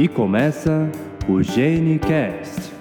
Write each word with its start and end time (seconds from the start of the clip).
E 0.00 0.08
começa 0.08 0.90
o 1.28 1.42
GeneCast. 1.42 2.72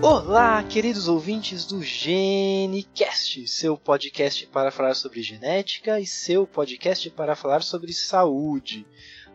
Olá, 0.00 0.62
queridos 0.62 1.08
ouvintes 1.08 1.66
do 1.66 1.82
GeneCast, 1.82 3.46
seu 3.46 3.76
podcast 3.76 4.46
para 4.46 4.70
falar 4.70 4.94
sobre 4.94 5.20
genética 5.20 6.00
e 6.00 6.06
seu 6.06 6.46
podcast 6.46 7.10
para 7.10 7.36
falar 7.36 7.62
sobre 7.62 7.92
saúde. 7.92 8.86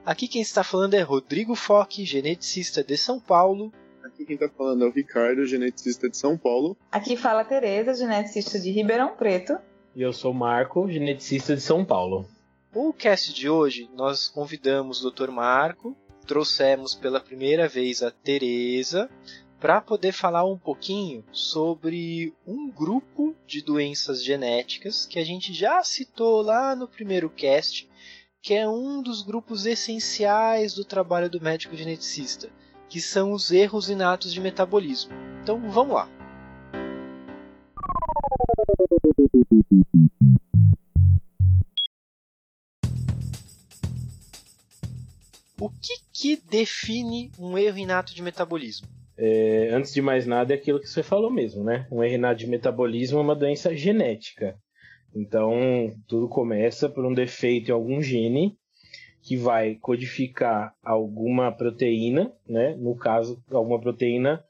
Aqui 0.04 0.28
quem 0.28 0.42
está 0.42 0.64
falando 0.64 0.96
é 0.96 1.02
Rodrigo 1.02 1.54
Foque, 1.54 2.04
geneticista 2.04 2.84
de 2.84 2.98
São 2.98 3.20
Paulo. 3.20 3.72
Aqui 4.04 4.26
quem 4.26 4.34
está 4.34 4.50
falando 4.50 4.84
é 4.84 4.88
o 4.88 4.92
Ricardo, 4.92 5.46
geneticista 5.46 6.10
de 6.10 6.18
São 6.18 6.36
Paulo. 6.36 6.76
Aqui 6.92 7.16
fala 7.16 7.42
a 7.42 7.46
Tereza, 7.46 7.94
geneticista 7.94 8.60
de 8.60 8.72
Ribeirão 8.72 9.16
Preto. 9.16 9.56
E 9.96 10.02
eu 10.02 10.12
sou 10.12 10.32
o 10.32 10.34
Marco, 10.34 10.90
geneticista 10.90 11.56
de 11.56 11.62
São 11.62 11.86
Paulo. 11.86 12.26
O 12.74 12.92
cast 12.92 13.36
de 13.36 13.48
hoje 13.48 13.88
nós 13.94 14.28
convidamos 14.28 15.06
o 15.06 15.12
Dr. 15.12 15.30
Marco, 15.30 15.96
trouxemos 16.26 16.96
pela 16.96 17.20
primeira 17.20 17.68
vez 17.68 18.02
a 18.02 18.12
Tereza 18.12 19.10
para 19.60 19.80
poder 19.80 20.12
falar 20.12 20.44
um 20.44 20.58
pouquinho 20.58 21.24
sobre 21.32 22.34
um 22.48 22.70
grupo 22.72 23.36
de 23.46 23.62
doenças 23.62 24.24
genéticas 24.24 25.06
que 25.06 25.20
a 25.20 25.24
gente 25.24 25.54
já 25.54 25.84
citou 25.84 26.42
lá 26.42 26.76
no 26.76 26.88
primeiro 26.88 27.30
cast, 27.30 27.88
que 28.42 28.56
é 28.56 28.68
um 28.68 29.04
dos 29.04 29.22
grupos 29.22 29.68
essenciais 29.68 30.74
do 30.74 30.84
trabalho 30.84 31.30
do 31.30 31.40
médico 31.40 31.76
geneticista, 31.76 32.50
que 32.90 33.00
são 33.00 33.34
os 33.34 33.52
erros 33.52 33.88
inatos 33.88 34.34
de 34.34 34.42
metabolismo. 34.42 35.14
Então 35.44 35.70
vamos 35.70 35.94
lá. 35.94 36.10
O 45.60 45.70
que, 45.70 46.11
que 46.22 46.36
define 46.36 47.32
um 47.40 47.58
erro 47.58 47.80
inato 47.80 48.14
de 48.14 48.22
metabolismo? 48.22 48.88
É, 49.18 49.70
antes 49.74 49.92
de 49.92 50.04
mais 50.04 50.28
nada, 50.28 50.54
é 50.54 50.56
aquilo 50.56 50.80
que 50.80 50.88
você 50.88 51.02
falou 51.02 51.32
mesmo, 51.32 51.64
né? 51.64 51.88
Um 51.92 52.04
erro 52.04 52.14
inato 52.14 52.42
de 52.42 52.48
metabolismo 52.48 53.18
é 53.18 53.22
uma 53.24 53.36
doença 53.36 53.76
genética. 53.76 54.56
Então, 55.16 55.52
tudo 56.08 56.30
começa 56.30 56.88
por 56.88 57.04
um 57.06 57.14
defeito 57.14 57.70
em 57.70 57.74
algum 57.74 58.00
gene 58.04 58.56
que 59.24 59.36
vai 59.36 59.74
codificar 59.82 60.76
alguma 60.84 61.52
proteína, 61.52 62.32
né? 62.48 62.76
No 62.76 62.96
caso, 62.96 63.44
alguma 63.52 63.82
proteína 63.82 64.44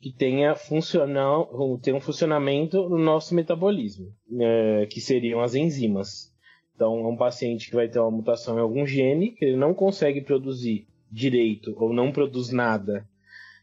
que 0.00 0.12
tenha, 0.12 0.54
funcional, 0.54 1.50
tenha 1.82 1.96
um 1.96 2.00
funcionamento 2.00 2.88
no 2.88 2.98
nosso 2.98 3.34
metabolismo, 3.34 4.14
é, 4.40 4.86
que 4.86 5.00
seriam 5.00 5.40
as 5.40 5.56
enzimas. 5.56 6.32
Então, 6.76 7.00
é 7.00 7.08
um 7.08 7.16
paciente 7.16 7.68
que 7.68 7.74
vai 7.74 7.88
ter 7.88 7.98
uma 7.98 8.12
mutação 8.12 8.58
em 8.58 8.60
algum 8.60 8.86
gene 8.86 9.32
que 9.32 9.44
ele 9.44 9.56
não 9.56 9.74
consegue 9.74 10.20
produzir 10.20 10.86
direito 11.16 11.74
ou 11.78 11.94
não 11.94 12.12
produz 12.12 12.52
nada 12.52 13.08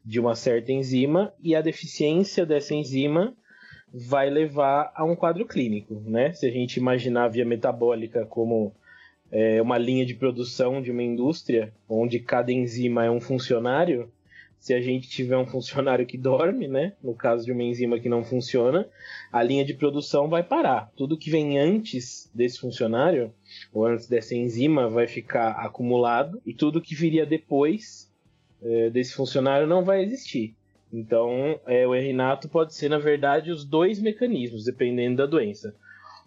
de 0.03 0.19
uma 0.19 0.33
certa 0.33 0.71
enzima 0.71 1.31
e 1.39 1.55
a 1.55 1.61
deficiência 1.61 2.47
dessa 2.47 2.73
enzima 2.73 3.35
vai 3.93 4.27
levar 4.27 4.91
a 4.95 5.05
um 5.05 5.15
quadro 5.15 5.45
clínico, 5.45 6.01
né? 6.07 6.33
Se 6.33 6.47
a 6.47 6.51
gente 6.51 6.77
imaginar 6.77 7.25
a 7.25 7.27
via 7.27 7.45
metabólica 7.45 8.25
como 8.25 8.73
é, 9.31 9.61
uma 9.61 9.77
linha 9.77 10.03
de 10.03 10.15
produção 10.15 10.81
de 10.81 10.89
uma 10.89 11.03
indústria 11.03 11.71
onde 11.87 12.19
cada 12.19 12.51
enzima 12.51 13.05
é 13.05 13.11
um 13.11 13.21
funcionário, 13.21 14.11
se 14.63 14.73
a 14.73 14.79
gente 14.79 15.09
tiver 15.09 15.35
um 15.37 15.45
funcionário 15.45 16.05
que 16.05 16.17
dorme, 16.17 16.69
né? 16.69 16.93
No 17.03 17.13
caso 17.13 17.43
de 17.43 17.51
uma 17.51 17.63
enzima 17.63 17.99
que 17.99 18.07
não 18.07 18.23
funciona, 18.23 18.87
a 19.29 19.43
linha 19.43 19.65
de 19.65 19.73
produção 19.73 20.29
vai 20.29 20.41
parar. 20.41 20.89
Tudo 20.95 21.17
que 21.17 21.29
vem 21.29 21.59
antes 21.59 22.31
desse 22.33 22.61
funcionário, 22.61 23.33
ou 23.73 23.85
antes 23.85 24.07
dessa 24.07 24.33
enzima, 24.33 24.89
vai 24.89 25.05
ficar 25.05 25.49
acumulado, 25.49 26.41
e 26.45 26.53
tudo 26.53 26.79
que 26.79 26.95
viria 26.95 27.25
depois 27.25 28.09
é, 28.61 28.89
desse 28.89 29.13
funcionário 29.13 29.67
não 29.67 29.83
vai 29.83 30.01
existir. 30.01 30.55
Então, 30.93 31.59
é, 31.67 31.85
o 31.85 31.93
erinato 31.93 32.47
pode 32.47 32.73
ser, 32.73 32.87
na 32.87 32.99
verdade, 32.99 33.51
os 33.51 33.65
dois 33.65 33.99
mecanismos, 33.99 34.63
dependendo 34.63 35.17
da 35.17 35.25
doença 35.25 35.75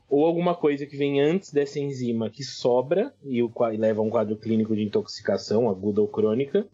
ou 0.08 0.24
alguma 0.24 0.54
coisa 0.54 0.86
que 0.86 0.96
vem 0.96 1.20
antes 1.20 1.52
dessa 1.52 1.80
enzima 1.80 2.30
que 2.30 2.44
sobra 2.44 3.12
e, 3.24 3.42
o, 3.42 3.50
e 3.72 3.76
leva 3.76 4.00
a 4.00 4.04
um 4.04 4.10
quadro 4.10 4.36
clínico 4.36 4.74
de 4.74 4.82
intoxicação 4.82 5.68
aguda 5.68 6.00
ou 6.00 6.06
crônica, 6.06 6.66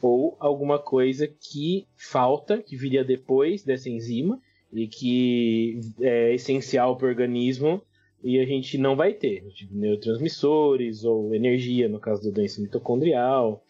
ou 0.00 0.36
alguma 0.38 0.78
coisa 0.78 1.26
que 1.26 1.86
falta, 1.96 2.62
que 2.62 2.76
viria 2.76 3.04
depois 3.04 3.62
dessa 3.62 3.88
enzima 3.88 4.40
e 4.72 4.86
que 4.86 5.80
é 6.00 6.34
essencial 6.34 6.96
para 6.96 7.06
o 7.06 7.10
organismo 7.10 7.82
e 8.22 8.38
a 8.38 8.44
gente 8.44 8.76
não 8.76 8.94
vai 8.94 9.14
ter, 9.14 9.42
tipo 9.52 9.74
neurotransmissores 9.74 11.04
ou 11.04 11.34
energia 11.34 11.88
no 11.88 11.98
caso 11.98 12.22
da 12.24 12.30
doença 12.30 12.60
mitocondrial, 12.60 13.64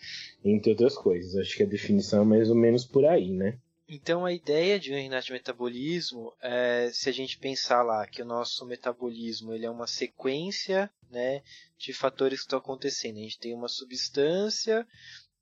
entre 0.44 0.70
outras 0.70 0.96
coisas. 0.96 1.36
Acho 1.36 1.56
que 1.56 1.62
a 1.62 1.66
definição 1.66 2.22
é 2.22 2.26
mais 2.26 2.50
ou 2.50 2.56
menos 2.56 2.84
por 2.84 3.04
aí, 3.04 3.30
né? 3.30 3.58
Então 3.88 4.24
a 4.24 4.32
ideia 4.32 4.78
de 4.78 4.92
um 4.92 5.20
de 5.20 5.32
metabolismo 5.32 6.32
é 6.40 6.90
se 6.92 7.08
a 7.08 7.12
gente 7.12 7.38
pensar 7.38 7.82
lá 7.82 8.06
que 8.06 8.22
o 8.22 8.24
nosso 8.24 8.64
metabolismo 8.64 9.52
ele 9.52 9.66
é 9.66 9.70
uma 9.70 9.88
sequência 9.88 10.88
né, 11.10 11.42
de 11.76 11.92
fatores 11.92 12.38
que 12.38 12.44
estão 12.44 12.60
acontecendo. 12.60 13.16
A 13.16 13.22
gente 13.22 13.38
tem 13.40 13.52
uma 13.52 13.66
substância 13.66 14.86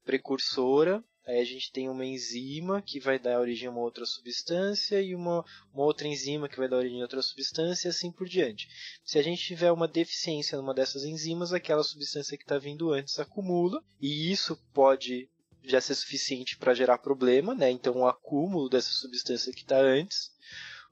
precursora, 0.09 1.05
aí 1.27 1.39
a 1.39 1.45
gente 1.45 1.71
tem 1.71 1.87
uma 1.91 2.03
enzima 2.03 2.81
que 2.81 2.99
vai 2.99 3.19
dar 3.19 3.39
origem 3.39 3.69
a 3.69 3.71
uma 3.71 3.83
outra 3.83 4.07
substância 4.07 5.03
e 5.03 5.15
uma, 5.15 5.45
uma 5.71 5.85
outra 5.85 6.09
enzima 6.09 6.49
que 6.49 6.57
vai 6.57 6.67
dar 6.67 6.79
origem 6.79 7.01
a 7.01 7.05
outra 7.05 7.21
substância 7.21 7.89
e 7.89 7.91
assim 7.91 8.11
por 8.11 8.27
diante. 8.27 8.67
Se 9.05 9.19
a 9.19 9.23
gente 9.23 9.45
tiver 9.45 9.71
uma 9.71 9.87
deficiência 9.87 10.57
numa 10.57 10.73
dessas 10.73 11.05
enzimas, 11.05 11.53
aquela 11.53 11.85
substância 11.85 12.39
que 12.39 12.45
está 12.45 12.57
vindo 12.57 12.91
antes 12.91 13.19
acumula 13.19 13.85
e 14.01 14.33
isso 14.33 14.57
pode 14.73 15.29
já 15.63 15.79
ser 15.79 15.95
suficiente 15.95 16.57
para 16.57 16.73
gerar 16.73 16.97
problema, 16.97 17.55
né? 17.55 17.71
Então, 17.71 17.99
o 17.99 18.07
acúmulo 18.07 18.71
dessa 18.71 18.93
substância 18.93 19.53
que 19.53 19.61
está 19.61 19.79
antes. 19.79 20.33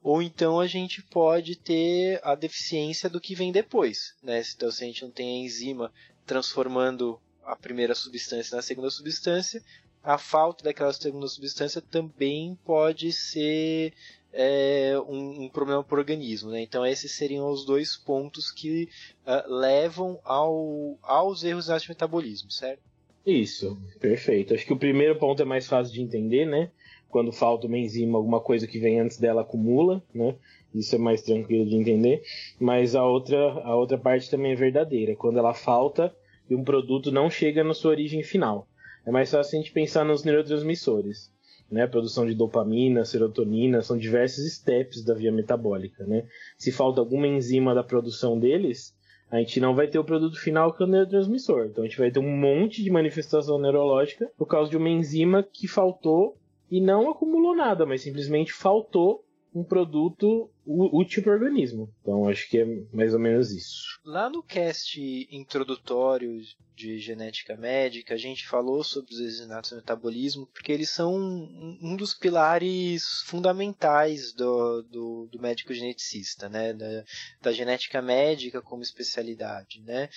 Ou 0.03 0.21
então 0.21 0.61
a 0.61 0.67
gente 0.67 1.03
pode 1.03 1.57
ter 1.57 2.21
a 2.23 2.35
deficiência 2.35 3.09
do 3.09 3.19
que 3.19 3.35
vem 3.35 3.51
depois, 3.51 4.15
né? 4.23 4.43
Então, 4.55 4.71
se 4.71 4.85
a 4.85 4.87
gente 4.87 5.03
não 5.03 5.11
tem 5.11 5.41
a 5.41 5.47
enzima 5.47 5.91
transformando 6.27 7.19
a 7.47 7.57
primeira 7.57 7.95
substância 7.95 8.57
na 8.57 8.63
segunda 8.63 8.91
substância, 8.91 9.63
a 10.03 10.19
falta 10.19 10.65
daquela 10.65 10.93
segunda 10.93 11.27
substância 11.27 11.81
também 11.81 12.59
pode 12.65 13.13
ser 13.13 13.93
é, 14.33 14.95
um, 15.09 15.45
um, 15.45 15.49
problema 15.49 15.83
para 15.83 15.97
o 15.97 15.99
organismo. 15.99 16.51
Né? 16.51 16.63
Então, 16.63 16.85
esses 16.85 17.13
seriam 17.13 17.49
os 17.51 17.65
dois 17.65 17.97
pontos 17.97 18.51
que 18.51 18.89
uh, 19.27 19.53
levam 19.53 20.21
ao, 20.25 20.99
aos 21.03 21.43
erros 21.43 21.67
de 21.67 21.89
metabolismo, 21.89 22.51
certo? 22.51 22.83
Isso, 23.25 23.77
perfeito. 23.99 24.55
Acho 24.55 24.65
que 24.65 24.73
o 24.73 24.79
primeiro 24.79 25.17
ponto 25.19 25.43
é 25.43 25.45
mais 25.45 25.67
fácil 25.67 25.93
de 25.93 26.01
entender, 26.01 26.47
né? 26.47 26.71
Quando 27.09 27.33
falta 27.33 27.67
uma 27.67 27.79
enzima, 27.79 28.19
alguma 28.19 28.41
coisa 28.41 28.69
que 28.69 28.79
vem 28.79 29.01
antes 29.01 29.19
dela 29.19 29.41
acumula, 29.41 30.01
né? 30.15 30.37
Isso 30.73 30.95
é 30.95 30.99
mais 30.99 31.23
tranquilo 31.23 31.67
de 31.67 31.75
entender. 31.75 32.23
Mas 32.61 32.95
a 32.95 33.05
outra, 33.05 33.37
a 33.65 33.75
outra 33.75 33.99
parte 33.99 34.31
também 34.31 34.53
é 34.53 34.55
verdadeira. 34.55 35.17
Quando 35.17 35.39
ela 35.39 35.55
falta 35.55 36.15
e 36.49 36.55
um 36.55 36.65
produto 36.65 37.11
não 37.11 37.31
chega 37.31 37.63
na 37.65 37.75
sua 37.75 37.91
origem 37.91 38.23
final. 38.23 38.69
É 39.07 39.11
mais 39.11 39.31
fácil 39.31 39.59
a 39.59 39.63
gente 39.63 39.73
pensar 39.73 40.05
nos 40.05 40.25
neurotransmissores. 40.25 41.35
Né, 41.69 41.83
a 41.83 41.89
produção 41.89 42.25
de 42.25 42.33
dopamina, 42.33 43.05
serotonina, 43.05 43.83
são 43.83 43.99
diversos 43.99 44.53
steps 44.53 45.05
da 45.05 45.15
via 45.15 45.33
metabólica. 45.33 46.07
Né? 46.07 46.25
Se 46.57 46.71
falta 46.71 47.01
alguma 47.01 47.27
enzima 47.27 47.75
da 47.75 47.83
produção 47.83 48.39
deles, 48.39 48.95
a 49.29 49.39
gente 49.39 49.59
não 49.59 49.75
vai 49.75 49.89
ter 49.89 49.99
o 49.99 50.05
produto 50.05 50.39
final 50.39 50.73
que 50.73 50.83
é 50.83 50.87
o 50.87 50.89
neurotransmissor. 50.89 51.67
Então 51.67 51.83
a 51.83 51.87
gente 51.87 51.99
vai 51.99 52.11
ter 52.11 52.21
um 52.21 52.37
monte 52.37 52.85
de 52.85 52.91
manifestação 52.91 53.59
neurológica 53.59 54.31
por 54.39 54.47
causa 54.47 54.71
de 54.71 54.77
uma 54.77 54.89
enzima 54.89 55.43
que 55.43 55.67
faltou 55.67 56.37
e 56.71 56.81
não 56.81 57.11
acumulou 57.11 57.55
nada, 57.55 57.85
mas 57.85 58.03
simplesmente 58.03 58.53
faltou 58.53 59.25
um 59.55 59.65
produto 59.65 60.51
útil 60.67 61.23
para 61.23 61.33
o 61.33 61.35
organismo. 61.35 61.93
Então 62.03 62.29
acho 62.29 62.49
que 62.49 62.59
é 62.59 62.67
mais 62.93 63.15
ou 63.15 63.21
menos 63.21 63.51
isso. 63.53 64.01
Lá 64.05 64.29
no 64.29 64.43
cast 64.43 65.01
introdutório 65.31 66.41
de 66.77 66.99
genética 66.99 67.57
médica, 67.57 68.15
a 68.15 68.19
gente 68.19 68.47
falou 68.47 68.85
sobre 68.85 69.15
os 69.15 69.19
exinatos 69.19 69.71
do 69.71 69.77
metabolismo, 69.77 70.47
porque 70.53 70.71
eles 70.71 70.91
são 70.91 71.15
um 71.17 71.97
dos 71.97 72.13
pilares 72.13 73.23
fundamentais 73.25 74.33
do, 74.35 74.83
do, 74.83 75.29
do 75.33 75.41
médico 75.41 75.73
geneticista, 75.73 76.51
né? 76.51 76.75
Da, 76.75 77.05
da, 77.41 77.53
genética 77.53 78.03
médica 78.03 78.61
como 78.61 78.83
especialidade. 78.83 79.81
Né? 79.81 80.11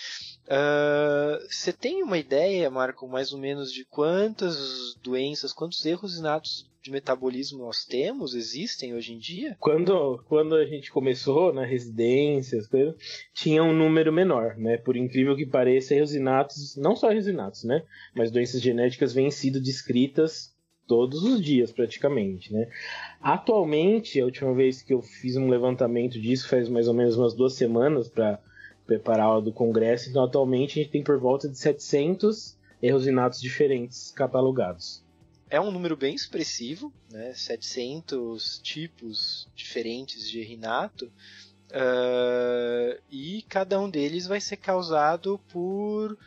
Uh, 0.46 1.48
você 1.50 1.72
tem 1.72 2.04
uma 2.04 2.18
ideia, 2.18 2.70
Marco, 2.70 3.08
mais 3.08 3.32
ou 3.32 3.40
menos 3.40 3.72
de 3.72 3.86
quantas 3.86 4.96
doenças, 5.02 5.54
quantos 5.54 5.86
erros 5.86 6.18
inatos 6.18 6.70
de 6.82 6.92
metabolismo 6.92 7.60
nós 7.60 7.86
temos, 7.86 8.34
existem 8.34 8.94
hoje 8.94 9.14
em 9.14 9.18
dia? 9.18 9.56
Quando, 9.60 10.24
quando 10.28 10.56
a 10.56 10.66
gente 10.66 10.92
começou 10.92 11.54
na 11.54 11.66
residência, 11.66 12.62
coisas, 12.70 12.96
tinha 13.34 13.64
um 13.64 13.74
número 13.74 14.12
menor, 14.12 14.58
né? 14.58 14.78
Por 14.78 14.96
incrível 14.96 15.36
que 15.36 15.46
pareça, 15.46 15.94
resinatos, 16.58 16.76
não 16.76 16.96
só 16.96 17.10
resinatos, 17.10 17.64
né? 17.64 17.84
Mas 18.16 18.32
doenças 18.32 18.62
genéticas 18.62 19.14
vêm 19.14 19.30
sido 19.32 19.60
descritas 19.60 20.54
todos 20.88 21.24
os 21.24 21.42
dias 21.42 21.72
praticamente, 21.72 22.52
né? 22.52 22.68
Atualmente, 23.22 24.20
a 24.20 24.26
última 24.26 24.54
vez 24.54 24.82
que 24.82 24.94
eu 24.94 25.02
fiz 25.02 25.36
um 25.38 25.48
levantamento 25.48 26.20
disso 26.20 26.50
faz 26.50 26.68
mais 26.68 26.88
ou 26.88 26.94
menos 26.94 27.16
umas 27.16 27.34
duas 27.34 27.54
semanas 27.54 28.10
para 28.10 28.40
preparar 28.88 29.38
a 29.38 29.40
do 29.40 29.54
congresso, 29.54 30.10
então 30.10 30.24
atualmente 30.24 30.80
a 30.80 30.84
gente 30.84 30.92
tem 30.92 31.04
por 31.04 31.20
volta 31.20 31.48
de 31.48 31.56
700 31.58 32.58
errosinatos 32.82 33.40
diferentes 33.40 34.10
catalogados. 34.10 35.04
É 35.48 35.62
um 35.62 35.72
número 35.72 35.96
bem 35.96 36.16
expressivo, 36.16 36.92
né? 37.12 37.34
700 37.34 38.60
tipos 38.64 39.48
diferentes 39.56 40.30
de 40.30 40.40
errinato. 40.40 41.12
Uh, 41.70 43.00
e 43.12 43.44
cada 43.48 43.80
um 43.80 43.90
deles 43.90 44.26
vai 44.26 44.42
ser 44.42 44.58
causado 44.58 45.40
por 45.52 46.18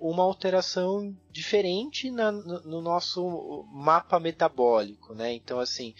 uma 0.00 0.22
alteração 0.22 1.14
diferente 1.30 2.10
na, 2.10 2.30
no, 2.30 2.60
no, 2.60 2.80
nosso 2.80 3.66
mapa 3.72 4.18
metabólico, 4.20 5.14
né? 5.14 5.32
Então, 5.32 5.58
assim, 5.58 5.94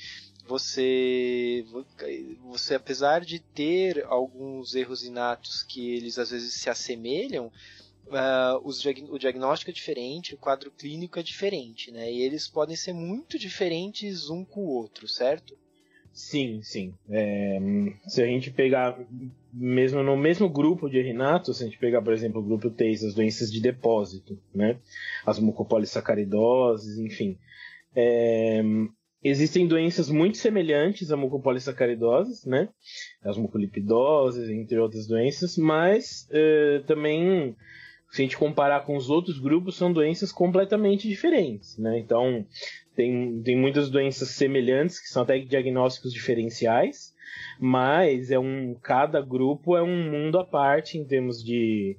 você, 0.46 1.64
você 2.40 2.74
apesar 2.74 3.20
de 3.20 3.38
ter 3.38 4.04
alguns 4.06 4.74
erros 4.74 5.02
inatos 5.02 5.62
que 5.62 5.94
eles 5.94 6.18
às 6.18 6.30
vezes 6.30 6.54
se 6.54 6.70
assemelham, 6.70 7.52
uh, 8.06 8.60
os, 8.64 8.84
o 8.84 9.18
diagnóstico 9.18 9.70
é 9.70 9.74
diferente, 9.74 10.34
o 10.34 10.38
quadro 10.38 10.70
clínico 10.70 11.18
é 11.18 11.22
diferente, 11.22 11.90
né? 11.90 12.10
E 12.10 12.22
eles 12.22 12.48
podem 12.48 12.76
ser 12.76 12.92
muito 12.92 13.38
diferentes 13.38 14.30
um 14.30 14.44
com 14.44 14.60
o 14.60 14.70
outro, 14.70 15.06
certo? 15.06 15.56
Sim, 16.18 16.60
sim. 16.64 16.92
É, 17.08 17.60
se 18.08 18.20
a 18.20 18.26
gente 18.26 18.50
pegar 18.50 18.98
mesmo 19.52 20.02
no 20.02 20.16
mesmo 20.16 20.48
grupo 20.48 20.90
de 20.90 20.98
erinatos, 20.98 21.58
se 21.58 21.62
a 21.62 21.66
gente 21.66 21.78
pegar, 21.78 22.02
por 22.02 22.12
exemplo, 22.12 22.40
o 22.40 22.44
grupo 22.44 22.68
3, 22.70 23.04
as 23.04 23.14
doenças 23.14 23.52
de 23.52 23.60
depósito, 23.60 24.36
né? 24.52 24.80
As 25.24 25.38
mucopolissacaridoses, 25.38 26.98
enfim. 26.98 27.38
É, 27.94 28.60
existem 29.22 29.68
doenças 29.68 30.10
muito 30.10 30.38
semelhantes 30.38 31.12
à 31.12 31.16
mucopolissacaridose, 31.16 32.48
né? 32.48 32.68
As 33.22 33.38
mucolipidoses, 33.38 34.50
entre 34.50 34.76
outras 34.76 35.06
doenças, 35.06 35.56
mas 35.56 36.28
é, 36.32 36.82
também 36.84 37.54
se 38.10 38.22
a 38.22 38.24
gente 38.24 38.36
comparar 38.36 38.84
com 38.84 38.96
os 38.96 39.10
outros 39.10 39.38
grupos, 39.38 39.76
são 39.76 39.92
doenças 39.92 40.32
completamente 40.32 41.08
diferentes, 41.08 41.76
né? 41.78 41.98
Então, 41.98 42.44
tem, 42.96 43.42
tem 43.42 43.56
muitas 43.56 43.90
doenças 43.90 44.30
semelhantes, 44.30 44.98
que 44.98 45.08
são 45.08 45.22
até 45.22 45.38
diagnósticos 45.38 46.12
diferenciais, 46.12 47.14
mas 47.60 48.30
é 48.30 48.38
um 48.38 48.74
cada 48.82 49.20
grupo 49.20 49.76
é 49.76 49.82
um 49.82 50.10
mundo 50.10 50.38
à 50.38 50.44
parte 50.44 50.96
em 50.96 51.04
termos 51.04 51.42
de 51.44 51.96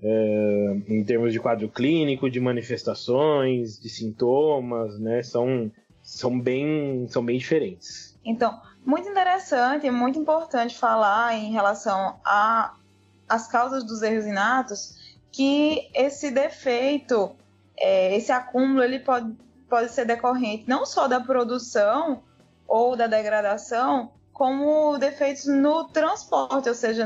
é, 0.00 0.76
em 0.88 1.04
termos 1.04 1.32
de 1.32 1.40
quadro 1.40 1.68
clínico, 1.68 2.30
de 2.30 2.40
manifestações, 2.40 3.80
de 3.80 3.88
sintomas, 3.88 4.98
né? 4.98 5.22
São, 5.22 5.70
são, 6.02 6.38
bem, 6.38 7.06
são 7.08 7.24
bem 7.24 7.36
diferentes. 7.38 8.16
Então, 8.24 8.60
muito 8.84 9.08
interessante 9.08 9.86
e 9.86 9.90
muito 9.90 10.18
importante 10.18 10.76
falar 10.76 11.34
em 11.34 11.50
relação 11.50 12.16
às 12.24 13.48
causas 13.48 13.84
dos 13.84 14.02
erros 14.02 14.24
inatos, 14.24 15.07
que 15.38 15.88
esse 15.94 16.32
defeito, 16.32 17.30
é, 17.76 18.16
esse 18.16 18.32
acúmulo, 18.32 18.82
ele 18.82 18.98
pode, 18.98 19.36
pode 19.68 19.92
ser 19.92 20.04
decorrente 20.04 20.64
não 20.66 20.84
só 20.84 21.06
da 21.06 21.20
produção 21.20 22.24
ou 22.66 22.96
da 22.96 23.06
degradação, 23.06 24.10
como 24.38 24.96
defeitos 24.98 25.46
no 25.46 25.88
transporte, 25.88 26.68
ou 26.68 26.74
seja, 26.74 27.04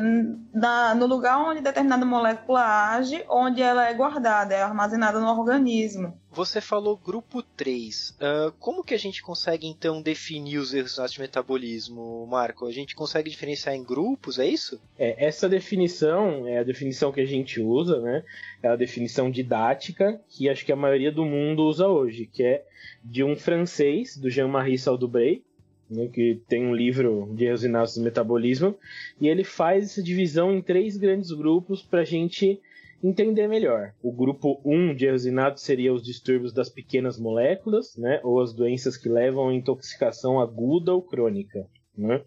na, 0.52 0.94
no 0.94 1.06
lugar 1.06 1.38
onde 1.38 1.62
determinada 1.62 2.05
molécula 2.05 2.90
age, 2.90 3.25
onde 3.26 3.62
ela 3.62 3.88
é 3.88 3.94
guardada, 3.94 4.55
é 4.55 4.61
armazenada 4.61 5.19
no 5.19 5.26
organismo. 5.26 6.14
Você 6.31 6.61
falou 6.61 6.94
grupo 6.94 7.43
3. 7.43 8.11
Uh, 8.11 8.14
ah, 8.20 8.52
como 8.58 8.84
que 8.84 8.93
a 8.93 8.99
gente 8.99 9.23
consegue 9.23 9.67
então 9.67 10.02
definir 10.02 10.58
os 10.58 10.75
erros 10.75 10.99
de 11.11 11.20
metabolismo, 11.20 12.26
Marco? 12.26 12.67
A 12.67 12.73
gente 12.73 12.94
consegue 12.94 13.31
diferenciar 13.31 13.75
em 13.75 13.82
grupos, 13.82 14.38
é 14.38 14.46
isso? 14.46 14.79
É, 14.99 15.25
essa 15.25 15.49
definição 15.49 16.46
é 16.46 16.58
a 16.58 16.62
definição 16.62 17.12
que 17.12 17.20
a 17.20 17.26
gente 17.26 17.62
usa, 17.62 17.99
né? 18.00 18.23
É 18.62 18.69
a 18.69 18.76
definição 18.76 19.31
didática 19.31 20.20
que 20.29 20.50
acho 20.50 20.67
que 20.67 20.73
a 20.73 20.76
maioria 20.76 21.11
do 21.11 21.25
mundo 21.25 21.62
usa 21.62 21.88
hoje, 21.88 22.26
que 22.26 22.43
é 22.43 22.64
de 23.02 23.25
um 23.25 23.34
francês, 23.37 24.19
do 24.19 24.29
Jean-Marie 24.29 24.79
Saldubray, 24.79 25.43
né, 25.90 26.08
que 26.08 26.40
tem 26.49 26.67
um 26.67 26.75
livro 26.75 27.31
de 27.34 27.44
eosinatos 27.44 27.96
do 27.96 28.02
metabolismo, 28.02 28.76
e 29.20 29.29
ele 29.29 29.44
faz 29.44 29.84
essa 29.84 30.02
divisão 30.02 30.52
em 30.52 30.62
três 30.62 30.96
grandes 30.96 31.31
grupos 31.31 31.82
para 31.82 32.00
a 32.00 32.05
gente 32.05 32.61
entender 33.02 33.49
melhor. 33.49 33.93
O 34.02 34.12
grupo 34.12 34.61
1 34.64 34.94
de 34.94 35.06
eosinatos 35.06 35.62
seria 35.62 35.93
os 35.93 36.02
distúrbios 36.02 36.52
das 36.52 36.69
pequenas 36.69 37.19
moléculas, 37.19 37.96
né, 37.96 38.20
ou 38.23 38.40
as 38.40 38.52
doenças 38.52 38.96
que 38.96 39.08
levam 39.08 39.49
a 39.49 39.55
intoxicação 39.55 40.40
aguda 40.40 40.93
ou 40.93 41.02
crônica. 41.02 41.67
Né? 41.96 42.23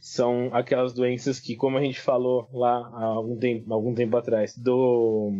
São 0.00 0.50
aquelas 0.52 0.92
doenças 0.92 1.40
que, 1.40 1.56
como 1.56 1.78
a 1.78 1.80
gente 1.80 2.00
falou 2.00 2.48
lá 2.52 2.90
há 2.92 3.04
algum 3.04 3.38
tempo, 3.38 3.72
algum 3.72 3.94
tempo 3.94 4.16
atrás, 4.16 4.56
do, 4.56 5.32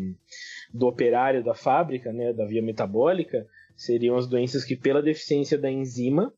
do 0.73 0.87
operário 0.87 1.45
da 1.45 1.55
fábrica, 1.55 2.13
né, 2.13 2.33
da 2.33 2.47
via 2.47 2.63
metabólica, 2.63 3.47
seriam 3.77 4.17
as 4.17 4.27
doenças 4.27 4.65
que, 4.65 4.77
pela 4.77 5.03
deficiência 5.03 5.59
da 5.59 5.71
enzima, 5.71 6.33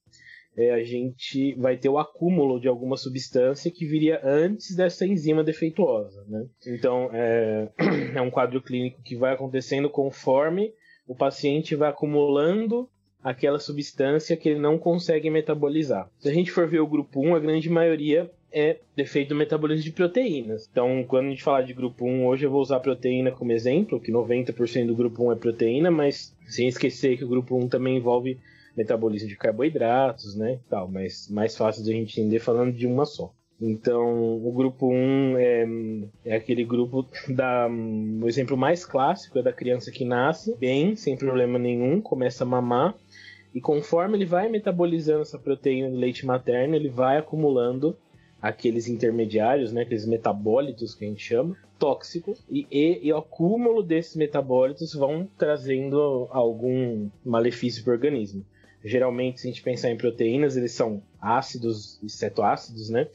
é, 0.56 0.72
a 0.72 0.82
gente 0.82 1.54
vai 1.54 1.76
ter 1.76 1.88
o 1.88 1.98
acúmulo 1.98 2.60
de 2.60 2.68
alguma 2.68 2.96
substância 2.96 3.70
que 3.70 3.86
viria 3.86 4.20
antes 4.22 4.76
dessa 4.76 5.06
enzima 5.06 5.42
defeituosa. 5.42 6.24
Né? 6.28 6.46
Então, 6.66 7.08
é, 7.12 7.68
é 8.14 8.20
um 8.20 8.30
quadro 8.30 8.60
clínico 8.60 9.02
que 9.02 9.16
vai 9.16 9.32
acontecendo 9.32 9.88
conforme 9.88 10.72
o 11.06 11.14
paciente 11.14 11.74
vai 11.74 11.90
acumulando 11.90 12.88
aquela 13.22 13.58
substância 13.58 14.36
que 14.36 14.48
ele 14.48 14.60
não 14.60 14.78
consegue 14.78 15.30
metabolizar. 15.30 16.10
Se 16.18 16.28
a 16.28 16.34
gente 16.34 16.50
for 16.50 16.68
ver 16.68 16.80
o 16.80 16.86
grupo 16.86 17.20
1, 17.20 17.36
a 17.36 17.40
grande 17.40 17.70
maioria 17.70 18.30
é 18.52 18.78
defeito 18.94 19.30
do 19.30 19.34
metabolismo 19.34 19.84
de 19.84 19.92
proteínas. 19.92 20.68
Então, 20.70 21.04
quando 21.04 21.26
a 21.26 21.30
gente 21.30 21.42
falar 21.42 21.62
de 21.62 21.72
grupo 21.72 22.04
1, 22.04 22.26
hoje 22.26 22.44
eu 22.44 22.50
vou 22.50 22.60
usar 22.60 22.80
proteína 22.80 23.30
como 23.30 23.52
exemplo, 23.52 24.00
que 24.00 24.12
90% 24.12 24.86
do 24.86 24.94
grupo 24.94 25.24
1 25.28 25.32
é 25.32 25.36
proteína, 25.36 25.90
mas 25.90 26.36
sem 26.46 26.68
esquecer 26.68 27.16
que 27.16 27.24
o 27.24 27.28
grupo 27.28 27.56
1 27.56 27.68
também 27.68 27.96
envolve 27.96 28.38
metabolismo 28.76 29.28
de 29.28 29.36
carboidratos, 29.36 30.34
né, 30.36 30.60
tal, 30.68 30.88
mas 30.88 31.28
mais 31.28 31.56
fácil 31.56 31.84
de 31.84 31.90
a 31.90 31.94
gente 31.94 32.20
entender 32.20 32.38
falando 32.38 32.72
de 32.72 32.86
uma 32.86 33.04
só. 33.04 33.32
Então, 33.60 34.44
o 34.44 34.50
grupo 34.50 34.92
1 34.92 35.38
é, 35.38 35.66
é 36.24 36.36
aquele 36.36 36.64
grupo 36.64 37.06
da. 37.30 37.68
O 37.68 38.26
exemplo 38.26 38.56
mais 38.56 38.84
clássico 38.84 39.38
é 39.38 39.42
da 39.42 39.52
criança 39.52 39.92
que 39.92 40.04
nasce 40.04 40.56
bem, 40.56 40.96
sem 40.96 41.16
problema 41.16 41.58
nenhum, 41.60 42.00
começa 42.00 42.42
a 42.42 42.46
mamar, 42.46 42.96
e 43.54 43.60
conforme 43.60 44.16
ele 44.16 44.24
vai 44.24 44.48
metabolizando 44.48 45.22
essa 45.22 45.38
proteína 45.38 45.90
do 45.90 45.96
leite 45.96 46.26
materno, 46.26 46.74
ele 46.74 46.88
vai 46.88 47.18
acumulando 47.18 47.96
aqueles 48.40 48.88
intermediários, 48.88 49.72
né, 49.72 49.82
aqueles 49.82 50.04
metabólitos 50.04 50.96
que 50.96 51.04
a 51.04 51.08
gente 51.08 51.22
chama, 51.22 51.56
tóxicos, 51.78 52.42
e, 52.50 52.66
e, 52.68 53.06
e 53.06 53.12
o 53.12 53.18
acúmulo 53.18 53.82
desses 53.82 54.16
metabólitos 54.16 54.92
vão 54.94 55.28
trazendo 55.38 56.26
algum 56.30 57.08
malefício 57.24 57.84
para 57.84 57.92
o 57.92 57.94
organismo. 57.94 58.44
Geralmente, 58.84 59.40
se 59.40 59.48
a 59.48 59.50
gente 59.50 59.62
pensar 59.62 59.90
em 59.90 59.96
proteínas, 59.96 60.56
eles 60.56 60.72
são 60.72 61.02
ácidos 61.20 61.98
e 62.02 62.08
cetoácidos, 62.08 62.90
né? 62.90 63.08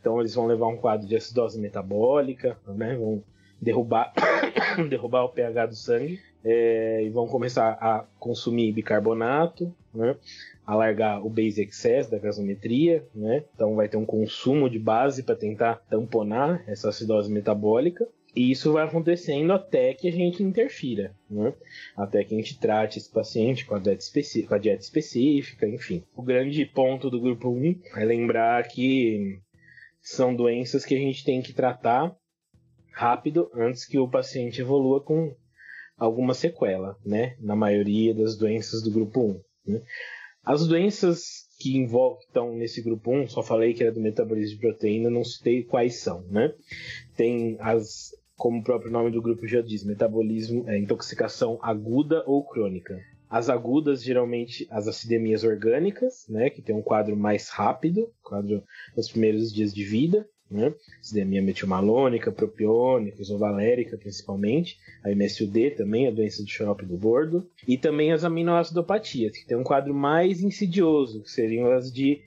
Então, 0.00 0.18
eles 0.20 0.34
vão 0.34 0.46
levar 0.46 0.66
um 0.66 0.76
quadro 0.76 1.06
de 1.06 1.16
acidose 1.16 1.60
metabólica, 1.60 2.56
né? 2.66 2.96
Vão 2.96 3.22
derrubar, 3.60 4.12
derrubar 4.90 5.24
o 5.24 5.28
pH 5.28 5.66
do 5.66 5.76
sangue 5.76 6.20
é, 6.44 7.04
e 7.04 7.10
vão 7.10 7.26
começar 7.28 7.78
a 7.80 8.04
consumir 8.18 8.72
bicarbonato, 8.72 9.72
né? 9.94 10.16
alargar 10.66 11.24
o 11.24 11.28
base 11.28 11.62
excess 11.62 12.08
da 12.08 12.18
gasometria, 12.18 13.04
né? 13.14 13.44
Então 13.54 13.74
vai 13.74 13.88
ter 13.88 13.96
um 13.96 14.06
consumo 14.06 14.70
de 14.70 14.78
base 14.78 15.22
para 15.22 15.36
tentar 15.36 15.82
tamponar 15.88 16.62
essa 16.66 16.88
acidose 16.88 17.30
metabólica. 17.30 18.06
E 18.34 18.50
isso 18.50 18.72
vai 18.72 18.84
acontecendo 18.84 19.52
até 19.52 19.92
que 19.92 20.08
a 20.08 20.12
gente 20.12 20.42
interfira, 20.42 21.14
né? 21.30 21.52
até 21.94 22.24
que 22.24 22.34
a 22.34 22.38
gente 22.38 22.58
trate 22.58 22.98
esse 22.98 23.10
paciente 23.10 23.66
com 23.66 23.74
a, 23.74 23.78
dieta 23.78 24.02
com 24.48 24.54
a 24.54 24.58
dieta 24.58 24.82
específica, 24.82 25.68
enfim. 25.68 26.02
O 26.16 26.22
grande 26.22 26.64
ponto 26.64 27.10
do 27.10 27.20
grupo 27.20 27.50
1 27.50 27.80
é 27.94 28.04
lembrar 28.04 28.66
que 28.68 29.38
são 30.00 30.34
doenças 30.34 30.84
que 30.84 30.94
a 30.94 30.98
gente 30.98 31.24
tem 31.24 31.42
que 31.42 31.52
tratar 31.52 32.16
rápido 32.90 33.50
antes 33.54 33.84
que 33.84 33.98
o 33.98 34.08
paciente 34.08 34.60
evolua 34.60 35.02
com 35.02 35.34
alguma 35.96 36.32
sequela, 36.32 36.96
né? 37.04 37.36
Na 37.38 37.54
maioria 37.54 38.14
das 38.14 38.36
doenças 38.36 38.82
do 38.82 38.90
grupo 38.90 39.20
1. 39.66 39.72
Né? 39.72 39.82
As 40.42 40.66
doenças 40.66 41.46
que 41.58 41.76
envolvem, 41.76 42.26
estão 42.26 42.54
nesse 42.54 42.82
grupo 42.82 43.12
1, 43.12 43.28
só 43.28 43.42
falei 43.42 43.72
que 43.72 43.84
era 43.84 43.92
do 43.92 44.00
metabolismo 44.00 44.56
de 44.56 44.60
proteína, 44.60 45.08
não 45.08 45.22
citei 45.22 45.62
quais 45.62 46.00
são, 46.00 46.22
né? 46.22 46.52
Tem 47.16 47.56
as 47.60 48.10
como 48.42 48.58
o 48.58 48.64
próprio 48.64 48.90
nome 48.90 49.08
do 49.08 49.22
grupo 49.22 49.46
já 49.46 49.60
diz, 49.60 49.84
metabolismo 49.84 50.68
é 50.68 50.76
intoxicação 50.76 51.60
aguda 51.62 52.24
ou 52.26 52.42
crônica. 52.42 53.00
As 53.30 53.48
agudas, 53.48 54.02
geralmente, 54.02 54.66
as 54.68 54.88
acidemias 54.88 55.44
orgânicas, 55.44 56.26
né, 56.28 56.50
que 56.50 56.60
tem 56.60 56.74
um 56.74 56.82
quadro 56.82 57.16
mais 57.16 57.50
rápido, 57.50 58.12
quadro 58.20 58.64
nos 58.96 59.08
primeiros 59.08 59.52
dias 59.52 59.72
de 59.72 59.84
vida, 59.84 60.28
né, 60.50 60.74
acidemia 61.00 61.40
metilmalônica, 61.40 62.32
propiônica, 62.32 63.22
isovalérica, 63.22 63.96
principalmente, 63.96 64.76
a 65.04 65.10
MSUD 65.12 65.76
também, 65.76 66.08
a 66.08 66.10
doença 66.10 66.42
do 66.42 66.50
xarope 66.50 66.84
do 66.84 66.98
bordo, 66.98 67.48
e 67.68 67.78
também 67.78 68.10
as 68.10 68.24
aminoacidopatias, 68.24 69.38
que 69.38 69.46
tem 69.46 69.56
um 69.56 69.62
quadro 69.62 69.94
mais 69.94 70.42
insidioso, 70.42 71.22
que 71.22 71.30
seriam 71.30 71.70
as 71.70 71.92
de 71.92 72.20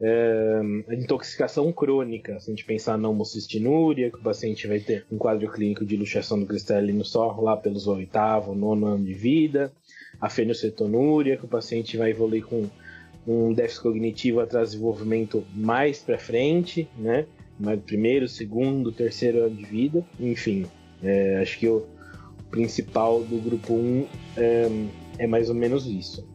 é, 0.00 0.60
intoxicação 0.92 1.72
crônica, 1.72 2.38
se 2.38 2.50
a 2.50 2.54
gente 2.54 2.64
pensar 2.64 2.96
na 2.96 3.08
homocistinúria, 3.08 4.10
que 4.10 4.16
o 4.16 4.22
paciente 4.22 4.66
vai 4.66 4.78
ter 4.78 5.04
um 5.10 5.18
quadro 5.18 5.50
clínico 5.50 5.84
de 5.84 5.96
luxação 5.96 6.38
do 6.38 6.46
cristalino 6.46 7.04
só 7.04 7.40
lá 7.40 7.56
pelos 7.56 7.86
oitavo, 7.86 8.54
nono 8.54 8.86
ano 8.86 9.04
de 9.04 9.14
vida, 9.14 9.72
a 10.20 10.28
fenilcetonúria, 10.28 11.36
que 11.36 11.44
o 11.44 11.48
paciente 11.48 11.96
vai 11.96 12.10
evoluir 12.10 12.44
com 12.44 12.68
um 13.26 13.52
déficit 13.52 13.82
cognitivo 13.82 14.40
atrás 14.40 14.70
de 14.70 14.76
desenvolvimento 14.76 15.44
mais 15.54 15.98
para 15.98 16.18
frente, 16.18 16.88
né? 16.96 17.26
Mais 17.58 17.80
primeiro, 17.80 18.28
segundo, 18.28 18.92
terceiro 18.92 19.44
ano 19.44 19.56
de 19.56 19.64
vida, 19.64 20.04
enfim. 20.18 20.64
É, 21.02 21.38
acho 21.42 21.58
que 21.58 21.68
o 21.68 21.84
principal 22.50 23.22
do 23.22 23.38
grupo 23.38 23.74
1 23.74 24.06
é, 24.36 24.68
é 25.18 25.26
mais 25.26 25.48
ou 25.48 25.54
menos 25.54 25.86
isso. 25.86 26.26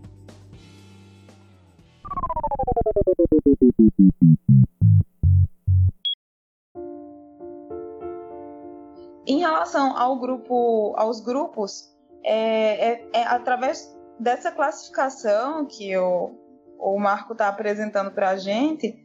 Em 9.25 9.39
relação 9.39 9.97
ao 9.97 10.19
grupo, 10.19 10.93
aos 10.97 11.21
grupos, 11.21 11.89
é, 12.23 12.91
é, 12.91 13.09
é 13.13 13.23
através 13.23 13.95
dessa 14.19 14.51
classificação 14.51 15.65
que 15.65 15.95
o, 15.97 16.31
o 16.77 16.99
Marco 16.99 17.33
está 17.33 17.47
apresentando 17.47 18.11
para 18.11 18.31
a 18.31 18.37
gente, 18.37 19.01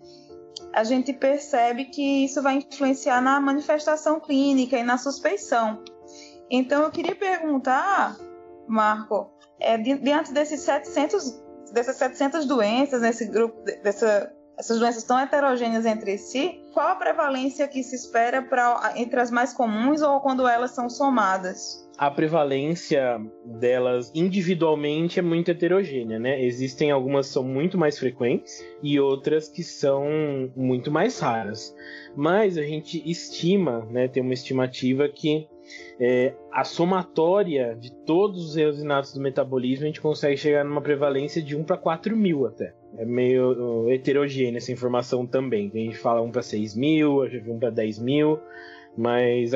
a 0.73 0.85
gente 0.85 1.12
percebe 1.12 1.87
que 1.87 2.25
isso 2.25 2.42
vai 2.42 2.56
influenciar 2.56 3.20
na 3.20 3.40
manifestação 3.40 4.20
clínica 4.20 4.76
e 4.76 4.82
na 4.82 4.99
suspeição. 4.99 5.82
Então, 6.50 6.82
eu 6.82 6.90
queria 6.90 7.14
perguntar, 7.14 8.16
Marco, 8.66 9.30
é, 9.61 9.76
diante 9.76 10.32
desses 10.32 10.61
700, 10.61 11.42
dessas 11.73 11.97
700 11.97 12.47
doenças, 12.47 13.00
nesse 13.02 13.26
grupo, 13.26 13.62
dessa, 13.82 14.32
essas 14.58 14.78
doenças 14.78 15.04
tão 15.04 15.18
heterogêneas 15.18 15.86
entre 15.86 16.18
si, 16.18 16.60
qual 16.74 16.88
a 16.88 16.96
prevalência 16.96 17.68
que 17.68 17.82
se 17.82 17.94
espera 17.94 18.42
pra, 18.42 18.92
entre 18.96 19.20
as 19.20 19.30
mais 19.30 19.52
comuns 19.52 20.02
ou 20.02 20.20
quando 20.20 20.46
elas 20.46 20.72
são 20.72 20.90
somadas? 20.90 21.86
a 21.98 22.12
prevalência 22.12 23.20
delas 23.44 24.12
individualmente 24.14 25.18
é 25.18 25.22
muito 25.22 25.50
heterogênea, 25.50 26.16
né? 26.16 26.40
Existem 26.40 26.92
algumas 26.92 27.26
que 27.26 27.32
são 27.32 27.42
muito 27.42 27.76
mais 27.76 27.98
frequentes 27.98 28.64
e 28.80 29.00
outras 29.00 29.48
que 29.48 29.64
são 29.64 30.06
muito 30.54 30.92
mais 30.92 31.18
raras. 31.18 31.74
Mas 32.14 32.56
a 32.56 32.62
gente 32.62 33.02
estima, 33.10 33.84
né, 33.90 34.06
tem 34.06 34.22
uma 34.22 34.32
estimativa 34.32 35.08
que 35.08 35.48
é, 36.00 36.34
a 36.52 36.64
somatória 36.64 37.76
de 37.78 37.92
todos 38.04 38.50
os 38.50 38.56
eosinatos 38.56 39.12
do 39.12 39.20
metabolismo 39.20 39.84
a 39.84 39.87
gente 39.87 40.00
consegue 40.00 40.37
chegar 40.37 40.64
numa 40.64 40.80
prevalência 40.80 41.42
de 41.42 41.56
1 41.56 41.64
para 41.64 41.76
4 41.76 42.16
mil 42.16 42.46
até. 42.46 42.75
É 42.96 43.04
meio 43.04 43.84
uh, 43.84 43.90
heterogênea 43.90 44.58
essa 44.58 44.72
informação 44.72 45.26
também. 45.26 45.70
A 45.75 45.78
gente 45.78 45.98
fala 45.98 46.22
1 46.22 46.30
para 46.30 46.42
6 46.42 46.75
mil, 46.75 47.28
já 47.28 47.38
vi 47.38 47.50
1 47.50 47.58
para 47.58 47.70
10 47.70 47.98
mil, 47.98 48.38
mas 48.96 49.52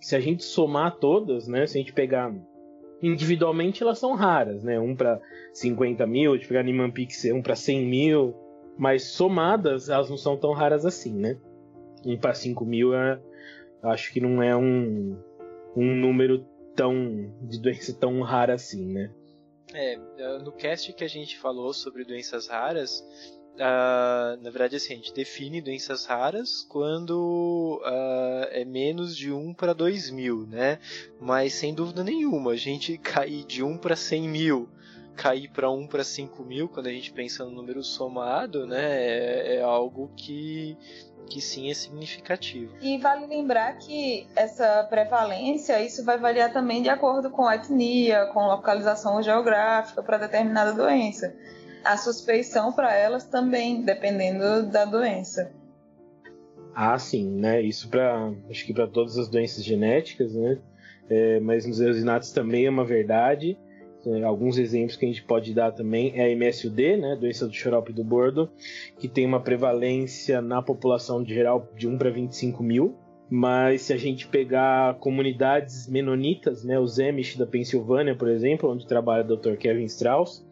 se 0.00 0.16
a 0.16 0.20
gente 0.20 0.42
somar 0.42 0.96
todas, 0.96 1.46
né? 1.46 1.66
Se 1.66 1.78
a 1.78 1.80
gente 1.80 1.92
pegar 1.92 2.34
individualmente, 3.02 3.82
elas 3.82 3.98
são 3.98 4.14
raras, 4.14 4.62
né? 4.62 4.78
Um 4.78 4.94
para 4.94 5.20
50 5.52 6.06
mil, 6.06 6.36
de 6.36 6.46
pegar 6.46 6.62
Niman 6.62 6.90
Pix, 6.90 7.24
um 7.26 7.42
para 7.42 7.56
100 7.56 7.86
mil, 7.86 8.34
mas 8.78 9.04
somadas, 9.04 9.88
elas 9.88 10.08
não 10.08 10.16
são 10.16 10.36
tão 10.36 10.52
raras 10.52 10.86
assim, 10.86 11.14
né? 11.14 11.36
Um 12.04 12.16
para 12.16 12.32
5 12.32 12.64
mil, 12.64 12.94
é, 12.94 13.20
acho 13.82 14.12
que 14.12 14.20
não 14.20 14.42
é 14.42 14.56
um, 14.56 15.16
um 15.76 15.94
número 15.94 16.46
tão 16.74 17.34
de 17.42 17.60
doença 17.60 17.92
tão 17.94 18.20
rara 18.22 18.54
assim, 18.54 18.92
né? 18.92 19.10
É, 19.74 19.96
no 20.38 20.52
cast 20.52 20.92
que 20.92 21.04
a 21.04 21.08
gente 21.08 21.38
falou 21.38 21.72
sobre 21.72 22.04
doenças 22.04 22.48
raras, 22.48 23.02
Uh, 23.54 24.40
na 24.40 24.48
verdade, 24.48 24.76
assim, 24.76 24.94
a 24.94 24.96
gente 24.96 25.12
define 25.12 25.60
doenças 25.60 26.06
raras 26.06 26.64
quando 26.70 27.82
uh, 27.84 28.48
é 28.50 28.64
menos 28.64 29.14
de 29.14 29.30
1 29.30 29.52
para 29.52 29.74
2 29.74 30.10
mil, 30.10 30.46
né? 30.46 30.78
Mas 31.20 31.52
sem 31.52 31.74
dúvida 31.74 32.02
nenhuma, 32.02 32.52
a 32.52 32.56
gente 32.56 32.96
cair 32.98 33.44
de 33.44 33.62
1 33.62 33.76
para 33.76 33.94
100 33.94 34.28
mil, 34.28 34.70
cair 35.14 35.50
para 35.50 35.70
1 35.70 35.86
para 35.86 36.02
5 36.02 36.42
mil, 36.42 36.66
quando 36.66 36.86
a 36.86 36.92
gente 36.92 37.12
pensa 37.12 37.44
no 37.44 37.50
número 37.50 37.84
somado, 37.84 38.66
né? 38.66 39.04
É, 39.04 39.56
é 39.56 39.62
algo 39.62 40.10
que, 40.16 40.74
que 41.26 41.40
sim 41.40 41.70
é 41.70 41.74
significativo. 41.74 42.74
E 42.80 42.98
vale 42.98 43.26
lembrar 43.26 43.78
que 43.78 44.26
essa 44.36 44.84
prevalência, 44.84 45.80
isso 45.82 46.04
vai 46.04 46.18
variar 46.18 46.52
também 46.52 46.82
de 46.82 46.88
acordo 46.88 47.30
com 47.30 47.46
a 47.46 47.56
etnia, 47.56 48.26
com 48.26 48.46
localização 48.46 49.22
geográfica 49.22 50.02
para 50.02 50.18
determinada 50.18 50.72
doença 50.72 51.34
a 51.84 51.96
suspeição 51.96 52.72
para 52.72 52.94
elas 52.94 53.24
também, 53.24 53.82
dependendo 53.82 54.66
da 54.70 54.84
doença. 54.84 55.52
Ah, 56.74 56.98
sim, 56.98 57.28
né? 57.28 57.60
Isso 57.60 57.88
para 57.88 58.32
acho 58.48 58.64
que 58.64 58.72
para 58.72 58.86
todas 58.86 59.18
as 59.18 59.28
doenças 59.28 59.64
genéticas, 59.64 60.34
né? 60.34 60.58
É, 61.10 61.40
mas 61.40 61.66
nos 61.66 61.80
eosinatos 61.80 62.32
também 62.32 62.66
é 62.66 62.70
uma 62.70 62.84
verdade. 62.84 63.58
É, 64.06 64.22
alguns 64.22 64.58
exemplos 64.58 64.96
que 64.96 65.04
a 65.04 65.08
gente 65.08 65.22
pode 65.22 65.54
dar 65.54 65.72
também 65.72 66.12
é 66.14 66.24
a 66.24 66.36
MSUD, 66.36 66.96
né? 66.96 67.16
Doença 67.16 67.46
do 67.46 67.52
xarope 67.52 67.92
do 67.92 68.02
bordo, 68.02 68.50
que 68.98 69.08
tem 69.08 69.26
uma 69.26 69.40
prevalência 69.40 70.40
na 70.40 70.60
população 70.60 71.24
geral 71.24 71.68
de 71.76 71.86
1 71.88 71.98
para 71.98 72.10
25 72.10 72.62
mil. 72.62 72.96
Mas 73.30 73.82
se 73.82 73.92
a 73.94 73.96
gente 73.96 74.28
pegar 74.28 74.98
comunidades 74.98 75.88
menonitas, 75.88 76.64
né, 76.64 76.78
os 76.78 77.00
Amish 77.00 77.38
da 77.38 77.46
Pensilvânia, 77.46 78.14
por 78.14 78.28
exemplo, 78.28 78.70
onde 78.70 78.86
trabalha 78.86 79.24
o 79.24 79.36
Dr. 79.36 79.56
Kevin 79.56 79.84
Strauss, 79.84 80.46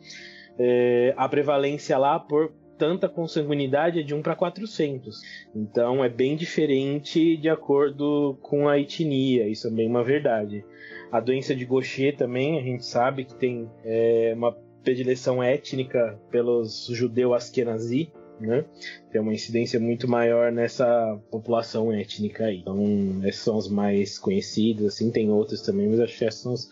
é, 0.59 1.12
a 1.14 1.28
prevalência 1.28 1.99
lá 1.99 2.19
por 2.19 2.52
tanta 2.78 3.07
consanguinidade 3.07 4.00
é 4.00 4.02
de 4.02 4.14
1 4.14 4.23
para 4.23 4.35
400. 4.35 5.21
Então 5.54 6.02
é 6.02 6.09
bem 6.09 6.35
diferente 6.35 7.37
de 7.37 7.50
acordo 7.50 8.38
com 8.40 8.66
a 8.66 8.78
etnia, 8.78 9.47
isso 9.47 9.69
é 9.69 9.71
bem 9.71 9.87
uma 9.87 10.02
verdade. 10.02 10.64
A 11.12 11.21
doença 11.21 11.55
de 11.55 11.64
Gaucher 11.64 12.17
também, 12.17 12.59
a 12.59 12.62
gente 12.62 12.85
sabe 12.85 13.25
que 13.25 13.35
tem 13.35 13.71
é, 13.85 14.33
uma 14.37 14.52
predileção 14.83 15.43
étnica 15.43 16.19
pelos 16.31 16.87
judeus 16.87 17.35
askenazi, 17.35 18.12
né? 18.40 18.64
Tem 19.11 19.21
uma 19.21 19.35
incidência 19.35 19.79
muito 19.79 20.09
maior 20.09 20.50
nessa 20.50 21.21
população 21.31 21.93
étnica 21.93 22.47
aí. 22.47 22.59
Então, 22.59 23.21
essas 23.23 23.43
são 23.43 23.59
as 23.59 23.69
mais 23.69 24.19
conhecidas, 24.19 24.95
assim, 24.95 25.11
tem 25.11 25.31
outras 25.31 25.61
também, 25.61 25.88
mas 25.88 26.00
acho 26.00 26.17
que 26.17 26.25
essas 26.25 26.40
são 26.40 26.55
as, 26.55 26.69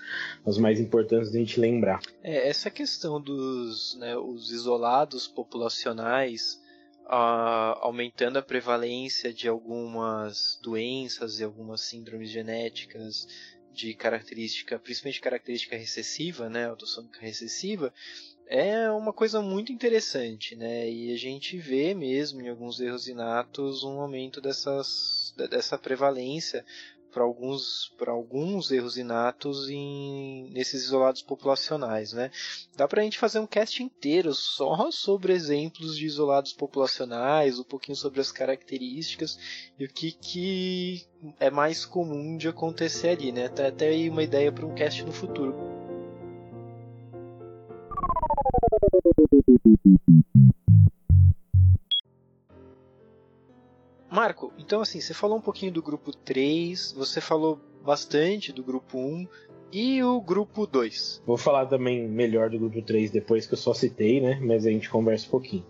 as 0.46 0.56
mais 0.56 0.80
importantes 0.80 1.30
da 1.30 1.38
gente 1.38 1.60
lembrar. 1.60 2.00
É, 2.22 2.48
essa 2.48 2.70
questão 2.70 3.20
dos 3.20 3.98
né, 3.98 4.16
os 4.16 4.50
isolados 4.50 5.28
populacionais 5.28 6.58
aumentando 7.10 8.38
a 8.38 8.42
prevalência 8.42 9.32
de 9.32 9.48
algumas 9.48 10.58
doenças 10.62 11.40
e 11.40 11.44
algumas 11.44 11.80
síndromes 11.80 12.28
genéticas 12.28 13.26
de 13.72 13.94
característica, 13.94 14.78
principalmente 14.78 15.20
característica 15.20 15.76
recessiva, 15.76 16.48
né, 16.48 16.66
autossômica 16.66 17.20
recessiva, 17.20 17.92
é 18.46 18.90
uma 18.90 19.12
coisa 19.12 19.42
muito 19.42 19.70
interessante, 19.70 20.56
né? 20.56 20.90
E 20.90 21.12
a 21.12 21.18
gente 21.18 21.58
vê 21.58 21.94
mesmo 21.94 22.40
em 22.40 22.48
alguns 22.48 22.80
erros 22.80 23.06
inatos 23.06 23.84
um 23.84 24.00
aumento 24.00 24.40
dessas, 24.40 25.34
dessa 25.50 25.76
prevalência 25.76 26.64
para 27.18 27.24
alguns, 27.24 27.92
alguns 28.06 28.70
erros 28.70 28.96
inatos 28.96 29.68
em, 29.68 30.48
nesses 30.52 30.84
isolados 30.84 31.20
populacionais, 31.20 32.12
né? 32.12 32.30
Dá 32.76 32.86
para 32.86 33.00
a 33.00 33.04
gente 33.04 33.18
fazer 33.18 33.40
um 33.40 33.46
cast 33.46 33.82
inteiro 33.82 34.32
só 34.32 34.88
sobre 34.92 35.32
exemplos 35.32 35.96
de 35.96 36.06
isolados 36.06 36.52
populacionais, 36.52 37.58
um 37.58 37.64
pouquinho 37.64 37.96
sobre 37.96 38.20
as 38.20 38.30
características 38.30 39.36
e 39.76 39.84
o 39.84 39.88
que, 39.88 40.12
que 40.12 41.06
é 41.40 41.50
mais 41.50 41.84
comum 41.84 42.36
de 42.36 42.46
acontecer 42.46 43.08
ali, 43.08 43.32
né? 43.32 43.46
Até, 43.46 43.66
até 43.66 43.88
aí 43.88 44.08
uma 44.08 44.22
ideia 44.22 44.52
para 44.52 44.64
um 44.64 44.74
cast 44.74 45.02
no 45.02 45.12
futuro. 45.12 45.56
Marco, 54.18 54.52
então 54.58 54.80
assim, 54.80 55.00
você 55.00 55.14
falou 55.14 55.38
um 55.38 55.40
pouquinho 55.40 55.70
do 55.70 55.80
grupo 55.80 56.10
3, 56.12 56.90
você 56.90 57.20
falou 57.20 57.60
bastante 57.84 58.52
do 58.52 58.64
grupo 58.64 58.98
1 58.98 59.28
e 59.72 60.02
o 60.02 60.20
grupo 60.20 60.66
2. 60.66 61.22
Vou 61.24 61.36
falar 61.36 61.66
também 61.66 62.08
melhor 62.08 62.50
do 62.50 62.58
grupo 62.58 62.82
3 62.82 63.12
depois 63.12 63.46
que 63.46 63.54
eu 63.54 63.58
só 63.58 63.72
citei, 63.72 64.20
né? 64.20 64.40
Mas 64.42 64.66
a 64.66 64.70
gente 64.70 64.90
conversa 64.90 65.28
um 65.28 65.30
pouquinho. 65.30 65.64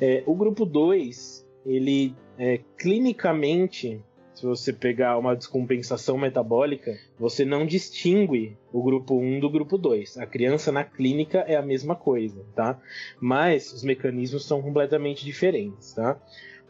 É, 0.00 0.24
o 0.26 0.34
grupo 0.34 0.66
2, 0.66 1.46
ele 1.64 2.12
é, 2.36 2.58
clinicamente 2.76 4.02
se 4.36 4.44
você 4.44 4.70
pegar 4.70 5.16
uma 5.16 5.34
descompensação 5.34 6.18
metabólica, 6.18 6.94
você 7.18 7.42
não 7.42 7.64
distingue 7.64 8.58
o 8.70 8.82
grupo 8.82 9.18
1 9.18 9.40
do 9.40 9.48
grupo 9.48 9.78
2. 9.78 10.18
A 10.18 10.26
criança 10.26 10.70
na 10.70 10.84
clínica 10.84 11.38
é 11.48 11.56
a 11.56 11.62
mesma 11.62 11.96
coisa, 11.96 12.44
tá? 12.54 12.78
Mas 13.18 13.72
os 13.72 13.82
mecanismos 13.82 14.44
são 14.44 14.60
completamente 14.60 15.24
diferentes, 15.24 15.94
tá? 15.94 16.20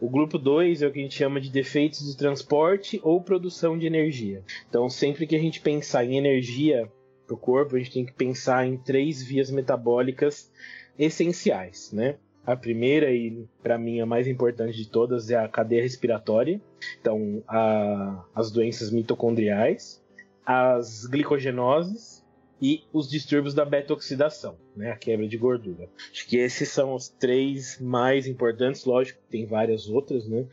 O 0.00 0.10
grupo 0.10 0.38
2 0.38 0.82
é 0.82 0.86
o 0.86 0.92
que 0.92 0.98
a 0.98 1.02
gente 1.02 1.14
chama 1.14 1.40
de 1.40 1.50
defeitos 1.50 2.04
de 2.04 2.16
transporte 2.16 3.00
ou 3.02 3.22
produção 3.22 3.78
de 3.78 3.86
energia. 3.86 4.42
Então, 4.68 4.90
sempre 4.90 5.26
que 5.26 5.34
a 5.34 5.38
gente 5.38 5.60
pensar 5.60 6.04
em 6.04 6.18
energia 6.18 6.90
para 7.26 7.34
o 7.34 7.38
corpo, 7.38 7.76
a 7.76 7.78
gente 7.78 7.92
tem 7.92 8.04
que 8.04 8.12
pensar 8.12 8.66
em 8.66 8.76
três 8.76 9.22
vias 9.22 9.50
metabólicas 9.50 10.52
essenciais, 10.98 11.92
né? 11.92 12.16
A 12.44 12.54
primeira 12.54 13.10
e 13.10 13.44
para 13.62 13.76
mim 13.76 14.00
a 14.00 14.06
mais 14.06 14.28
importante 14.28 14.76
de 14.76 14.88
todas 14.88 15.30
é 15.30 15.36
a 15.36 15.48
cadeia 15.48 15.82
respiratória. 15.82 16.60
Então, 17.00 17.42
a, 17.48 18.24
as 18.34 18.50
doenças 18.50 18.90
mitocondriais, 18.90 20.00
as 20.44 21.06
glicogenoses 21.06 22.24
e 22.60 22.84
os 22.92 23.08
distúrbios 23.08 23.54
da 23.54 23.64
beta-oxidação, 23.64 24.56
né, 24.74 24.90
a 24.90 24.96
quebra 24.96 25.28
de 25.28 25.36
gordura. 25.36 25.88
Acho 26.10 26.26
que 26.26 26.38
esses 26.38 26.68
são 26.68 26.94
os 26.94 27.08
três 27.08 27.78
mais 27.80 28.26
importantes, 28.26 28.84
lógico, 28.84 29.20
tem 29.30 29.44
várias 29.44 29.88
outras, 29.88 30.26
né? 30.26 30.46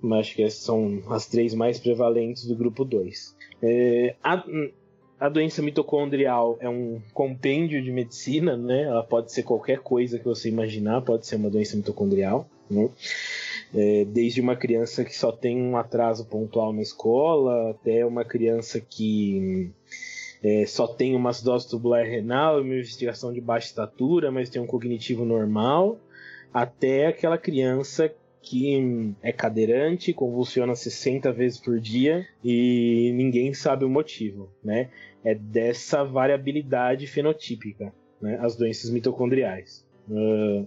Mas 0.00 0.20
acho 0.20 0.36
que 0.36 0.42
essas 0.42 0.60
são 0.60 1.02
as 1.10 1.26
três 1.26 1.54
mais 1.54 1.78
prevalentes 1.78 2.46
do 2.46 2.54
grupo 2.54 2.84
2. 2.84 3.36
É, 3.62 4.14
a, 4.22 4.44
a 5.18 5.28
doença 5.28 5.60
mitocondrial 5.60 6.56
é 6.60 6.68
um 6.68 7.00
compêndio 7.12 7.82
de 7.82 7.90
medicina, 7.90 8.56
né? 8.56 8.82
Ela 8.82 9.02
pode 9.02 9.32
ser 9.32 9.42
qualquer 9.42 9.80
coisa 9.80 10.18
que 10.18 10.24
você 10.24 10.48
imaginar, 10.48 11.02
pode 11.02 11.26
ser 11.26 11.36
uma 11.36 11.50
doença 11.50 11.76
mitocondrial, 11.76 12.48
né? 12.70 12.88
É, 13.74 14.04
desde 14.04 14.40
uma 14.40 14.54
criança 14.54 15.04
que 15.04 15.14
só 15.14 15.32
tem 15.32 15.60
um 15.60 15.76
atraso 15.76 16.24
pontual 16.26 16.72
na 16.72 16.82
escola, 16.82 17.70
até 17.70 18.06
uma 18.06 18.24
criança 18.24 18.80
que 18.80 19.70
é, 20.42 20.64
só 20.66 20.86
tem 20.86 21.16
uma 21.16 21.30
acidose 21.30 21.68
tubular 21.68 22.04
renal 22.04 22.60
uma 22.60 22.74
investigação 22.74 23.32
de 23.32 23.40
baixa 23.40 23.66
estatura, 23.66 24.30
mas 24.30 24.48
tem 24.48 24.60
um 24.62 24.66
cognitivo 24.66 25.24
normal, 25.24 25.98
até 26.52 27.06
aquela 27.06 27.36
criança 27.36 28.12
que 28.40 29.14
é 29.22 29.32
cadeirante, 29.32 30.12
convulsiona 30.12 30.74
60 30.74 31.32
vezes 31.32 31.58
por 31.58 31.78
dia 31.78 32.26
e 32.42 33.12
ninguém 33.14 33.52
sabe 33.52 33.84
o 33.84 33.90
motivo, 33.90 34.50
né? 34.62 34.90
É 35.24 35.34
dessa 35.34 36.04
variabilidade 36.04 37.06
fenotípica, 37.06 37.92
né? 38.20 38.38
As 38.40 38.56
doenças 38.56 38.90
mitocondriais. 38.90 39.84
Uh, 40.08 40.66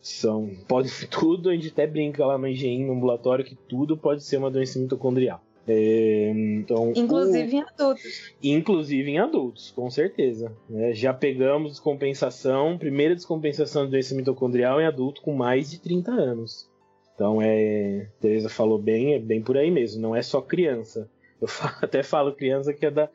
são, 0.00 0.50
pode 0.66 0.90
tudo, 1.08 1.50
a 1.50 1.54
gente 1.54 1.68
até 1.68 1.86
brinca 1.86 2.24
lá 2.24 2.38
no 2.38 2.46
engenho, 2.46 2.86
no 2.86 2.94
ambulatório, 2.94 3.44
que 3.44 3.56
tudo 3.68 3.96
pode 3.96 4.24
ser 4.24 4.38
uma 4.38 4.50
doença 4.50 4.78
mitocondrial. 4.78 5.42
É, 5.66 6.32
então, 6.34 6.92
inclusive 6.96 7.56
o... 7.56 7.58
em 7.58 7.62
adultos. 7.62 8.34
Inclusive 8.42 9.10
em 9.10 9.18
adultos, 9.18 9.70
com 9.70 9.88
certeza. 9.90 10.52
É, 10.74 10.92
já 10.92 11.14
pegamos 11.14 11.72
descompensação, 11.72 12.76
primeira 12.76 13.14
descompensação 13.14 13.84
de 13.84 13.92
doença 13.92 14.14
mitocondrial 14.14 14.80
em 14.80 14.86
adulto 14.86 15.22
com 15.22 15.32
mais 15.32 15.70
de 15.70 15.80
30 15.80 16.10
anos. 16.10 16.68
Então 17.14 17.40
é. 17.40 18.08
Teresa 18.20 18.48
falou 18.48 18.78
bem, 18.78 19.14
é 19.14 19.18
bem 19.18 19.42
por 19.42 19.56
aí 19.56 19.70
mesmo, 19.70 20.02
não 20.02 20.16
é 20.16 20.22
só 20.22 20.40
criança. 20.40 21.08
Eu 21.40 21.48
até 21.82 22.02
falo 22.02 22.34
criança 22.34 22.72
que 22.72 22.86
é 22.86 22.90
da 22.90 23.08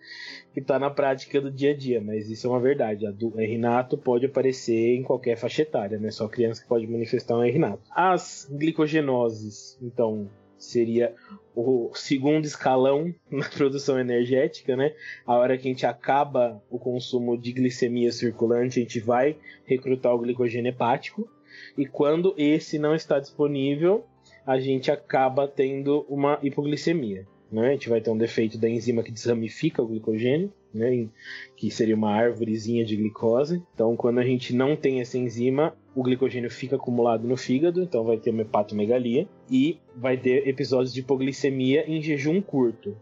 que 0.54 0.60
está 0.60 0.80
na 0.80 0.89
prática 0.89 1.39
do 1.39 1.51
dia 1.51 1.72
a 1.72 1.75
dia, 1.75 2.01
mas 2.01 2.30
isso 2.30 2.48
é 2.48 2.50
uma 2.50 2.60
verdade. 2.60 3.06
A 3.06 3.12
Rinato 3.42 3.98
pode 3.98 4.25
aparecer 4.25 4.96
em 4.96 5.04
qualquer 5.04 5.38
faixa 5.38 5.62
etária, 5.62 6.00
não 6.00 6.08
é 6.08 6.12
só 6.12 6.27
criança 6.27 6.62
que 6.62 6.68
pode 6.68 6.88
manifestar 6.88 7.38
um 7.38 7.44
Rinato. 7.44 7.84
As 7.92 8.48
glicogenoses, 8.51 9.77
então, 9.82 10.27
seria 10.57 11.13
o 11.55 11.91
segundo 11.93 12.45
escalão 12.45 13.13
na 13.31 13.47
produção 13.47 13.99
energética, 13.99 14.75
né? 14.75 14.93
A 15.25 15.35
hora 15.35 15.57
que 15.57 15.67
a 15.67 15.71
gente 15.71 15.85
acaba 15.85 16.61
o 16.69 16.77
consumo 16.77 17.37
de 17.37 17.51
glicemia 17.51 18.11
circulante, 18.11 18.79
a 18.79 18.83
gente 18.83 18.99
vai 18.99 19.37
recrutar 19.65 20.13
o 20.13 20.19
glicogênio 20.19 20.69
hepático. 20.69 21.29
E 21.77 21.85
quando 21.85 22.33
esse 22.37 22.77
não 22.77 22.93
está 22.93 23.19
disponível, 23.19 24.05
a 24.45 24.59
gente 24.59 24.91
acaba 24.91 25.47
tendo 25.47 26.05
uma 26.07 26.39
hipoglicemia. 26.41 27.27
Né? 27.51 27.69
A 27.69 27.71
gente 27.71 27.89
vai 27.89 28.01
ter 28.01 28.09
um 28.09 28.17
defeito 28.17 28.57
da 28.57 28.69
enzima 28.69 29.03
que 29.03 29.11
desramifica 29.11 29.81
o 29.81 29.87
glicogênio, 29.87 30.51
né? 30.73 31.07
que 31.55 31.71
seria 31.71 31.95
uma 31.95 32.11
árvorezinha 32.11 32.85
de 32.85 32.95
glicose. 32.95 33.63
Então, 33.73 33.96
quando 33.96 34.20
a 34.20 34.24
gente 34.24 34.53
não 34.53 34.75
tem 34.75 35.01
essa 35.01 35.17
enzima, 35.17 35.75
o 35.98 36.03
glicogênio 36.03 36.51
fica 36.51 36.75
acumulado 36.75 37.27
no 37.27 37.36
fígado, 37.36 37.81
então 37.81 38.03
vai 38.03 38.18
ter 38.18 38.29
uma 38.29 38.44
hepatomegalia 38.44 39.27
e 39.50 39.79
vai 39.96 40.16
ter 40.16 40.48
episódios 40.48 40.94
de 40.94 41.00
hipoglicemia 41.00 41.90
em 41.90 42.00
jejum 42.03 42.40
curto. 42.40 42.96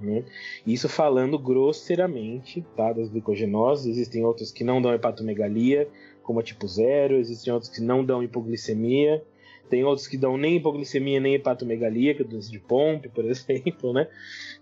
Né? 0.00 0.24
Isso 0.66 0.88
falando 0.88 1.38
grosseiramente 1.38 2.64
tá, 2.74 2.90
das 2.94 3.10
glicogenoses. 3.10 3.84
Existem 3.86 4.24
outras 4.24 4.50
que 4.50 4.64
não 4.64 4.80
dão 4.80 4.94
hepatomegalia, 4.94 5.90
como 6.22 6.40
a 6.40 6.42
tipo 6.42 6.66
0, 6.66 7.16
existem 7.16 7.52
outros 7.52 7.70
que 7.70 7.82
não 7.82 8.02
dão 8.02 8.22
hipoglicemia, 8.22 9.22
tem 9.68 9.84
outros 9.84 10.06
que 10.06 10.16
dão 10.16 10.38
nem 10.38 10.56
hipoglicemia 10.56 11.20
nem 11.20 11.34
hepatomegalia, 11.34 12.14
que 12.14 12.22
é 12.22 12.24
doença 12.24 12.50
de 12.50 12.60
Pompe, 12.60 13.10
por 13.10 13.26
exemplo, 13.28 13.92
né? 13.92 14.08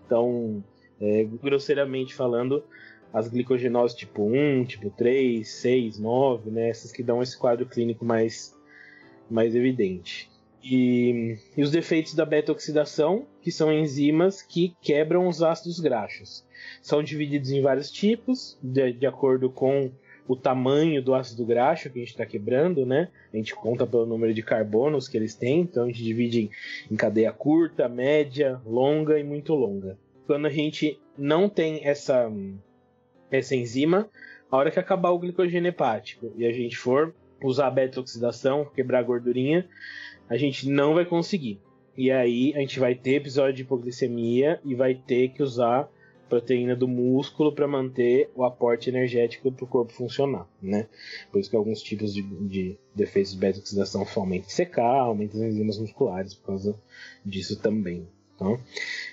Então, 0.04 0.60
é, 1.00 1.22
grosseiramente 1.40 2.16
falando, 2.16 2.64
as 3.16 3.28
glicogenoses 3.28 3.96
tipo 3.96 4.24
1, 4.24 4.66
tipo 4.66 4.90
3, 4.90 5.48
6, 5.48 5.98
9, 5.98 6.50
né? 6.50 6.68
Essas 6.68 6.92
que 6.92 7.02
dão 7.02 7.22
esse 7.22 7.34
quadro 7.34 7.64
clínico 7.64 8.04
mais, 8.04 8.54
mais 9.30 9.54
evidente. 9.54 10.30
E, 10.62 11.38
e 11.56 11.62
os 11.62 11.70
defeitos 11.70 12.12
da 12.12 12.26
beta-oxidação, 12.26 13.24
que 13.40 13.50
são 13.50 13.72
enzimas 13.72 14.42
que 14.42 14.76
quebram 14.82 15.26
os 15.28 15.42
ácidos 15.42 15.80
graxos. 15.80 16.44
São 16.82 17.02
divididos 17.02 17.50
em 17.50 17.62
vários 17.62 17.90
tipos, 17.90 18.58
de, 18.62 18.92
de 18.92 19.06
acordo 19.06 19.48
com 19.48 19.90
o 20.28 20.36
tamanho 20.36 21.02
do 21.02 21.14
ácido 21.14 21.46
graxo 21.46 21.88
que 21.88 21.98
a 21.98 22.02
gente 22.02 22.10
está 22.10 22.26
quebrando, 22.26 22.84
né? 22.84 23.08
A 23.32 23.36
gente 23.38 23.54
conta 23.54 23.86
pelo 23.86 24.04
número 24.04 24.34
de 24.34 24.42
carbonos 24.42 25.08
que 25.08 25.16
eles 25.16 25.34
têm, 25.34 25.60
então 25.60 25.84
a 25.84 25.86
gente 25.86 26.04
divide 26.04 26.42
em, 26.42 26.50
em 26.92 26.96
cadeia 26.96 27.32
curta, 27.32 27.88
média, 27.88 28.60
longa 28.66 29.18
e 29.18 29.24
muito 29.24 29.54
longa. 29.54 29.96
Quando 30.26 30.44
a 30.44 30.50
gente 30.50 31.00
não 31.16 31.48
tem 31.48 31.80
essa, 31.82 32.30
essa 33.30 33.54
enzima, 33.54 34.08
a 34.50 34.56
hora 34.56 34.70
que 34.70 34.78
acabar 34.78 35.10
o 35.10 35.18
glicogênio 35.18 35.68
hepático 35.68 36.32
e 36.36 36.46
a 36.46 36.52
gente 36.52 36.76
for 36.76 37.14
usar 37.42 37.70
beta-oxidação, 37.70 38.64
quebrar 38.74 39.00
a 39.00 39.02
gordurinha, 39.02 39.68
a 40.28 40.36
gente 40.36 40.68
não 40.68 40.94
vai 40.94 41.04
conseguir. 41.04 41.60
E 41.96 42.10
aí 42.10 42.52
a 42.54 42.60
gente 42.60 42.78
vai 42.78 42.94
ter 42.94 43.14
episódio 43.14 43.54
de 43.54 43.62
hipoglicemia 43.62 44.60
e 44.64 44.74
vai 44.74 44.94
ter 44.94 45.28
que 45.28 45.42
usar 45.42 45.90
proteína 46.28 46.74
do 46.74 46.88
músculo 46.88 47.52
para 47.52 47.68
manter 47.68 48.30
o 48.34 48.44
aporte 48.44 48.90
energético 48.90 49.50
para 49.52 49.64
o 49.64 49.68
corpo 49.68 49.92
funcionar, 49.92 50.46
né? 50.60 50.88
Por 51.30 51.40
isso 51.40 51.48
que 51.48 51.56
alguns 51.56 51.80
tipos 51.80 52.12
de, 52.12 52.22
de 52.22 52.76
defeitos 52.94 53.32
de 53.32 53.38
beta-oxidação 53.38 54.06
aumentam 54.16 54.50
secar, 54.50 55.00
aumentam 55.00 55.40
as 55.40 55.46
enzimas 55.46 55.78
musculares 55.78 56.34
por 56.34 56.46
causa 56.46 56.76
disso 57.24 57.60
também. 57.60 58.08
Então, 58.34 58.60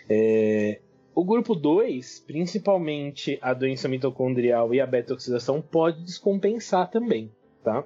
é, 0.09 0.79
o 1.15 1.23
grupo 1.23 1.55
2, 1.55 2.23
principalmente 2.25 3.37
a 3.41 3.53
doença 3.53 3.87
mitocondrial 3.87 4.73
e 4.73 4.81
a 4.81 4.87
beta-oxidação, 4.87 5.61
pode 5.61 6.03
descompensar 6.03 6.89
também, 6.89 7.31
tá? 7.63 7.85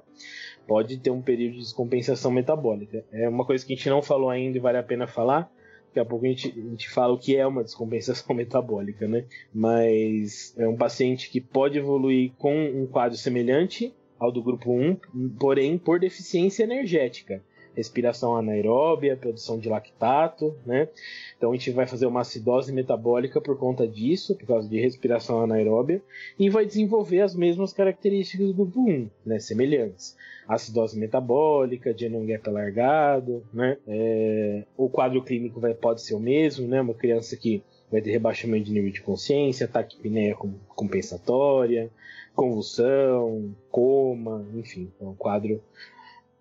Pode 0.66 0.98
ter 0.98 1.10
um 1.10 1.22
período 1.22 1.54
de 1.54 1.60
descompensação 1.60 2.30
metabólica. 2.30 3.04
É 3.12 3.28
uma 3.28 3.44
coisa 3.44 3.64
que 3.64 3.72
a 3.72 3.76
gente 3.76 3.88
não 3.88 4.02
falou 4.02 4.30
ainda 4.30 4.56
e 4.56 4.60
vale 4.60 4.78
a 4.78 4.82
pena 4.82 5.06
falar, 5.06 5.50
Daqui 5.88 6.00
a 6.00 6.04
pouco 6.04 6.26
a 6.26 6.28
gente, 6.28 6.48
a 6.48 6.70
gente 6.70 6.88
fala 6.88 7.14
o 7.14 7.18
que 7.18 7.36
é 7.36 7.46
uma 7.46 7.64
descompensação 7.64 8.34
metabólica, 8.36 9.08
né? 9.08 9.24
Mas 9.52 10.54
é 10.56 10.68
um 10.68 10.76
paciente 10.76 11.30
que 11.30 11.40
pode 11.40 11.78
evoluir 11.78 12.32
com 12.38 12.54
um 12.54 12.86
quadro 12.86 13.16
semelhante 13.16 13.94
ao 14.18 14.30
do 14.30 14.42
grupo 14.42 14.72
1, 14.72 14.96
porém 15.38 15.78
por 15.78 15.98
deficiência 15.98 16.64
energética. 16.64 17.42
Respiração 17.78 18.36
anaeróbia, 18.36 19.16
produção 19.16 19.56
de 19.56 19.68
lactato, 19.68 20.52
né? 20.66 20.88
Então 21.36 21.52
a 21.52 21.54
gente 21.54 21.70
vai 21.70 21.86
fazer 21.86 22.06
uma 22.06 22.22
acidose 22.22 22.72
metabólica 22.72 23.40
por 23.40 23.56
conta 23.56 23.86
disso, 23.86 24.34
por 24.34 24.48
causa 24.48 24.68
de 24.68 24.80
respiração 24.80 25.40
anaeróbia, 25.40 26.02
e 26.36 26.50
vai 26.50 26.66
desenvolver 26.66 27.20
as 27.20 27.36
mesmas 27.36 27.72
características 27.72 28.48
do 28.48 28.54
grupo 28.54 28.80
1, 28.80 29.08
né? 29.24 29.38
Semelhantes 29.38 30.16
acidose 30.48 30.98
metabólica, 30.98 31.96
Genon 31.96 32.26
Gap 32.26 32.48
alargado, 32.48 33.44
né? 33.52 33.76
É, 33.86 34.64
o 34.76 34.88
quadro 34.88 35.22
clínico 35.22 35.60
vai, 35.60 35.74
pode 35.74 36.02
ser 36.02 36.14
o 36.14 36.20
mesmo, 36.20 36.66
né? 36.66 36.80
Uma 36.80 36.94
criança 36.94 37.36
que 37.36 37.62
vai 37.92 38.00
ter 38.00 38.10
rebaixamento 38.10 38.64
de 38.64 38.72
nível 38.72 38.90
de 38.90 39.00
consciência, 39.00 39.68
taquipneia 39.68 40.34
compensatória, 40.68 41.90
convulsão, 42.34 43.54
coma, 43.70 44.44
enfim, 44.54 44.90
é 45.00 45.04
um 45.04 45.14
quadro 45.14 45.60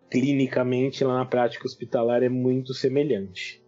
clinicamente 0.10 1.04
lá 1.04 1.18
na 1.18 1.26
prática 1.26 1.66
hospitalar 1.66 2.24
é 2.24 2.30
muito 2.30 2.74
semelhante. 2.74 3.64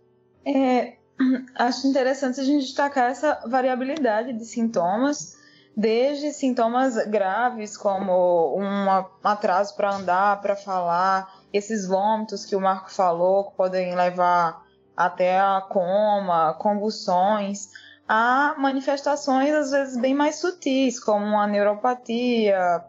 É, 0.46 0.94
acho 1.56 1.88
interessante 1.88 2.40
a 2.40 2.44
gente 2.44 2.66
destacar 2.66 3.12
essa 3.12 3.42
variabilidade 3.48 4.34
de 4.34 4.46
sintomas 4.46 5.38
desde 5.80 6.34
sintomas 6.34 6.98
graves 7.08 7.78
como 7.78 8.58
um 8.58 8.90
atraso 9.24 9.76
para 9.78 9.96
andar, 9.96 10.42
para 10.42 10.54
falar, 10.54 11.34
esses 11.54 11.88
vômitos 11.88 12.46
que 12.46 12.54
o 12.54 12.60
Marco 12.60 12.92
falou, 12.92 13.46
que 13.46 13.56
podem 13.56 13.96
levar 13.96 14.66
até 14.96 15.40
a 15.40 15.62
coma, 15.70 16.54
convulsões, 16.56 17.70
a 18.06 18.56
manifestações 18.58 19.54
às 19.54 19.72
vezes 19.72 19.98
bem 19.98 20.14
mais 20.14 20.36
sutis, 20.36 21.00
como 21.00 21.26
uma 21.26 21.48
neuropatia, 21.48 22.84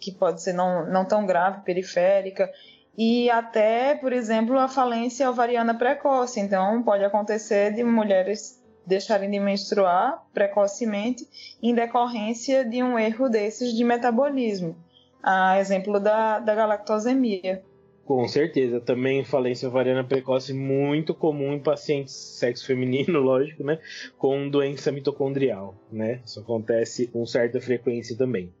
que 0.00 0.10
pode 0.10 0.42
ser 0.42 0.54
não, 0.54 0.86
não 0.86 1.04
tão 1.04 1.24
grave, 1.24 1.62
periférica, 1.62 2.50
e 2.96 3.28
até, 3.28 3.94
por 3.94 4.12
exemplo, 4.12 4.58
a 4.58 4.68
falência 4.68 5.28
ovariana 5.28 5.74
precoce. 5.74 6.40
Então, 6.40 6.82
pode 6.82 7.04
acontecer 7.04 7.72
de 7.72 7.82
mulheres 7.82 8.62
deixarem 8.86 9.30
de 9.30 9.40
menstruar 9.40 10.22
precocemente 10.32 11.26
em 11.62 11.74
decorrência 11.74 12.64
de 12.64 12.82
um 12.82 12.98
erro 12.98 13.28
desses 13.28 13.74
de 13.74 13.82
metabolismo. 13.82 14.76
A 15.22 15.58
exemplo 15.58 15.98
da, 15.98 16.38
da 16.38 16.54
galactosemia. 16.54 17.62
Com 18.04 18.28
certeza. 18.28 18.80
Também 18.80 19.24
falência 19.24 19.68
ovariana 19.68 20.04
precoce 20.04 20.52
muito 20.52 21.14
comum 21.14 21.54
em 21.54 21.58
pacientes 21.58 22.14
sexo 22.14 22.66
feminino, 22.66 23.18
lógico, 23.20 23.64
né? 23.64 23.78
Com 24.18 24.48
doença 24.48 24.92
mitocondrial, 24.92 25.74
né? 25.90 26.20
Isso 26.24 26.38
acontece 26.40 27.06
com 27.06 27.24
certa 27.24 27.60
frequência 27.60 28.16
também. 28.16 28.52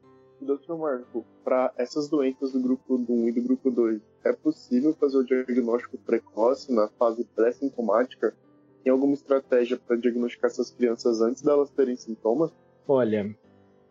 Marco, 0.76 1.24
para 1.42 1.72
essas 1.76 2.08
doenças 2.08 2.52
do 2.52 2.60
grupo 2.60 2.96
1 2.96 3.28
e 3.28 3.32
do 3.32 3.42
grupo 3.42 3.70
2, 3.70 4.00
é 4.24 4.32
possível 4.32 4.94
fazer 4.94 5.18
o 5.18 5.24
diagnóstico 5.24 5.98
precoce 5.98 6.72
na 6.72 6.88
fase 6.88 7.24
pré-sintomática? 7.34 8.34
Tem 8.82 8.92
alguma 8.92 9.14
estratégia 9.14 9.78
para 9.78 9.96
diagnosticar 9.96 10.50
essas 10.50 10.70
crianças 10.70 11.20
antes 11.20 11.42
delas 11.42 11.70
terem 11.70 11.96
sintomas? 11.96 12.50
Olha, 12.86 13.34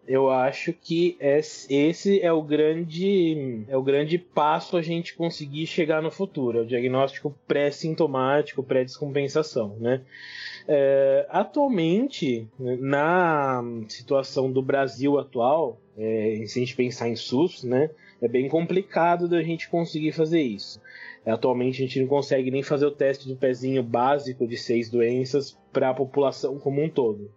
eu 0.08 0.30
acho 0.30 0.74
que 0.74 1.18
esse 1.20 2.22
é 2.22 2.32
o 2.32 2.44
grande 2.44 3.64
é 3.68 3.78
o 3.78 3.82
grande 3.82 4.18
passo 4.18 4.76
a 4.76 4.82
gente 4.82 5.16
conseguir 5.16 5.66
chegar 5.66 6.02
no 6.02 6.12
futuro, 6.12 6.60
é 6.60 6.62
o 6.62 6.66
diagnóstico 6.66 7.34
pré-sintomático, 7.48 8.62
pré-descompensação, 8.62 9.78
né? 9.80 10.04
É, 10.68 11.26
atualmente, 11.30 12.48
na 12.58 13.64
situação 13.88 14.52
do 14.52 14.62
Brasil 14.62 15.18
atual, 15.18 15.80
é, 15.98 16.44
se 16.48 16.60
a 16.60 16.62
gente 16.62 16.76
pensar 16.76 17.10
em 17.10 17.16
SUS, 17.16 17.64
né, 17.64 17.90
é 18.22 18.28
bem 18.28 18.48
complicado 18.48 19.28
da 19.28 19.42
gente 19.44 19.70
conseguir 19.70 20.12
fazer 20.12 20.42
isso. 20.42 20.82
Atualmente 21.26 21.82
a 21.82 21.86
gente 21.86 22.02
não 22.02 22.08
consegue 22.08 22.52
nem 22.52 22.62
fazer 22.62 22.86
o 22.86 22.92
teste 22.92 23.28
do 23.30 23.36
pezinho 23.36 23.82
básico 23.82 24.46
de 24.46 24.58
seis 24.58 24.90
doenças 24.90 25.58
para 25.72 25.90
a 25.90 25.94
população 25.94 26.60
como 26.60 26.84
um 26.84 26.90
todo. 26.90 27.32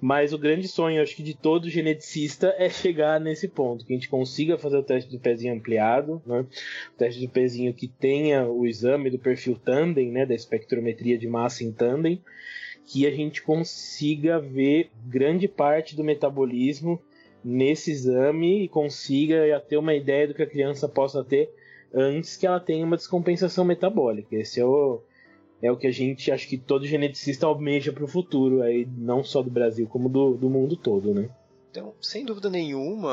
Mas 0.00 0.32
o 0.32 0.38
grande 0.38 0.68
sonho, 0.68 1.02
acho 1.02 1.16
que 1.16 1.22
de 1.22 1.34
todo 1.36 1.68
geneticista 1.68 2.54
é 2.56 2.68
chegar 2.68 3.20
nesse 3.20 3.48
ponto, 3.48 3.84
que 3.84 3.92
a 3.92 3.96
gente 3.96 4.08
consiga 4.08 4.56
fazer 4.56 4.76
o 4.76 4.82
teste 4.82 5.10
do 5.10 5.18
pezinho 5.18 5.54
ampliado, 5.54 6.22
né? 6.24 6.40
o 6.94 6.96
teste 6.96 7.20
do 7.20 7.28
pezinho 7.28 7.74
que 7.74 7.88
tenha 7.88 8.46
o 8.46 8.64
exame 8.64 9.10
do 9.10 9.18
perfil 9.18 9.56
tandem, 9.56 10.10
né, 10.12 10.24
da 10.24 10.34
espectrometria 10.34 11.18
de 11.18 11.26
massa 11.26 11.64
em 11.64 11.72
tandem, 11.72 12.22
que 12.86 13.06
a 13.06 13.10
gente 13.10 13.42
consiga 13.42 14.40
ver 14.40 14.90
grande 15.04 15.48
parte 15.48 15.96
do 15.96 16.04
metabolismo 16.04 17.00
nesse 17.44 17.90
exame 17.90 18.64
e 18.64 18.68
consiga 18.68 19.60
ter 19.60 19.76
uma 19.76 19.94
ideia 19.94 20.28
do 20.28 20.34
que 20.34 20.42
a 20.42 20.46
criança 20.46 20.88
possa 20.88 21.24
ter 21.24 21.52
antes 21.92 22.36
que 22.36 22.46
ela 22.46 22.60
tenha 22.60 22.84
uma 22.84 22.96
descompensação 22.96 23.64
metabólica. 23.64 24.36
Esse 24.36 24.60
é 24.60 24.64
o, 24.64 25.00
é 25.62 25.70
o 25.70 25.76
que 25.76 25.86
a 25.86 25.92
gente, 25.92 26.30
acho 26.30 26.48
que 26.48 26.56
todo 26.56 26.86
geneticista 26.86 27.46
almeja 27.46 27.92
para 27.92 28.04
o 28.04 28.08
futuro, 28.08 28.62
aí, 28.62 28.86
não 28.96 29.24
só 29.24 29.42
do 29.42 29.50
Brasil, 29.50 29.86
como 29.86 30.08
do, 30.08 30.36
do 30.36 30.48
mundo 30.48 30.76
todo, 30.76 31.12
né? 31.12 31.28
Então, 31.70 31.94
sem 32.00 32.24
dúvida 32.24 32.50
nenhuma, 32.50 33.12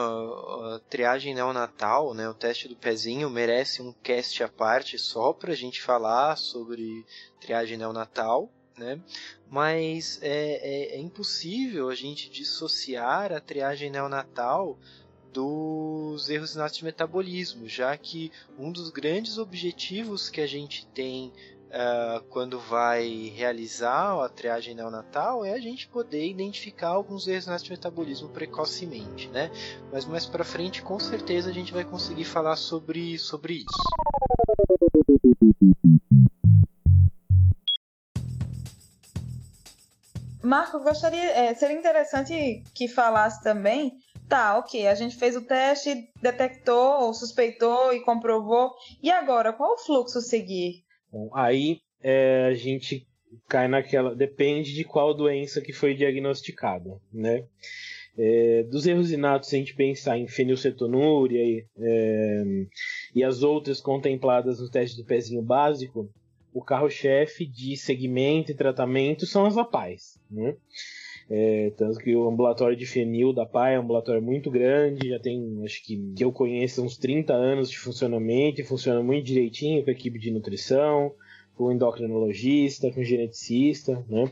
a 0.76 0.82
triagem 0.90 1.36
neonatal, 1.36 2.16
né, 2.16 2.28
o 2.28 2.34
teste 2.34 2.68
do 2.68 2.76
pezinho, 2.76 3.30
merece 3.30 3.84
um 3.84 3.94
cast 4.02 4.42
à 4.42 4.50
parte 4.50 4.98
só 4.98 5.32
para 5.32 5.52
a 5.52 5.56
gente 5.56 5.80
falar 5.80 6.36
sobre 6.38 7.06
triagem 7.40 7.78
neonatal. 7.78 8.50
Né? 8.78 9.00
Mas 9.50 10.20
é, 10.22 10.94
é, 10.94 10.96
é 10.96 11.00
impossível 11.00 11.90
a 11.90 11.96
gente 11.96 12.30
dissociar 12.30 13.34
a 13.34 13.40
triagem 13.40 13.90
neonatal 13.90 14.78
dos 15.34 16.30
erros 16.30 16.56
inatos 16.56 16.78
de 16.78 16.84
metabolismo, 16.84 17.68
já 17.68 17.96
que 17.98 18.32
um 18.58 18.72
dos 18.72 18.90
grandes 18.90 19.38
objetivos 19.38 20.30
que 20.30 20.42
a 20.42 20.48
gente 20.48 20.86
tem 20.88 21.34
uh, 21.68 22.24
quando 22.30 22.60
vai 22.60 23.32
realizar 23.36 24.24
a 24.24 24.30
triagem 24.30 24.76
neonatal 24.76 25.44
é 25.46 25.54
a 25.54 25.60
gente 25.60 25.88
poder 25.88 26.28
identificar 26.28 26.90
alguns 26.90 27.28
erros 27.28 27.46
inatos 27.46 27.66
de 27.66 27.72
metabolismo 27.72 28.30
precocemente, 28.30 29.28
né? 29.30 29.52
Mas 29.92 30.06
mais 30.06 30.26
para 30.26 30.44
frente, 30.44 30.82
com 30.82 31.00
certeza, 31.00 31.50
a 31.50 31.54
gente 31.54 31.74
vai 31.74 31.84
conseguir 31.84 32.26
falar 32.26 32.56
sobre, 32.56 33.18
sobre 33.18 33.54
isso. 33.58 33.68
Marco, 40.48 40.80
gostaria, 40.80 41.32
é, 41.32 41.54
seria 41.54 41.78
interessante 41.78 42.64
que 42.74 42.88
falasse 42.88 43.44
também 43.44 44.00
Tá, 44.28 44.58
ok. 44.58 44.88
A 44.88 44.96
gente 44.96 45.16
fez 45.16 45.36
o 45.36 45.46
teste, 45.46 46.10
detectou 46.22 47.02
ou 47.02 47.14
suspeitou 47.14 47.94
e 47.94 48.02
comprovou. 48.02 48.72
E 49.02 49.10
agora, 49.10 49.54
qual 49.54 49.76
o 49.76 49.78
fluxo 49.78 50.20
seguir? 50.22 50.84
Bom, 51.12 51.30
aí 51.34 51.80
é, 52.04 52.48
a 52.48 52.54
gente 52.54 53.08
cai 53.48 53.68
naquela. 53.68 54.14
Depende 54.14 54.74
de 54.74 54.84
qual 54.84 55.14
doença 55.14 55.62
que 55.62 55.72
foi 55.72 55.96
diagnosticada, 55.96 57.00
né? 57.12 57.46
É, 58.18 58.64
dos 58.64 58.86
erros 58.86 59.12
inatos, 59.12 59.48
se 59.48 59.56
a 59.56 59.60
gente 59.60 59.76
pensar 59.76 60.18
em 60.18 60.28
fenilcetonúria 60.28 61.40
e, 61.40 61.66
é, 61.80 62.44
e 63.16 63.24
as 63.24 63.44
outras 63.44 63.80
contempladas 63.80 64.60
no 64.60 64.70
teste 64.70 64.98
do 64.98 65.06
pezinho 65.06 65.42
básico, 65.42 66.10
o 66.58 66.62
carro-chefe 66.64 67.46
de 67.46 67.78
segmento 67.78 68.52
e 68.52 68.56
tratamento 68.56 69.28
são 69.28 69.46
as 69.46 69.56
APAES, 69.56 70.20
né? 70.30 70.56
É, 71.30 71.72
tanto 71.78 72.00
que 72.00 72.16
o 72.16 72.28
ambulatório 72.28 72.76
de 72.76 72.86
Fenil 72.88 73.32
da 73.32 73.46
PAI 73.46 73.76
é 73.76 73.80
um 73.80 73.84
ambulatório 73.84 74.24
muito 74.24 74.50
grande, 74.50 75.10
já 75.10 75.20
tem, 75.20 75.62
acho 75.64 75.86
que, 75.86 76.14
que 76.16 76.24
eu 76.24 76.32
conheço, 76.32 76.82
uns 76.82 76.98
30 76.98 77.32
anos 77.32 77.70
de 77.70 77.78
funcionamento 77.78 78.60
e 78.60 78.64
funciona 78.64 79.04
muito 79.04 79.26
direitinho 79.26 79.84
com 79.84 79.90
a 79.92 79.94
equipe 79.94 80.18
de 80.18 80.32
nutrição, 80.32 81.14
com 81.56 81.72
endocrinologista, 81.72 82.92
com 82.92 83.04
geneticista, 83.04 84.04
né? 84.10 84.32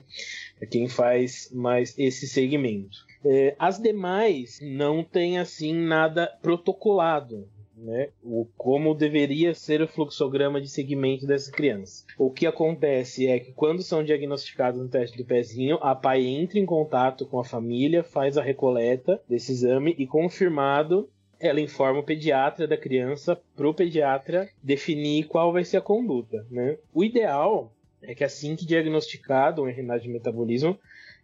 É 0.59 0.65
quem 0.65 0.87
faz 0.87 1.51
mais 1.53 1.93
esse 1.95 2.27
segmento. 2.27 3.05
É, 3.23 3.55
as 3.59 3.79
demais 3.79 4.59
não 4.63 5.03
tem 5.03 5.37
assim 5.37 5.73
nada 5.75 6.25
protocolado 6.41 7.47
né, 7.77 8.09
o, 8.23 8.47
como 8.57 8.93
deveria 8.93 9.53
ser 9.53 9.81
o 9.81 9.87
fluxograma 9.87 10.61
de 10.61 10.69
segmento 10.69 11.27
dessa 11.27 11.51
criança. 11.51 12.05
O 12.17 12.31
que 12.31 12.47
acontece 12.47 13.27
é 13.27 13.39
que 13.39 13.51
quando 13.51 13.83
são 13.83 14.03
diagnosticados 14.03 14.81
no 14.81 14.87
teste 14.87 15.17
do 15.17 15.25
pezinho, 15.25 15.77
a 15.81 15.93
pai 15.93 16.25
entra 16.25 16.59
em 16.59 16.65
contato 16.65 17.25
com 17.25 17.39
a 17.39 17.43
família, 17.43 18.03
faz 18.03 18.37
a 18.37 18.43
recoleta 18.43 19.21
desse 19.27 19.51
exame 19.51 19.95
e 19.97 20.07
confirmado 20.07 21.09
ela 21.37 21.59
informa 21.59 21.99
o 21.99 22.03
pediatra 22.03 22.67
da 22.67 22.77
criança 22.77 23.39
para 23.55 23.67
o 23.67 23.73
pediatra 23.73 24.49
definir 24.63 25.27
qual 25.27 25.51
vai 25.51 25.65
ser 25.65 25.77
a 25.77 25.81
conduta. 25.81 26.45
Né? 26.49 26.77
O 26.93 27.03
ideal 27.03 27.73
é 28.01 28.15
que 28.15 28.23
assim 28.23 28.55
que 28.55 28.65
diagnosticado 28.65 29.61
um 29.61 29.67
RNA 29.67 29.99
de 29.99 30.09
metabolismo, 30.09 30.79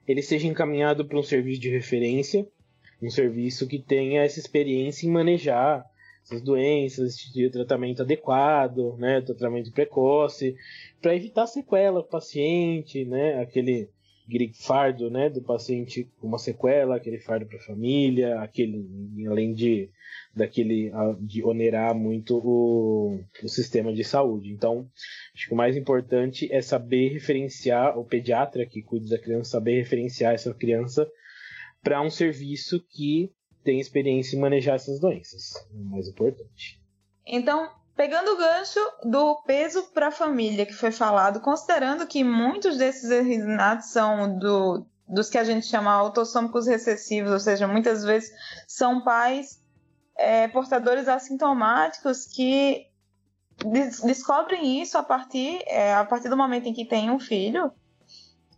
ele 0.07 0.21
seja 0.21 0.47
encaminhado 0.47 1.05
para 1.05 1.17
um 1.17 1.23
serviço 1.23 1.61
de 1.61 1.69
referência, 1.69 2.45
um 3.01 3.09
serviço 3.09 3.67
que 3.67 3.79
tenha 3.79 4.21
essa 4.21 4.39
experiência 4.39 5.07
em 5.07 5.11
manejar 5.11 5.85
essas 6.31 6.41
doenças, 6.41 7.15
instituir 7.15 7.49
o 7.49 7.51
tratamento 7.51 8.01
adequado, 8.01 8.95
né, 8.97 9.21
tratamento 9.21 9.71
precoce, 9.71 10.55
para 11.01 11.15
evitar 11.15 11.45
sequela 11.45 12.01
do 12.01 12.07
paciente, 12.07 13.03
né, 13.03 13.41
aquele, 13.41 13.89
aquele 14.25 14.51
fardo, 14.53 15.09
né, 15.09 15.29
do 15.29 15.41
paciente 15.41 16.09
com 16.19 16.27
uma 16.27 16.39
sequela, 16.39 16.95
aquele 16.95 17.19
fardo 17.19 17.45
para 17.45 17.57
a 17.57 17.63
família, 17.63 18.39
aquele, 18.39 18.87
além 19.27 19.53
de 19.53 19.89
daquele 20.33 20.91
de 21.19 21.43
onerar 21.43 21.93
muito 21.93 22.37
o, 22.37 23.19
o 23.43 23.47
sistema 23.49 23.93
de 23.93 24.03
saúde. 24.03 24.49
Então, 24.49 24.87
acho 25.35 25.47
que 25.47 25.53
o 25.53 25.57
mais 25.57 25.75
importante 25.75 26.47
é 26.51 26.61
saber 26.61 27.09
referenciar 27.09 27.97
o 27.99 28.05
pediatra 28.05 28.65
que 28.65 28.81
cuida 28.81 29.09
da 29.09 29.19
criança, 29.19 29.51
saber 29.51 29.75
referenciar 29.79 30.33
essa 30.33 30.53
criança 30.53 31.05
para 31.83 32.01
um 32.01 32.09
serviço 32.09 32.81
que 32.89 33.31
tem 33.63 33.79
experiência 33.79 34.35
em 34.35 34.39
manejar 34.39 34.75
essas 34.75 34.99
doenças. 34.99 35.55
É 35.55 35.75
o 35.75 35.85
mais 35.85 36.07
importante. 36.07 36.81
Então, 37.25 37.69
pegando 37.95 38.31
o 38.31 38.37
gancho 38.37 38.79
do 39.03 39.35
peso 39.43 39.83
para 39.93 40.07
a 40.07 40.11
família 40.11 40.65
que 40.65 40.73
foi 40.73 40.91
falado, 40.91 41.39
considerando 41.41 42.07
que 42.07 42.23
muitos 42.23 42.77
desses 42.77 43.09
originados 43.11 43.87
são 43.87 44.37
do, 44.37 44.85
dos 45.07 45.29
que 45.29 45.37
a 45.37 45.43
gente 45.43 45.65
chama 45.65 45.91
autossômicos 45.91 46.67
recessivos, 46.67 47.31
ou 47.31 47.39
seja, 47.39 47.67
muitas 47.67 48.03
vezes 48.03 48.31
são 48.67 49.03
pais 49.03 49.61
é, 50.15 50.47
portadores 50.47 51.07
assintomáticos 51.07 52.25
que 52.25 52.87
des 53.65 54.01
descobrem 54.01 54.81
isso 54.81 54.97
a 54.97 55.03
partir, 55.03 55.61
é, 55.67 55.93
a 55.93 56.05
partir 56.05 56.29
do 56.29 56.37
momento 56.37 56.67
em 56.67 56.73
que 56.73 56.85
tem 56.85 57.11
um 57.11 57.19
filho 57.19 57.71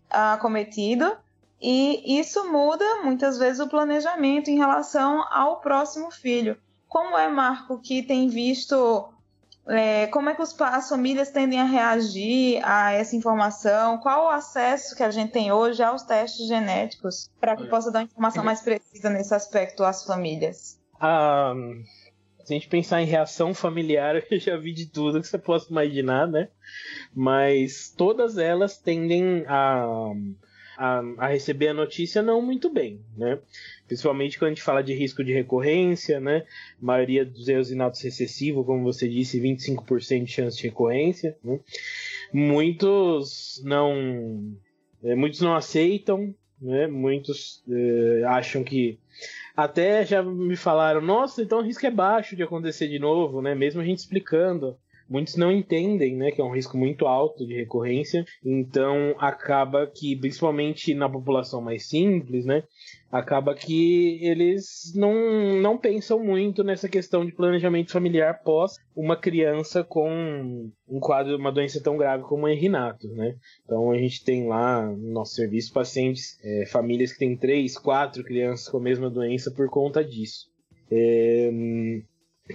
acometido 0.09 1.17
e 1.63 2.19
isso 2.19 2.51
muda 2.51 2.83
muitas 3.03 3.37
vezes 3.37 3.59
o 3.59 3.69
planejamento 3.69 4.49
em 4.49 4.57
relação 4.57 5.23
ao 5.31 5.61
próximo 5.61 6.11
filho. 6.11 6.57
Como 6.87 7.17
é, 7.17 7.29
Marco, 7.29 7.79
que 7.79 8.03
tem 8.03 8.27
visto 8.27 9.09
é, 9.67 10.07
como 10.07 10.29
é 10.29 10.35
que 10.35 10.41
os, 10.41 10.59
as 10.59 10.89
famílias 10.89 11.31
tendem 11.31 11.59
a 11.59 11.63
reagir 11.63 12.59
a 12.63 12.91
essa 12.91 13.15
informação? 13.15 13.97
Qual 13.97 14.25
o 14.25 14.29
acesso 14.29 14.95
que 14.95 15.03
a 15.03 15.09
gente 15.09 15.31
tem 15.31 15.51
hoje 15.51 15.81
aos 15.81 16.03
testes 16.03 16.47
genéticos 16.47 17.29
para 17.39 17.55
que 17.55 17.65
possa 17.67 17.89
dar 17.89 17.99
uma 17.99 18.05
informação 18.05 18.43
mais 18.43 18.61
precisa 18.61 19.09
nesse 19.09 19.33
aspecto 19.33 19.83
às 19.83 20.05
famílias? 20.05 20.77
Ah, 20.99 21.53
se 22.43 22.53
a 22.53 22.57
gente 22.57 22.67
pensar 22.67 23.01
em 23.01 23.05
reação 23.05 23.53
familiar, 23.53 24.21
eu 24.29 24.39
já 24.39 24.57
vi 24.57 24.73
de 24.73 24.85
tudo 24.85 25.21
que 25.21 25.27
você 25.27 25.37
possa 25.37 25.71
imaginar, 25.71 26.27
né? 26.27 26.49
Mas 27.15 27.93
todas 27.95 28.37
elas 28.37 28.77
tendem 28.77 29.45
a 29.47 29.85
a, 30.77 31.01
a, 31.17 31.27
receber 31.27 31.69
a 31.69 31.73
notícia 31.73 32.21
não 32.21 32.41
muito 32.41 32.69
bem, 32.69 33.01
né? 33.17 33.39
Principalmente 33.87 34.37
quando 34.37 34.51
a 34.51 34.53
gente 34.53 34.63
fala 34.63 34.83
de 34.83 34.93
risco 34.93 35.23
de 35.23 35.33
recorrência, 35.33 36.19
né? 36.19 36.45
A 36.81 36.85
maioria 36.85 37.25
dos 37.25 37.47
eosinatos 37.47 38.01
recessivos, 38.01 38.65
como 38.65 38.83
você 38.83 39.07
disse, 39.07 39.39
25% 39.39 40.23
de 40.23 40.31
chance 40.31 40.57
de 40.57 40.63
recorrência, 40.63 41.37
né? 41.43 41.59
Muitos 42.33 43.61
não 43.63 44.55
é, 45.03 45.15
muitos 45.15 45.41
não 45.41 45.55
aceitam, 45.55 46.33
né? 46.61 46.87
Muitos 46.87 47.63
é, 47.69 48.23
acham 48.25 48.63
que 48.63 48.99
até 49.55 50.05
já 50.05 50.23
me 50.23 50.55
falaram, 50.55 51.01
nossa, 51.01 51.41
então 51.41 51.59
o 51.59 51.63
risco 51.63 51.85
é 51.85 51.91
baixo 51.91 52.35
de 52.35 52.43
acontecer 52.43 52.87
de 52.87 52.97
novo, 52.97 53.41
né? 53.41 53.53
Mesmo 53.53 53.81
a 53.81 53.85
gente 53.85 53.99
explicando 53.99 54.77
muitos 55.13 55.35
não 55.35 55.51
entendem, 55.51 56.15
né, 56.15 56.31
que 56.31 56.41
é 56.41 56.43
um 56.43 56.51
risco 56.51 56.75
muito 56.75 57.05
alto 57.05 57.45
de 57.45 57.53
recorrência, 57.53 58.25
então 58.43 59.13
acaba 59.19 59.85
que, 59.85 60.15
principalmente 60.15 60.95
na 60.95 61.07
população 61.07 61.61
mais 61.61 61.87
simples, 61.87 62.45
né, 62.45 62.63
acaba 63.11 63.53
que 63.53 64.17
eles 64.25 64.91
não, 64.95 65.13
não 65.61 65.77
pensam 65.77 66.17
muito 66.17 66.63
nessa 66.63 66.89
questão 66.89 67.23
de 67.23 67.31
planejamento 67.31 67.91
familiar 67.91 68.41
pós 68.43 68.73
uma 68.95 69.15
criança 69.15 69.83
com 69.83 70.71
um 70.89 70.99
quadro, 70.99 71.37
uma 71.37 71.51
doença 71.51 71.79
tão 71.79 71.95
grave 71.95 72.23
como 72.23 72.47
o 72.47 72.49
Rinato, 72.53 73.07
né? 73.09 73.35
Então 73.63 73.91
a 73.91 73.97
gente 73.99 74.23
tem 74.23 74.47
lá 74.47 74.87
no 74.87 75.11
nosso 75.11 75.35
serviço 75.35 75.71
pacientes, 75.71 76.39
é, 76.43 76.65
famílias 76.65 77.13
que 77.13 77.19
têm 77.19 77.37
três, 77.37 77.77
quatro 77.77 78.23
crianças 78.23 78.67
com 78.67 78.77
a 78.77 78.81
mesma 78.81 79.11
doença 79.11 79.51
por 79.51 79.69
conta 79.69 80.03
disso. 80.03 80.47
É, 80.89 81.51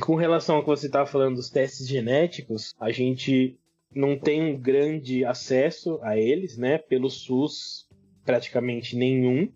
com 0.00 0.14
relação 0.14 0.56
ao 0.56 0.62
que 0.62 0.68
você 0.68 0.86
estava 0.86 1.06
falando 1.06 1.36
dos 1.36 1.48
testes 1.48 1.88
genéticos, 1.88 2.74
a 2.78 2.90
gente 2.90 3.58
não 3.94 4.18
tem 4.18 4.42
um 4.42 4.56
grande 4.56 5.24
acesso 5.24 5.98
a 6.02 6.18
eles, 6.18 6.58
né? 6.58 6.76
Pelo 6.76 7.08
SUS, 7.08 7.88
praticamente 8.24 8.96
nenhum. 8.96 9.48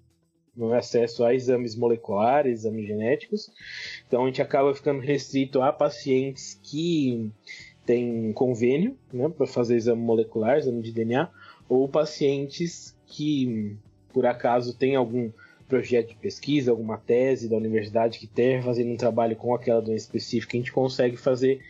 Não 0.57 0.75
é 0.75 0.79
acesso 0.79 1.25
a 1.25 1.35
exames 1.35 1.77
moleculares, 1.77 2.61
exames 2.61 2.87
genéticos. 2.87 3.51
Então 4.07 4.25
a 4.25 4.27
gente 4.27 4.43
acaba 4.43 4.75
ficando 4.75 5.01
restrito 5.01 5.61
a 5.61 5.73
pacientes 5.73 6.59
que 6.63 7.31
têm 7.85 8.33
convênio 8.33 8.97
né, 9.13 9.29
para 9.29 9.47
fazer 9.47 9.77
exame 9.77 10.03
molecular, 10.03 10.59
exame 10.59 10.83
de 10.83 10.93
DNA, 10.93 11.29
ou 11.69 11.89
pacientes 11.89 12.97
que, 13.07 13.77
por 14.13 14.25
acaso, 14.27 14.77
têm 14.77 14.95
algum 14.95 15.31
projeto 15.73 16.09
de 16.09 16.17
pesquisa, 16.17 16.71
alguma 16.71 16.99
tese 16.99 17.49
da 17.49 17.57
universidade 17.57 18.19
que 18.19 18.27
esteja 18.27 18.63
fazendo 18.63 18.91
um 18.91 18.97
trabalho 18.97 19.35
com 19.35 19.55
aquela 19.55 19.81
doença 19.81 20.05
específica, 20.05 20.55
a 20.55 20.61
gente 20.61 20.71
consegue 20.71 21.17
fazer 21.17 21.63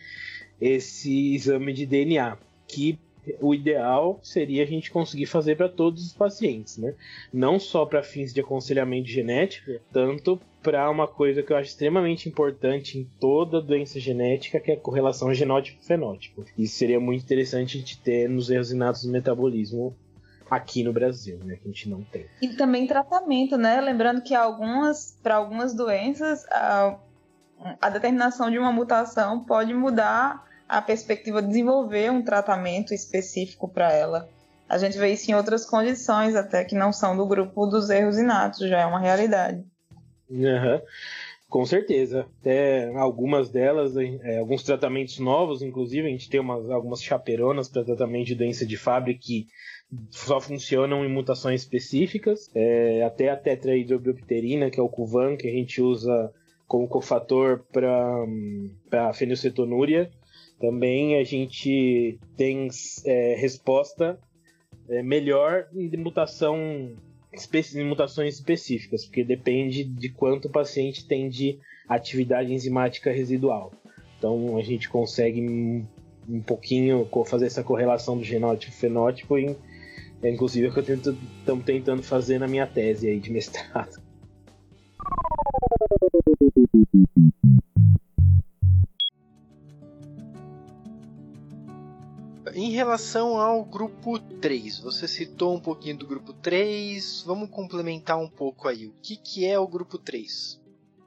esse 0.59 1.33
exame 1.33 1.71
de 1.71 1.85
DNA, 1.85 2.37
que 2.67 2.99
o 3.39 3.55
ideal 3.55 4.19
seria 4.21 4.63
a 4.63 4.65
gente 4.65 4.91
conseguir 4.91 5.25
fazer 5.25 5.55
para 5.55 5.69
todos 5.69 6.05
os 6.05 6.13
pacientes, 6.13 6.77
né? 6.77 6.93
Não 7.31 7.57
só 7.57 7.85
para 7.85 8.03
fins 8.03 8.33
de 8.33 8.41
aconselhamento 8.41 9.07
genético, 9.07 9.79
tanto 9.93 10.37
para 10.61 10.89
uma 10.89 11.07
coisa 11.07 11.41
que 11.41 11.53
eu 11.53 11.55
acho 11.55 11.69
extremamente 11.69 12.27
importante 12.27 12.99
em 12.99 13.07
toda 13.21 13.61
doença 13.61 14.01
genética, 14.01 14.59
que 14.59 14.71
é 14.71 14.73
a 14.73 14.77
correlação 14.77 15.33
genótipo-fenótipo. 15.33 16.43
Isso 16.57 16.75
seria 16.75 16.99
muito 16.99 17.23
interessante 17.23 17.77
a 17.77 17.79
gente 17.79 18.01
ter 18.01 18.27
nos 18.27 18.49
erros 18.49 18.73
inatos 18.73 19.05
do 19.05 19.11
metabolismo 19.11 19.95
aqui 20.55 20.83
no 20.83 20.93
Brasil, 20.93 21.39
né? 21.39 21.55
Que 21.55 21.67
a 21.67 21.71
gente 21.71 21.89
não 21.89 22.03
tem. 22.03 22.25
E 22.41 22.49
também 22.49 22.87
tratamento, 22.87 23.57
né? 23.57 23.79
Lembrando 23.81 24.21
que 24.21 24.35
algumas, 24.35 25.17
para 25.21 25.35
algumas 25.35 25.73
doenças, 25.73 26.45
a, 26.51 26.97
a 27.81 27.89
determinação 27.89 28.49
de 28.49 28.57
uma 28.57 28.71
mutação 28.71 29.43
pode 29.43 29.73
mudar 29.73 30.45
a 30.67 30.81
perspectiva 30.81 31.41
de 31.41 31.49
desenvolver 31.49 32.11
um 32.11 32.23
tratamento 32.23 32.93
específico 32.93 33.67
para 33.67 33.91
ela. 33.91 34.29
A 34.67 34.77
gente 34.77 34.97
vê 34.97 35.13
isso 35.13 35.29
em 35.29 35.35
outras 35.35 35.65
condições, 35.65 36.35
até 36.35 36.63
que 36.63 36.75
não 36.75 36.91
são 36.91 37.15
do 37.15 37.27
grupo 37.27 37.65
dos 37.67 37.89
erros 37.89 38.17
inatos, 38.17 38.67
já 38.67 38.79
é 38.79 38.85
uma 38.85 38.99
realidade. 38.99 39.63
Uhum. 40.29 40.81
Com 41.47 41.65
certeza. 41.65 42.25
Até 42.41 42.91
algumas 42.95 43.51
delas, 43.51 43.95
é, 43.95 44.39
alguns 44.39 44.63
tratamentos 44.63 45.19
novos, 45.19 45.61
inclusive, 45.61 46.07
a 46.07 46.09
gente 46.09 46.27
tem 46.27 46.39
umas, 46.39 46.67
algumas 46.71 47.03
chaperonas 47.03 47.69
para 47.69 47.83
tratamento 47.83 48.25
de 48.25 48.33
doença 48.33 48.65
de 48.65 48.75
Fabry 48.75 49.15
que 49.15 49.45
só 50.09 50.39
funcionam 50.39 51.05
em 51.05 51.09
mutações 51.09 51.61
específicas. 51.61 52.49
É, 52.53 53.03
até 53.03 53.29
a 53.29 53.37
tetrahidrobiopterina, 53.37 54.69
que 54.69 54.79
é 54.79 54.83
o 54.83 54.89
Cuvan, 54.89 55.35
que 55.35 55.47
a 55.47 55.51
gente 55.51 55.81
usa 55.81 56.31
como 56.67 56.87
cofator 56.87 57.63
para 57.71 59.13
fenilcetonúria. 59.13 60.09
Também 60.59 61.17
a 61.17 61.23
gente 61.23 62.17
tem 62.37 62.67
é, 63.05 63.35
resposta 63.35 64.17
é, 64.89 65.03
melhor 65.03 65.67
em 65.73 65.95
mutação 65.97 66.95
em 67.75 67.83
mutações 67.83 68.35
específicas, 68.35 69.05
porque 69.05 69.23
depende 69.23 69.83
de 69.83 70.09
quanto 70.09 70.47
o 70.47 70.51
paciente 70.51 71.07
tem 71.07 71.29
de 71.29 71.57
atividade 71.89 72.53
enzimática 72.53 73.11
residual. 73.11 73.71
Então 74.17 74.55
a 74.55 74.61
gente 74.61 74.87
consegue 74.87 75.41
um, 75.41 75.83
um 76.29 76.41
pouquinho 76.41 77.09
fazer 77.25 77.47
essa 77.47 77.63
correlação 77.63 78.17
do 78.17 78.23
genótipo-fenótipo 78.23 79.37
em 79.37 79.55
é 80.23 80.29
inclusive 80.29 80.67
é 80.67 80.69
o 80.69 80.73
que 80.73 80.79
eu 80.79 80.95
estamos 81.39 81.65
tentando 81.65 82.01
fazer 82.01 82.39
na 82.39 82.47
minha 82.47 82.65
tese 82.65 83.07
aí 83.07 83.19
de 83.19 83.29
mestrado. 83.29 84.01
Em 92.55 92.69
relação 92.69 93.39
ao 93.39 93.65
grupo 93.65 94.19
3, 94.19 94.79
você 94.79 95.07
citou 95.07 95.55
um 95.55 95.59
pouquinho 95.59 95.97
do 95.97 96.07
grupo 96.07 96.33
3, 96.33 97.23
vamos 97.25 97.49
complementar 97.49 98.17
um 98.17 98.29
pouco 98.29 98.67
aí. 98.67 98.85
O 98.85 98.93
que, 99.01 99.17
que 99.17 99.45
é 99.45 99.57
o 99.57 99.67
grupo 99.67 99.97
3? 99.97 100.62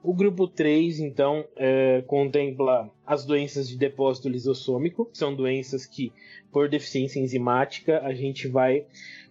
O 0.07 0.13
grupo 0.13 0.47
3, 0.47 1.01
então, 1.01 1.43
é, 1.57 2.01
contempla 2.07 2.89
as 3.05 3.25
doenças 3.25 3.67
de 3.67 3.75
depósito 3.75 4.29
lisossômico, 4.29 5.03
que 5.07 5.17
são 5.17 5.35
doenças 5.35 5.85
que, 5.85 6.13
por 6.49 6.69
deficiência 6.69 7.19
enzimática, 7.19 7.99
a 7.99 8.13
gente 8.13 8.47
vai 8.47 8.85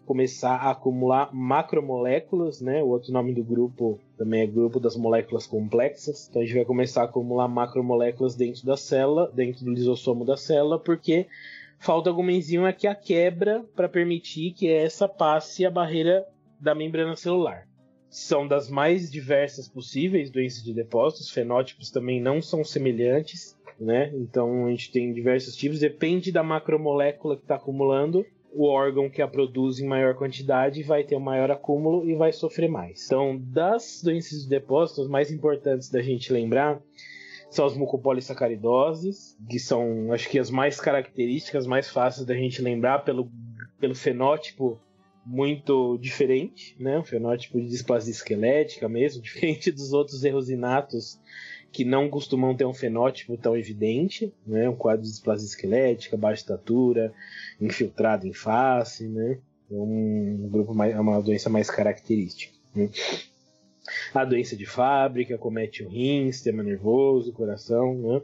começar 0.05 0.55
a 0.55 0.73
acumular 0.73 1.35
macromoléculas, 1.35 2.61
né? 2.61 2.83
O 2.83 2.89
outro 2.89 3.11
nome 3.11 3.33
do 3.33 3.43
grupo 3.43 3.99
também 4.19 4.43
é 4.43 4.47
grupo 4.47 4.79
das 4.79 4.97
moléculas 4.97 5.47
complexas. 5.47 6.29
Então 6.29 6.43
a 6.43 6.45
gente 6.45 6.57
vai 6.57 6.67
começar 6.67 7.01
a 7.01 7.05
acumular 7.07 7.49
macromoléculas 7.49 8.35
dentro 8.35 8.67
da 8.67 8.77
célula, 8.77 9.33
dentro 9.35 9.65
do 9.65 9.73
lisossomo 9.73 10.27
da 10.27 10.37
célula, 10.37 10.79
porque 10.79 11.27
falta 11.79 12.11
alguma 12.11 12.33
enzima 12.33 12.71
que 12.71 12.87
a 12.87 12.95
quebra 12.95 13.65
para 13.75 13.89
permitir 13.89 14.53
que 14.53 14.71
essa 14.71 15.09
passe 15.09 15.65
a 15.65 15.71
barreira 15.71 16.27
da 16.61 16.75
membrana 16.75 17.17
celular 17.17 17.67
são 18.19 18.49
das 18.49 18.71
mais 18.71 19.11
diversas 19.11 19.69
possíveis 19.69 20.31
doenças 20.31 20.63
de 20.63 20.73
depósitos, 20.73 21.31
fenótipos 21.31 21.91
também 21.91 22.19
não 22.19 22.41
são 22.41 22.65
semelhantes, 22.65 23.55
né? 23.79 24.11
Então 24.15 24.65
a 24.65 24.71
gente 24.71 24.91
tem 24.91 25.13
diversos 25.13 25.55
tipos, 25.55 25.81
depende 25.81 26.33
da 26.33 26.43
macromolécula 26.43 27.37
que 27.37 27.43
está 27.43 27.57
acumulando, 27.57 28.25
o 28.55 28.65
órgão 28.65 29.11
que 29.11 29.21
a 29.21 29.29
produz 29.29 29.81
em 29.81 29.87
maior 29.87 30.15
quantidade 30.15 30.83
vai 30.83 31.05
ter 31.05 31.15
um 31.15 31.21
maior 31.21 31.51
acúmulo 31.51 32.09
e 32.09 32.15
vai 32.15 32.33
sofrer 32.33 32.71
mais. 32.71 33.05
Então, 33.05 33.39
das 33.39 34.01
doenças 34.03 34.45
de 34.45 34.49
depósitos 34.49 35.05
as 35.05 35.11
mais 35.11 35.31
importantes 35.31 35.91
da 35.91 36.01
gente 36.01 36.33
lembrar 36.33 36.81
são 37.51 37.67
as 37.67 37.77
mucopolissacaridoses, 37.77 39.37
que 39.47 39.59
são, 39.59 40.11
acho 40.11 40.31
que 40.31 40.39
as 40.39 40.51
mais 40.51 40.81
características, 40.81 41.67
mais 41.67 41.91
fáceis 41.91 42.27
da 42.27 42.35
gente 42.35 42.63
lembrar 42.63 43.01
pelo, 43.01 43.31
pelo 43.79 43.95
fenótipo 43.95 44.81
muito 45.27 45.99
diferente, 45.99 46.77
né? 46.79 46.99
Um 46.99 47.05
fenótipo 47.05 47.61
de 47.61 47.67
displasia 47.67 48.13
esquelética 48.13 48.89
mesmo, 48.89 49.21
diferente 49.23 49.73
dos 49.73 49.93
outros 49.93 50.23
erros 50.23 50.49
inatos 50.49 51.19
que 51.73 51.85
não 51.85 52.09
costumam 52.09 52.57
ter 52.57 52.65
um 52.65 52.73
fenótipo 52.73 53.37
tão 53.37 53.57
evidente, 53.57 54.33
né? 54.47 54.69
Um 54.69 54.77
quadro 54.77 55.03
de 55.03 55.11
displasia 55.11 55.47
esquelética, 55.47 56.17
baixa 56.17 56.43
estatura, 56.43 57.13
infiltrado 57.61 58.27
em 58.27 58.33
face, 58.33 59.09
né? 59.09 59.41
É 59.69 59.75
um 59.75 60.49
grupo 60.49 60.73
mais, 60.73 60.95
é 60.95 61.01
uma 61.01 61.21
doença 61.21 61.51
mais 61.51 61.69
característica. 61.69 62.55
Né? 62.73 62.89
A 64.15 64.25
doença 64.25 64.57
de 64.57 64.65
fábrica 64.65 65.37
comete 65.37 65.83
o 65.83 65.89
rim, 65.89 66.31
sistema 66.31 66.63
nervoso, 66.63 67.33
coração, 67.33 67.95
né? 67.95 68.23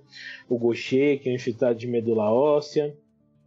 O 0.48 0.56
Gaucher, 0.56 1.20
que 1.20 1.28
é 1.28 1.34
infiltrado 1.34 1.78
de 1.78 1.88
medula 1.88 2.32
óssea, 2.32 2.96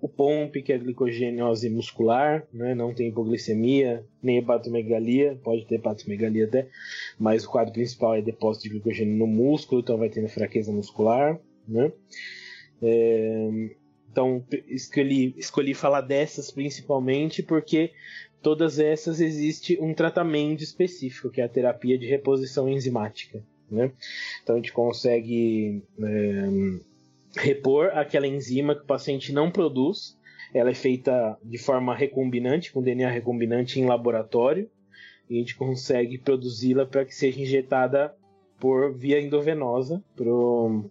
o 0.05 0.07
POMP, 0.07 0.61
que 0.61 0.71
é 0.71 0.77
glicogeniose 0.77 1.67
muscular, 1.67 2.45
né? 2.53 2.75
não 2.75 2.93
tem 2.93 3.09
hipoglicemia, 3.09 4.05
nem 4.21 4.37
hepatomegalia, 4.37 5.35
pode 5.43 5.65
ter 5.65 5.75
hepatomegalia 5.75 6.45
até, 6.45 6.67
mas 7.17 7.43
o 7.43 7.49
quadro 7.49 7.73
principal 7.73 8.13
é 8.13 8.21
depósito 8.21 8.65
de 8.65 8.69
glicogênio 8.69 9.17
no 9.17 9.25
músculo, 9.25 9.81
então 9.81 9.97
vai 9.97 10.07
tendo 10.07 10.29
fraqueza 10.29 10.71
muscular. 10.71 11.39
Né? 11.67 11.91
É, 12.83 13.49
então, 14.11 14.45
escolhi, 14.67 15.33
escolhi 15.37 15.73
falar 15.73 16.01
dessas 16.01 16.51
principalmente 16.51 17.41
porque 17.41 17.89
todas 18.43 18.77
essas 18.77 19.19
existe 19.19 19.75
um 19.81 19.91
tratamento 19.91 20.61
específico, 20.61 21.31
que 21.31 21.41
é 21.41 21.45
a 21.45 21.49
terapia 21.49 21.97
de 21.97 22.05
reposição 22.05 22.69
enzimática. 22.69 23.43
Né? 23.71 23.91
Então, 24.43 24.53
a 24.53 24.59
gente 24.59 24.71
consegue. 24.71 25.81
É, 25.99 26.94
repor 27.35 27.91
aquela 27.93 28.27
enzima 28.27 28.75
que 28.75 28.81
o 28.81 28.87
paciente 28.87 29.33
não 29.33 29.51
produz. 29.51 30.17
Ela 30.53 30.69
é 30.69 30.73
feita 30.73 31.37
de 31.43 31.57
forma 31.57 31.95
recombinante, 31.95 32.71
com 32.71 32.81
DNA 32.81 33.09
recombinante 33.09 33.79
em 33.79 33.85
laboratório. 33.85 34.69
e 35.29 35.35
a 35.35 35.39
gente 35.39 35.55
consegue 35.55 36.17
produzi-la 36.17 36.85
para 36.85 37.03
que 37.03 37.13
seja 37.13 37.41
injetada 37.41 38.15
por 38.59 38.93
via 38.93 39.19
endovenosa 39.19 40.03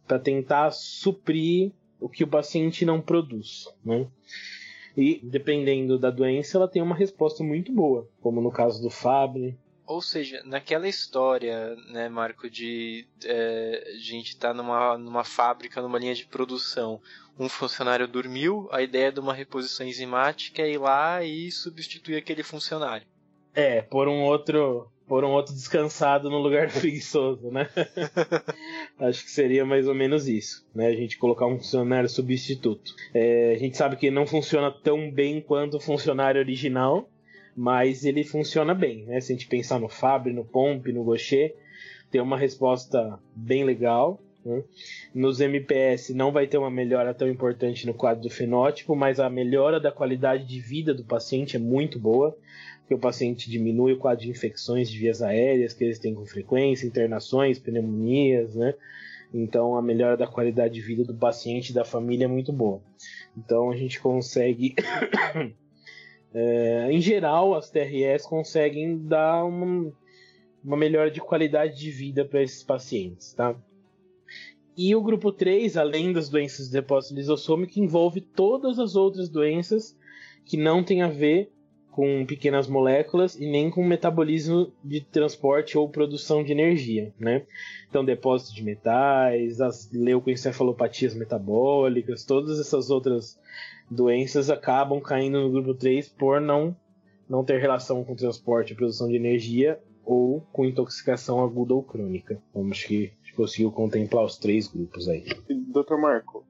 para 0.07 0.19
tentar 0.19 0.71
suprir 0.73 1.73
o 2.01 2.09
que 2.09 2.25
o 2.25 2.29
paciente 2.29 2.85
não 2.85 3.01
produz, 3.01 3.69
né? 3.85 4.07
E 4.97 5.21
dependendo 5.23 5.99
da 5.99 6.11
doença, 6.11 6.57
ela 6.57 6.69
tem 6.69 6.83
uma 6.83 6.95
resposta 6.95 7.43
muito 7.43 7.73
boa, 7.73 8.09
como 8.21 8.41
no 8.41 8.51
caso 8.51 8.83
do 8.83 8.91
Fabry. 8.91 9.57
Ou 9.87 10.01
seja, 10.01 10.43
naquela 10.45 10.89
história, 10.89 11.77
né, 11.91 12.09
Marco, 12.09 12.49
de 12.49 13.07
é, 13.25 13.93
a 13.95 13.99
gente 13.99 14.29
estar 14.29 14.49
tá 14.49 14.55
numa, 14.55 14.97
numa 14.97 15.25
fábrica, 15.25 15.83
numa 15.83 15.99
linha 15.99 16.15
de 16.15 16.27
produção, 16.27 17.01
um 17.39 17.49
funcionário 17.49 18.09
dormiu, 18.09 18.69
a 18.73 18.81
ideia 18.81 19.13
de 19.13 19.21
uma 19.21 19.35
reposição 19.35 19.87
enzimática 19.87 20.63
é 20.63 20.73
ir 20.73 20.79
lá 20.79 21.23
e 21.23 21.51
substituir 21.51 22.17
aquele 22.17 22.43
funcionário. 22.43 23.07
É, 23.55 23.83
por 23.83 24.09
um 24.09 24.23
outro 24.23 24.91
por 25.07 25.23
um 25.23 25.33
outro 25.33 25.53
descansado 25.53 26.31
no 26.31 26.39
lugar 26.39 26.71
preguiçoso, 26.73 27.51
né? 27.51 27.69
Acho 28.99 29.23
que 29.25 29.31
seria 29.31 29.65
mais 29.65 29.87
ou 29.87 29.95
menos 29.95 30.27
isso, 30.27 30.67
né? 30.75 30.87
A 30.87 30.95
gente 30.95 31.19
colocar 31.19 31.47
um 31.47 31.59
funcionário 31.59 32.09
substituto. 32.09 32.95
É, 33.13 33.53
a 33.55 33.59
gente 33.59 33.77
sabe 33.77 33.97
que 33.97 34.11
não 34.11 34.27
funciona 34.27 34.71
tão 34.71 35.11
bem 35.11 35.41
quanto 35.41 35.77
o 35.77 35.81
funcionário 35.81 36.41
original, 36.41 37.09
mas 37.57 38.05
ele 38.05 38.25
funciona 38.25 38.75
bem, 38.75 39.05
né? 39.05 39.21
Se 39.21 39.33
a 39.33 39.37
gente 39.37 39.47
pensar 39.47 39.79
no 39.79 39.89
Fabre, 39.89 40.33
no 40.33 40.45
Pomp, 40.45 40.87
no 40.89 41.05
Gaucher, 41.05 41.55
tem 42.11 42.21
uma 42.21 42.39
resposta 42.39 43.19
bem 43.35 43.65
legal. 43.65 44.21
Né? 44.45 44.63
Nos 45.15 45.41
MPS 45.41 46.15
não 46.15 46.31
vai 46.31 46.47
ter 46.47 46.59
uma 46.59 46.71
melhora 46.71 47.15
tão 47.15 47.29
importante 47.29 47.87
no 47.87 47.95
quadro 47.95 48.23
do 48.23 48.31
fenótipo, 48.31 48.95
mas 48.95 49.19
a 49.19 49.31
melhora 49.31 49.81
da 49.81 49.91
qualidade 49.91 50.47
de 50.47 50.61
vida 50.61 50.93
do 50.93 51.05
paciente 51.05 51.57
é 51.57 51.59
muito 51.59 51.99
boa 51.99 52.37
que 52.87 52.95
o 52.95 52.99
paciente 52.99 53.51
diminui 53.51 53.95
o 53.95 53.99
quadro 53.99 54.25
de 54.25 54.31
infecções 54.31 54.91
de 54.91 54.99
vias 54.99 55.23
aéreas 55.23 55.73
que 55.73 55.85
eles 55.85 55.99
têm 55.99 56.15
com 56.15 56.27
frequência, 56.27 56.87
internações, 56.87 57.59
pneumonias, 57.59 58.55
né? 58.55 58.75
Então 59.33 59.77
a 59.77 59.83
melhora 59.83 60.17
da 60.17 60.27
qualidade 60.27 60.75
de 60.75 60.81
vida 60.81 61.03
do 61.03 61.15
paciente 61.15 61.71
e 61.71 61.75
da 61.75 61.85
família 61.85 62.27
é 62.27 62.29
muito 62.29 62.53
boa. 62.53 62.81
Então 63.37 63.71
a 63.71 63.77
gente 63.77 64.01
consegue, 64.01 64.75
é, 66.35 66.89
em 66.91 67.01
geral, 67.01 67.55
as 67.55 67.71
TRS 67.71 68.27
conseguem 68.27 68.99
dar 68.99 69.45
uma, 69.45 69.93
uma 70.65 70.77
melhora 70.77 71.11
de 71.11 71.21
qualidade 71.21 71.79
de 71.79 71.91
vida 71.93 72.25
para 72.25 72.43
esses 72.43 72.65
pacientes, 72.65 73.33
tá? 73.33 73.55
E 74.77 74.95
o 74.97 75.01
grupo 75.01 75.31
3, 75.31 75.77
além 75.77 76.13
das 76.13 76.29
doenças 76.29 76.69
do 76.69 76.73
depósito 76.73 77.15
lisossômico, 77.15 77.79
envolve 77.79 78.21
todas 78.21 78.81
as 78.81 78.97
outras 78.97 79.29
doenças 79.29 79.97
que 80.45 80.57
não 80.57 80.83
têm 80.83 81.03
a 81.03 81.09
ver 81.09 81.53
com 81.93 82.27
pequenas 82.27 82.67
moléculas 82.67 83.37
e 83.37 83.47
nem 83.47 83.71
com 83.71 83.87
metabolismo 83.87 84.73
de 84.83 85.01
transporte 85.01 85.79
ou 85.79 85.89
produção 85.89 86.43
de 86.43 86.51
energia, 86.51 87.15
né? 87.17 87.47
Então, 87.89 88.05
depósito 88.05 88.53
de 88.53 88.65
metais, 88.65 89.61
as 89.61 89.89
leucoencefalopatias 89.93 91.15
metabólicas, 91.15 92.25
todas 92.25 92.59
essas 92.59 92.91
outras 92.91 93.39
doenças 93.91 94.51
acabam 94.51 95.01
caindo 95.01 95.41
no 95.41 95.51
grupo 95.51 95.75
3 95.75 96.09
por 96.09 96.41
não, 96.41 96.77
não 97.29 97.45
ter 97.45 97.61
relação 97.61 98.05
com 98.05 98.15
transporte 98.15 98.73
e 98.73 98.77
produção 98.77 99.09
de 99.09 99.17
energia 99.17 99.81
ou 100.05 100.41
com 100.53 100.65
intoxicação 100.65 101.43
aguda 101.43 101.75
ou 101.75 101.83
crônica. 101.83 102.41
Então, 102.51 102.69
acho 102.71 102.87
que 102.87 103.13
conseguiu 103.35 103.71
contemplar 103.71 104.25
os 104.25 104.39
três 104.39 104.69
grupos 104.69 105.09
aí. 105.09 105.25
Dr. 105.49 105.97
Marco, 105.99 106.45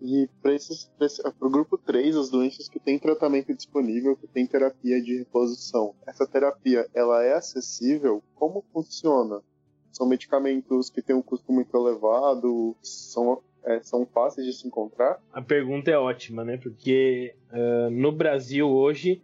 e 0.00 0.28
para 0.42 1.46
o 1.46 1.50
grupo 1.50 1.78
3, 1.78 2.16
as 2.16 2.30
doenças 2.30 2.68
que 2.68 2.78
têm 2.78 2.98
tratamento 2.98 3.54
disponível, 3.54 4.16
que 4.16 4.26
tem 4.26 4.46
terapia 4.46 5.00
de 5.02 5.18
reposição, 5.18 5.94
essa 6.06 6.26
terapia 6.26 6.88
ela 6.94 7.22
é 7.22 7.34
acessível? 7.34 8.22
Como 8.34 8.64
funciona? 8.72 9.40
São 9.92 10.06
medicamentos 10.06 10.90
que 10.90 11.00
têm 11.00 11.16
um 11.16 11.22
custo 11.22 11.52
muito 11.52 11.74
elevado? 11.76 12.76
São, 12.82 13.42
é, 13.64 13.80
são 13.82 14.06
fáceis 14.06 14.46
de 14.46 14.52
se 14.52 14.66
encontrar? 14.66 15.20
A 15.32 15.42
pergunta 15.42 15.90
é 15.90 15.98
ótima, 15.98 16.44
né? 16.44 16.56
Porque 16.56 17.34
uh, 17.52 17.90
no 17.90 18.12
Brasil 18.12 18.68
hoje, 18.68 19.22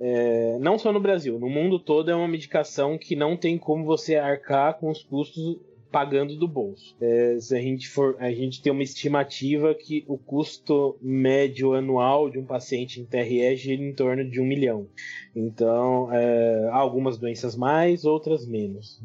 é, 0.00 0.58
não 0.58 0.78
só 0.78 0.92
no 0.92 1.00
Brasil, 1.00 1.38
no 1.38 1.48
mundo 1.48 1.78
todo 1.78 2.10
é 2.10 2.14
uma 2.14 2.28
medicação 2.28 2.98
que 2.98 3.14
não 3.14 3.36
tem 3.36 3.58
como 3.58 3.84
você 3.84 4.16
arcar 4.16 4.78
com 4.78 4.90
os 4.90 5.02
custos 5.02 5.58
pagando 5.94 6.34
do 6.34 6.48
bolso. 6.48 6.96
É, 7.00 7.38
se 7.38 7.56
a 7.56 7.60
gente 7.60 7.88
for, 7.88 8.16
a 8.18 8.28
gente 8.32 8.60
tem 8.60 8.72
uma 8.72 8.82
estimativa 8.82 9.72
que 9.72 10.04
o 10.08 10.18
custo 10.18 10.98
médio 11.00 11.72
anual 11.72 12.28
de 12.28 12.36
um 12.36 12.44
paciente 12.44 13.00
em 13.00 13.04
TRE 13.04 13.54
gira 13.54 13.80
em 13.80 13.94
torno 13.94 14.28
de 14.28 14.40
um 14.40 14.44
milhão. 14.44 14.88
Então, 15.36 16.12
é, 16.12 16.68
algumas 16.72 17.16
doenças 17.16 17.54
mais, 17.54 18.04
outras 18.04 18.44
menos. 18.44 19.00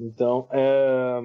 Então, 0.00 0.48
é, 0.50 1.20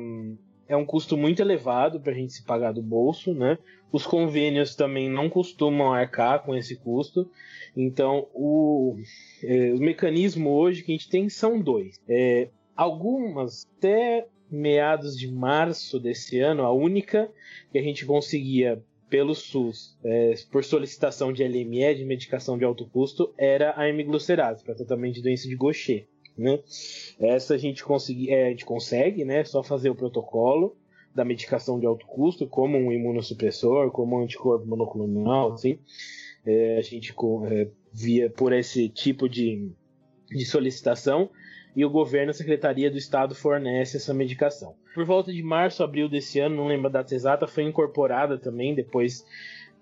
é 0.73 0.77
um 0.77 0.85
custo 0.85 1.15
muito 1.15 1.41
elevado 1.41 1.99
para 1.99 2.11
a 2.11 2.15
gente 2.15 2.33
se 2.33 2.43
pagar 2.43 2.73
do 2.73 2.81
bolso, 2.81 3.33
né? 3.33 3.57
Os 3.91 4.07
convênios 4.07 4.75
também 4.75 5.07
não 5.07 5.29
costumam 5.29 5.93
arcar 5.93 6.43
com 6.43 6.55
esse 6.55 6.75
custo. 6.75 7.29
Então, 7.77 8.27
o, 8.33 8.97
é, 9.43 9.73
o 9.73 9.77
mecanismo 9.77 10.49
hoje 10.49 10.81
que 10.81 10.91
a 10.91 10.95
gente 10.95 11.09
tem 11.09 11.29
são 11.29 11.61
dois. 11.61 11.99
É, 12.09 12.49
algumas 12.75 13.67
até 13.77 14.27
meados 14.49 15.17
de 15.17 15.31
março 15.31 15.99
desse 15.99 16.39
ano, 16.39 16.63
a 16.63 16.71
única 16.71 17.29
que 17.71 17.77
a 17.77 17.83
gente 17.83 18.03
conseguia 18.05 18.83
pelo 19.09 19.35
SUS, 19.35 19.95
é, 20.03 20.33
por 20.51 20.63
solicitação 20.63 21.31
de 21.31 21.43
LME, 21.43 21.93
de 21.93 22.03
medicação 22.03 22.57
de 22.57 22.65
alto 22.65 22.87
custo, 22.87 23.31
era 23.37 23.79
a 23.79 23.87
hemiglucerase, 23.87 24.63
para 24.63 24.73
tratamento 24.73 25.13
de 25.15 25.21
doença 25.21 25.47
de 25.47 25.55
Gaucher. 25.55 26.07
Né? 26.37 26.59
Essa 27.19 27.55
a 27.55 27.57
gente, 27.57 27.83
é, 28.29 28.47
a 28.47 28.49
gente 28.49 28.65
consegue, 28.65 29.23
né? 29.23 29.43
Só 29.43 29.61
fazer 29.61 29.89
o 29.89 29.95
protocolo 29.95 30.75
da 31.13 31.23
medicação 31.23 31.79
de 31.79 31.85
alto 31.85 32.07
custo, 32.07 32.47
como 32.47 32.77
um 32.77 32.91
imunossupressor, 32.91 33.91
como 33.91 34.17
um 34.17 34.23
anticorpo 34.23 34.65
monoclonal, 34.65 35.53
assim. 35.53 35.77
É, 36.45 36.77
a 36.77 36.81
gente 36.81 37.13
é, 37.51 37.67
via 37.91 38.29
por 38.29 38.51
esse 38.51 38.89
tipo 38.89 39.29
de, 39.29 39.71
de 40.29 40.45
solicitação 40.45 41.29
e 41.75 41.83
o 41.85 41.89
governo, 41.89 42.31
a 42.31 42.33
Secretaria 42.33 42.89
do 42.89 42.97
Estado, 42.97 43.33
fornece 43.33 43.97
essa 43.97 44.13
medicação. 44.13 44.75
Por 44.93 45.05
volta 45.05 45.33
de 45.33 45.41
março, 45.41 45.83
abril 45.83 46.07
desse 46.07 46.39
ano, 46.39 46.55
não 46.55 46.67
lembro 46.67 46.87
a 46.87 46.91
data 46.91 47.15
exata, 47.15 47.47
foi 47.47 47.63
incorporada 47.63 48.37
também, 48.37 48.75
depois 48.75 49.25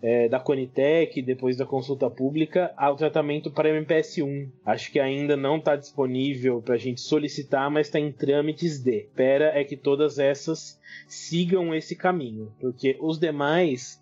é, 0.02 0.28
da 0.28 0.40
Conitec, 0.40 1.22
depois 1.22 1.58
da 1.58 1.66
consulta 1.66 2.10
pública, 2.10 2.74
ao 2.76 2.96
tratamento 2.96 3.52
para 3.52 3.70
MPS1. 3.70 4.50
Acho 4.66 4.92
que 4.92 5.00
ainda 5.00 5.38
não 5.38 5.58
está 5.58 5.76
disponível 5.76 6.62
para 6.62 6.76
a 6.76 6.78
gente 6.78 7.02
solicitar, 7.02 7.70
mas 7.70 7.88
está 7.88 8.00
em 8.00 8.12
trâmites 8.12 8.80
de. 8.80 9.02
Espera 9.02 9.52
é 9.54 9.64
que 9.64 9.78
todas 9.78 10.18
essas 10.20 10.80
sigam 11.08 11.74
esse 11.74 11.96
caminho, 11.96 12.52
porque 12.60 12.98
os 13.00 13.20
demais 13.20 14.02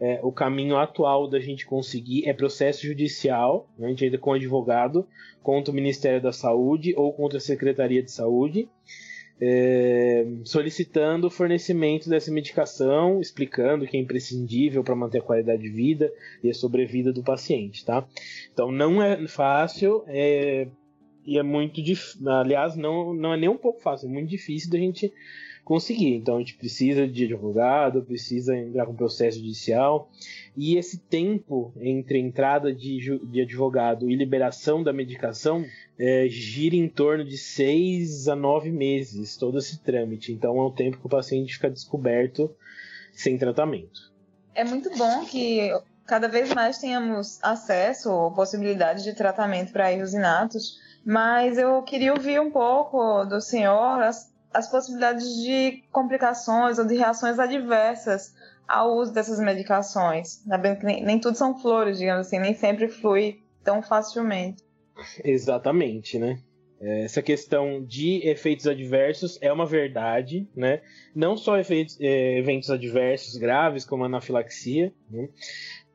é, 0.00 0.20
o 0.22 0.30
caminho 0.30 0.76
atual 0.76 1.28
da 1.28 1.40
gente 1.40 1.66
conseguir 1.66 2.28
é 2.28 2.32
processo 2.32 2.86
judicial, 2.86 3.68
né, 3.76 3.86
a 3.86 3.90
gente 3.90 4.04
entra 4.04 4.18
com 4.18 4.32
advogado 4.32 5.06
contra 5.42 5.72
o 5.72 5.74
Ministério 5.74 6.20
da 6.20 6.32
Saúde 6.32 6.94
ou 6.96 7.12
contra 7.12 7.38
a 7.38 7.40
Secretaria 7.40 8.02
de 8.02 8.10
Saúde, 8.10 8.68
é, 9.40 10.26
solicitando 10.44 11.26
o 11.26 11.30
fornecimento 11.30 12.08
dessa 12.08 12.30
medicação, 12.30 13.20
explicando 13.20 13.86
que 13.86 13.96
é 13.96 14.00
imprescindível 14.00 14.82
para 14.82 14.96
manter 14.96 15.18
a 15.18 15.22
qualidade 15.22 15.62
de 15.62 15.68
vida 15.68 16.12
e 16.42 16.50
a 16.50 16.54
sobrevida 16.54 17.12
do 17.12 17.22
paciente, 17.22 17.84
tá? 17.84 18.06
Então 18.52 18.72
não 18.72 19.02
é 19.02 19.26
fácil, 19.28 20.04
é, 20.06 20.68
e 21.26 21.38
é 21.38 21.42
muito 21.42 21.82
difícil, 21.82 22.28
aliás, 22.30 22.76
não, 22.76 23.12
não 23.12 23.34
é 23.34 23.36
nem 23.36 23.48
um 23.48 23.58
pouco 23.58 23.80
fácil, 23.80 24.08
é 24.08 24.12
muito 24.12 24.28
difícil 24.28 24.70
da 24.70 24.78
gente 24.78 25.12
conseguir. 25.66 26.14
Então 26.14 26.36
a 26.36 26.38
gente 26.38 26.54
precisa 26.54 27.08
de 27.08 27.24
advogado, 27.24 28.00
precisa 28.00 28.56
entrar 28.56 28.86
com 28.86 28.94
processo 28.94 29.38
judicial. 29.38 30.08
E 30.56 30.76
esse 30.76 30.96
tempo 30.96 31.74
entre 31.80 32.20
entrada 32.20 32.72
de, 32.72 33.18
de 33.18 33.40
advogado 33.40 34.08
e 34.08 34.14
liberação 34.14 34.84
da 34.84 34.92
medicação 34.92 35.64
é, 35.98 36.28
gira 36.28 36.76
em 36.76 36.88
torno 36.88 37.24
de 37.24 37.36
seis 37.36 38.28
a 38.28 38.36
nove 38.36 38.70
meses, 38.70 39.36
todo 39.36 39.58
esse 39.58 39.80
trâmite. 39.80 40.32
Então 40.32 40.56
é 40.56 40.62
o 40.62 40.70
tempo 40.70 40.98
que 40.98 41.06
o 41.06 41.10
paciente 41.10 41.54
fica 41.54 41.68
descoberto 41.68 42.48
sem 43.12 43.36
tratamento. 43.36 44.12
É 44.54 44.62
muito 44.62 44.88
bom 44.96 45.24
que 45.24 45.72
cada 46.06 46.28
vez 46.28 46.54
mais 46.54 46.78
tenhamos 46.78 47.42
acesso 47.42 48.12
ou 48.12 48.30
possibilidade 48.30 49.02
de 49.02 49.14
tratamento 49.14 49.72
para 49.72 49.92
erros 49.92 50.14
inatos, 50.14 50.78
mas 51.04 51.58
eu 51.58 51.82
queria 51.82 52.12
ouvir 52.14 52.40
um 52.40 52.52
pouco 52.52 53.24
do 53.24 53.40
senhor 53.40 54.00
as 54.56 54.70
possibilidades 54.70 55.36
de 55.42 55.82
complicações 55.92 56.78
ou 56.78 56.86
de 56.86 56.96
reações 56.96 57.38
adversas 57.38 58.34
ao 58.66 58.96
uso 58.96 59.12
dessas 59.12 59.38
medicações. 59.38 60.42
Nem, 60.82 61.04
nem 61.04 61.20
tudo 61.20 61.36
são 61.36 61.58
flores, 61.58 61.98
digamos 61.98 62.26
assim, 62.26 62.38
nem 62.38 62.54
sempre 62.54 62.88
flui 62.88 63.42
tão 63.62 63.82
facilmente. 63.82 64.64
Exatamente, 65.22 66.18
né? 66.18 66.38
É, 66.80 67.04
essa 67.04 67.22
questão 67.22 67.84
de 67.84 68.26
efeitos 68.26 68.66
adversos 68.66 69.38
é 69.40 69.52
uma 69.52 69.66
verdade, 69.66 70.48
né? 70.54 70.80
Não 71.14 71.36
só 71.36 71.58
efeitos, 71.58 71.98
é, 72.00 72.38
eventos 72.38 72.70
adversos 72.70 73.36
graves, 73.36 73.84
como 73.84 74.04
anafilaxia, 74.04 74.92
né? 75.10 75.28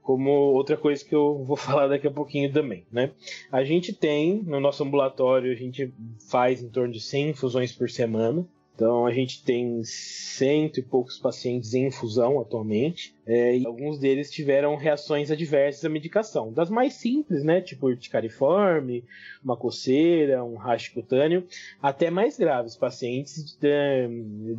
Como 0.01 0.29
outra 0.29 0.75
coisa 0.77 1.03
que 1.03 1.15
eu 1.15 1.43
vou 1.43 1.55
falar 1.57 1.87
daqui 1.87 2.07
a 2.07 2.11
pouquinho 2.11 2.51
também, 2.51 2.85
né? 2.91 3.11
A 3.51 3.63
gente 3.63 3.93
tem 3.93 4.41
no 4.43 4.59
nosso 4.59 4.83
ambulatório, 4.83 5.51
a 5.51 5.55
gente 5.55 5.93
faz 6.29 6.61
em 6.61 6.69
torno 6.69 6.93
de 6.93 7.01
100 7.01 7.29
infusões 7.29 7.71
por 7.71 7.89
semana. 7.89 8.45
Então 8.81 9.05
a 9.05 9.11
gente 9.11 9.43
tem 9.43 9.83
cento 9.83 10.79
e 10.79 10.81
poucos 10.81 11.19
pacientes 11.19 11.75
em 11.75 11.85
infusão 11.85 12.39
atualmente, 12.39 13.13
é, 13.27 13.55
e 13.55 13.63
alguns 13.63 13.99
deles 13.99 14.31
tiveram 14.31 14.75
reações 14.75 15.29
adversas 15.29 15.85
à 15.85 15.89
medicação, 15.89 16.51
das 16.51 16.67
mais 16.67 16.93
simples, 16.93 17.43
né, 17.43 17.61
tipo 17.61 17.85
urticariforme, 17.85 19.03
uma 19.43 19.55
coceira, 19.55 20.43
um 20.43 20.55
rash 20.55 20.87
cutâneo, 20.89 21.45
até 21.79 22.09
mais 22.09 22.39
graves, 22.39 22.75
pacientes 22.75 23.45
de 23.45 23.57
ter, 23.57 24.09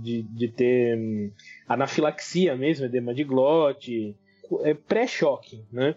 de, 0.00 0.22
de 0.22 0.48
ter 0.48 0.96
hum, 0.96 1.30
anafilaxia 1.66 2.54
mesmo, 2.54 2.86
edema 2.86 3.12
de 3.12 3.24
glote, 3.24 4.14
é 4.62 4.74
pré-choque, 4.74 5.62
né? 5.72 5.94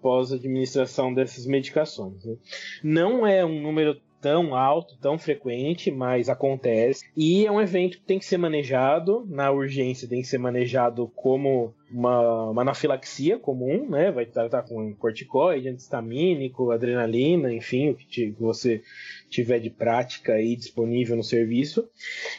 Pós-administração 0.00 1.12
dessas 1.12 1.44
medicações. 1.46 2.24
Né? 2.24 2.36
Não 2.82 3.26
é 3.26 3.44
um 3.44 3.60
número 3.60 4.00
tão 4.20 4.54
alto, 4.54 4.96
tão 5.00 5.18
frequente, 5.18 5.90
mas 5.90 6.28
acontece. 6.28 7.04
E 7.16 7.46
é 7.46 7.50
um 7.50 7.60
evento 7.60 7.98
que 7.98 8.04
tem 8.04 8.18
que 8.18 8.24
ser 8.24 8.38
manejado, 8.38 9.26
na 9.28 9.50
urgência 9.50 10.08
tem 10.08 10.20
que 10.20 10.28
ser 10.28 10.38
manejado 10.38 11.10
como 11.14 11.74
uma, 11.90 12.50
uma 12.50 12.62
anafilaxia 12.62 13.38
comum, 13.38 13.88
né? 13.88 14.10
Vai 14.10 14.26
tratar 14.26 14.62
com 14.62 14.94
corticoide, 14.94 15.68
antistamínico, 15.68 16.70
adrenalina, 16.70 17.52
enfim, 17.52 17.90
o 17.90 17.94
que, 17.94 18.06
te, 18.06 18.32
que 18.32 18.42
você 18.42 18.82
tiver 19.28 19.58
de 19.58 19.70
prática 19.70 20.34
aí 20.34 20.56
disponível 20.56 21.16
no 21.16 21.24
serviço. 21.24 21.88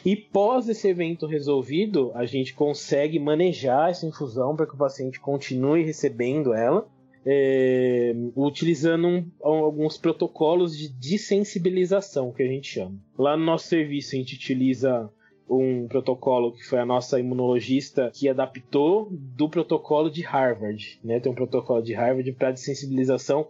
E 0.04 0.16
pós 0.16 0.68
esse 0.68 0.88
evento 0.88 1.26
resolvido, 1.26 2.12
a 2.14 2.24
gente 2.26 2.54
consegue 2.54 3.18
manejar 3.18 3.90
essa 3.90 4.06
infusão 4.06 4.54
para 4.54 4.66
que 4.66 4.74
o 4.74 4.78
paciente 4.78 5.20
continue 5.20 5.84
recebendo 5.84 6.54
ela 6.54 6.86
é, 7.24 8.14
utilizando 8.34 9.24
alguns 9.42 9.98
protocolos 9.98 10.76
de 10.76 10.88
desensibilização, 10.88 12.32
que 12.32 12.42
a 12.42 12.46
gente 12.46 12.68
chama. 12.68 12.96
Lá 13.18 13.36
no 13.36 13.44
nosso 13.44 13.68
serviço, 13.68 14.14
a 14.14 14.18
gente 14.18 14.34
utiliza 14.34 15.10
um 15.50 15.88
protocolo 15.88 16.52
que 16.52 16.64
foi 16.64 16.78
a 16.78 16.86
nossa 16.86 17.18
imunologista 17.18 18.10
que 18.14 18.28
adaptou 18.28 19.08
do 19.10 19.48
protocolo 19.48 20.08
de 20.08 20.22
Harvard, 20.22 21.00
né? 21.02 21.18
Tem 21.18 21.30
um 21.30 21.34
protocolo 21.34 21.82
de 21.82 21.92
Harvard 21.92 22.30
para 22.32 22.52
desensibilização 22.52 23.48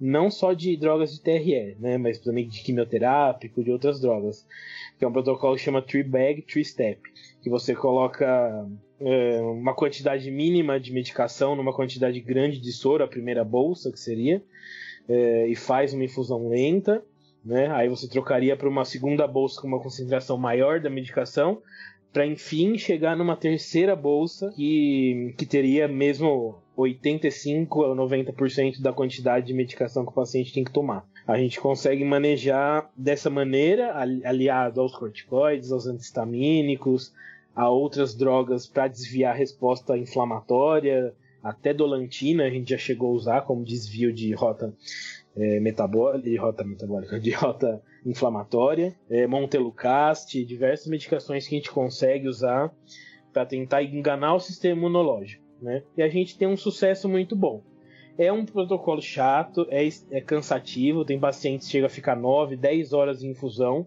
não 0.00 0.30
só 0.30 0.54
de 0.54 0.74
drogas 0.78 1.12
de 1.12 1.20
TRE, 1.20 1.76
né? 1.78 1.98
Mas 1.98 2.18
também 2.18 2.48
de 2.48 2.62
quimioterápico, 2.62 3.62
de 3.62 3.70
outras 3.70 4.00
drogas. 4.00 4.46
Que 4.98 5.04
é 5.04 5.08
um 5.08 5.12
protocolo 5.12 5.56
que 5.56 5.62
chama 5.62 5.82
Three 5.82 6.02
Bag, 6.02 6.40
Three 6.42 6.64
Step, 6.64 7.02
que 7.42 7.50
você 7.50 7.74
coloca 7.74 8.66
é, 9.04 9.40
uma 9.40 9.74
quantidade 9.74 10.30
mínima 10.30 10.78
de 10.78 10.92
medicação 10.92 11.56
numa 11.56 11.72
quantidade 11.72 12.20
grande 12.20 12.58
de 12.58 12.72
soro, 12.72 13.04
a 13.04 13.08
primeira 13.08 13.44
bolsa 13.44 13.90
que 13.90 13.98
seria, 13.98 14.42
é, 15.08 15.46
e 15.48 15.56
faz 15.56 15.92
uma 15.92 16.04
infusão 16.04 16.48
lenta, 16.48 17.02
né? 17.44 17.68
Aí 17.72 17.88
você 17.88 18.08
trocaria 18.08 18.56
para 18.56 18.68
uma 18.68 18.84
segunda 18.84 19.26
bolsa 19.26 19.60
com 19.60 19.66
uma 19.66 19.80
concentração 19.80 20.38
maior 20.38 20.80
da 20.80 20.88
medicação, 20.88 21.60
para 22.12 22.26
enfim 22.26 22.76
chegar 22.76 23.16
numa 23.16 23.36
terceira 23.36 23.96
bolsa 23.96 24.52
que, 24.54 25.34
que 25.36 25.46
teria 25.46 25.88
mesmo 25.88 26.62
85 26.76 27.84
a 27.84 27.96
90% 27.96 28.80
da 28.80 28.92
quantidade 28.92 29.46
de 29.46 29.54
medicação 29.54 30.04
que 30.04 30.10
o 30.10 30.14
paciente 30.14 30.52
tem 30.52 30.62
que 30.62 30.70
tomar. 30.70 31.06
A 31.26 31.38
gente 31.38 31.60
consegue 31.60 32.04
manejar 32.04 32.90
dessa 32.96 33.30
maneira, 33.30 33.96
aliado 33.96 34.80
aos 34.80 34.94
corticoides, 34.94 35.72
aos 35.72 35.86
antistamínicos, 35.86 37.12
a 37.54 37.68
outras 37.68 38.14
drogas 38.14 38.66
para 38.66 38.88
desviar 38.88 39.34
a 39.34 39.38
resposta 39.38 39.96
inflamatória, 39.96 41.14
até 41.42 41.74
dolantina 41.74 42.44
a 42.44 42.50
gente 42.50 42.70
já 42.70 42.78
chegou 42.78 43.10
a 43.10 43.14
usar 43.14 43.42
como 43.42 43.64
desvio 43.64 44.12
de 44.12 44.32
rota 44.32 44.72
é, 45.36 45.60
metabólica, 45.60 46.30
de 46.30 46.36
rota 46.36 46.64
metabólica, 46.64 47.20
de 47.20 47.30
rota 47.32 47.82
inflamatória, 48.06 48.94
é, 49.10 49.26
montelukast, 49.26 50.44
diversas 50.44 50.86
medicações 50.86 51.46
que 51.46 51.54
a 51.54 51.58
gente 51.58 51.70
consegue 51.70 52.28
usar 52.28 52.72
para 53.32 53.46
tentar 53.46 53.82
enganar 53.82 54.34
o 54.34 54.40
sistema 54.40 54.76
imunológico, 54.76 55.42
né? 55.60 55.82
E 55.96 56.02
a 56.02 56.08
gente 56.08 56.36
tem 56.36 56.46
um 56.46 56.56
sucesso 56.56 57.08
muito 57.08 57.34
bom. 57.34 57.62
É 58.18 58.30
um 58.30 58.44
protocolo 58.44 59.00
chato, 59.00 59.66
é, 59.70 59.88
é 60.10 60.20
cansativo, 60.20 61.04
tem 61.04 61.18
pacientes 61.18 61.66
que 61.66 61.72
chegam 61.72 61.86
a 61.86 61.90
ficar 61.90 62.14
9, 62.14 62.56
10 62.56 62.92
horas 62.92 63.22
em 63.22 63.30
infusão, 63.30 63.86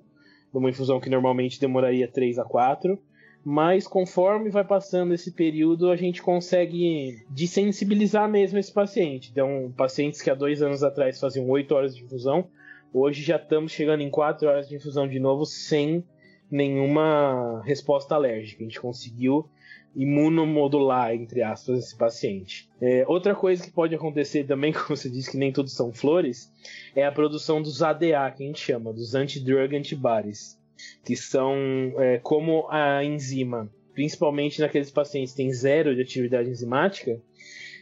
numa 0.51 0.69
infusão 0.69 0.99
que 0.99 1.09
normalmente 1.09 1.59
demoraria 1.59 2.07
3 2.07 2.39
a 2.39 2.43
4 2.43 2.99
mas 3.45 3.85
conforme 3.85 4.49
vai 4.49 4.63
passando 4.63 5.13
esse 5.13 5.31
período, 5.31 5.91
a 5.91 5.95
gente 5.95 6.19
consegue 6.19 7.23
desensibilizar 7.29 8.27
mesmo 8.27 8.57
esse 8.57 8.73
paciente. 8.73 9.29
Então, 9.31 9.71
pacientes 9.77 10.19
que 10.19 10.31
há 10.31 10.33
dois 10.33 10.63
anos 10.63 10.81
atrás 10.81 11.19
faziam 11.19 11.47
8 11.47 11.75
horas 11.75 11.95
de 11.95 12.03
infusão, 12.03 12.47
hoje 12.91 13.21
já 13.21 13.35
estamos 13.35 13.71
chegando 13.71 14.01
em 14.01 14.09
4 14.09 14.49
horas 14.49 14.67
de 14.67 14.75
infusão 14.75 15.07
de 15.07 15.19
novo 15.19 15.45
sem 15.45 16.03
nenhuma 16.49 17.61
resposta 17.63 18.15
alérgica. 18.15 18.63
A 18.63 18.65
gente 18.65 18.81
conseguiu 18.81 19.47
imunomodular, 19.95 21.13
entre 21.13 21.43
aspas, 21.43 21.77
esse 21.77 21.95
paciente. 21.95 22.67
É, 22.81 23.05
outra 23.07 23.35
coisa 23.35 23.63
que 23.63 23.71
pode 23.71 23.93
acontecer 23.93 24.45
também, 24.45 24.73
como 24.73 24.97
você 24.97 25.07
disse 25.07 25.29
que 25.29 25.37
nem 25.37 25.53
tudo 25.53 25.69
são 25.69 25.93
flores, 25.93 26.51
é 26.95 27.05
a 27.05 27.11
produção 27.11 27.61
dos 27.61 27.83
ADA, 27.83 28.31
que 28.35 28.43
a 28.43 28.47
gente 28.47 28.59
chama, 28.59 28.91
dos 28.91 29.13
anti-drug 29.13 29.77
antibodies 29.77 30.59
que 31.03 31.15
são 31.15 31.55
é, 31.97 32.19
como 32.19 32.67
a 32.69 33.03
enzima, 33.03 33.69
principalmente 33.93 34.61
naqueles 34.61 34.91
pacientes 34.91 35.33
que 35.33 35.37
têm 35.37 35.53
zero 35.53 35.95
de 35.95 36.01
atividade 36.01 36.49
enzimática, 36.49 37.19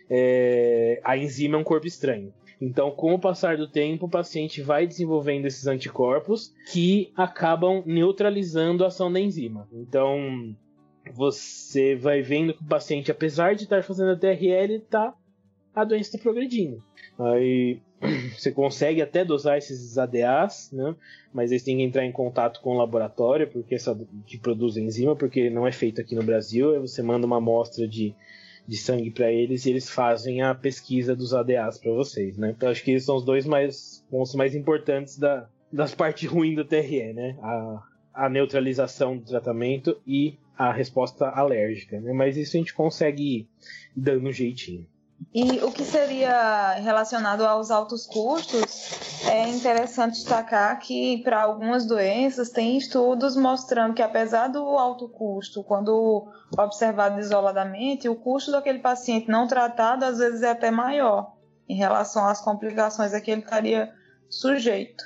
é, 0.10 1.02
a 1.04 1.18
enzima 1.18 1.58
é 1.58 1.60
um 1.60 1.64
corpo 1.64 1.88
estranho. 1.88 2.34
Então, 2.62 2.92
com 2.92 3.14
o 3.14 3.20
passar 3.20 3.58
do 3.58 3.68
tempo, 3.68 4.06
o 4.06 4.10
paciente 4.10 4.62
vai 4.62 4.88
desenvolvendo 4.88 5.46
esses 5.46 5.68
anticorpos 5.68 6.54
que 6.72 7.12
acabam 7.16 7.84
neutralizando 7.86 8.84
a 8.84 8.88
ação 8.88 9.12
da 9.12 9.20
enzima. 9.20 9.68
Então, 9.74 10.56
você 11.12 11.96
vai 11.96 12.22
vendo 12.22 12.54
que 12.54 12.64
o 12.64 12.68
paciente, 12.68 13.12
apesar 13.12 13.56
de 13.56 13.64
estar 13.64 13.84
fazendo 13.84 14.12
a 14.12 14.16
TRL, 14.16 14.80
tá, 14.90 15.14
a 15.76 15.84
doença 15.84 16.10
está 16.10 16.20
progredindo. 16.20 16.82
Aí 17.20 17.82
você 18.38 18.52
consegue 18.52 19.02
até 19.02 19.24
dosar 19.24 19.58
esses 19.58 19.98
ADAs, 19.98 20.72
né? 20.72 20.96
mas 21.34 21.52
eles 21.52 21.64
têm 21.64 21.78
que 21.78 21.84
entrar 21.84 22.06
em 22.06 22.12
contato 22.12 22.62
com 22.62 22.72
o 22.72 22.78
laboratório 22.78 23.48
porque 23.48 23.76
essa, 23.76 23.98
que 24.26 24.38
produz 24.38 24.78
a 24.78 24.82
enzima, 24.82 25.16
porque 25.16 25.50
não 25.50 25.66
é 25.66 25.72
feito 25.72 26.02
aqui 26.02 26.16
no 26.16 26.24
Brasil. 26.24 26.80
Você 26.82 27.02
manda 27.02 27.26
uma 27.26 27.38
amostra 27.38 27.88
de, 27.88 28.14
de 28.68 28.78
sangue 28.78 29.12
para 29.12 29.32
eles 29.32 29.66
e 29.66 29.70
eles 29.70 29.90
fazem 29.90 30.42
a 30.42 30.54
pesquisa 30.54 31.16
dos 31.16 31.34
ADAs 31.34 31.78
para 31.78 31.92
vocês. 31.92 32.38
Né? 32.38 32.54
Então 32.56 32.70
acho 32.70 32.84
que 32.84 32.92
esses 32.92 33.06
são 33.06 33.16
os 33.16 33.26
dois 33.26 33.46
mais, 33.46 34.06
pontos 34.10 34.36
mais 34.36 34.56
importantes 34.56 35.18
da, 35.18 35.48
das 35.72 35.96
partes 35.96 36.30
ruins 36.30 36.56
do 36.56 36.66
TRE, 36.66 37.14
né? 37.14 37.38
A, 37.42 37.84
a 38.14 38.30
neutralização 38.30 39.18
do 39.18 39.26
tratamento 39.26 40.00
e 40.06 40.38
a 40.58 40.72
resposta 40.72 41.28
alérgica. 41.30 42.00
Né? 42.00 42.14
Mas 42.14 42.38
isso 42.38 42.56
a 42.56 42.60
gente 42.60 42.74
consegue 42.74 43.24
ir 43.24 43.48
dando 43.96 44.30
um 44.30 44.32
jeitinho. 44.32 44.86
E 45.34 45.60
o 45.64 45.72
que 45.72 45.84
seria 45.84 46.74
relacionado 46.74 47.46
aos 47.46 47.70
altos 47.70 48.06
custos, 48.06 49.28
é 49.28 49.48
interessante 49.50 50.14
destacar 50.14 50.80
que 50.80 51.20
para 51.24 51.42
algumas 51.42 51.86
doenças 51.86 52.50
tem 52.50 52.78
estudos 52.78 53.36
mostrando 53.36 53.94
que 53.94 54.02
apesar 54.02 54.48
do 54.48 54.60
alto 54.60 55.08
custo, 55.08 55.64
quando 55.64 56.28
observado 56.58 57.20
isoladamente, 57.20 58.10
o 58.10 58.16
custo 58.16 58.52
daquele 58.52 58.80
paciente 58.80 59.30
não 59.30 59.48
tratado 59.48 60.06
às 60.06 60.18
vezes 60.18 60.42
é 60.42 60.52
até 60.52 60.72
maior 60.72 61.34
em 61.68 61.76
relação 61.76 62.28
às 62.28 62.42
complicações 62.42 63.14
a 63.14 63.22
que 63.22 63.32
ele 63.32 63.42
estaria 63.42 63.94
sujeito. 64.30 65.04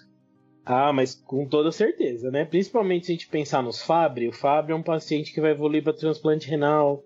Ah, 0.65 0.91
mas 0.91 1.15
com 1.15 1.47
toda 1.47 1.71
certeza, 1.71 2.29
né? 2.29 2.43
Principalmente 2.43 3.05
se 3.05 3.11
a 3.13 3.15
gente 3.15 3.29
pensar 3.29 3.63
nos 3.63 3.81
Fabri, 3.81 4.27
o 4.27 4.33
Fabri 4.33 4.73
é 4.73 4.75
um 4.75 4.83
paciente 4.83 5.33
que 5.33 5.39
vai 5.39 5.51
evoluir 5.51 5.81
para 5.81 5.93
transplante 5.93 6.49
renal, 6.49 7.03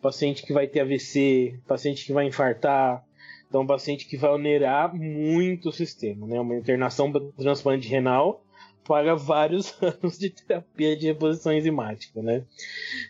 paciente 0.00 0.42
que 0.42 0.52
vai 0.52 0.66
ter 0.66 0.80
AVC, 0.80 1.58
paciente 1.66 2.04
que 2.04 2.12
vai 2.12 2.26
infartar. 2.26 3.04
Então, 3.48 3.66
paciente 3.66 4.06
que 4.06 4.16
vai 4.16 4.30
onerar 4.30 4.94
muito 4.94 5.70
o 5.70 5.72
sistema, 5.72 6.26
né? 6.26 6.38
Uma 6.38 6.56
internação 6.56 7.10
para 7.10 7.22
transplante 7.36 7.88
renal 7.88 8.44
paga 8.86 9.14
vários 9.14 9.76
anos 9.82 10.18
de 10.18 10.30
terapia 10.30 10.96
de 10.96 11.06
reposição 11.06 11.52
enzimática, 11.52 12.22
né? 12.22 12.44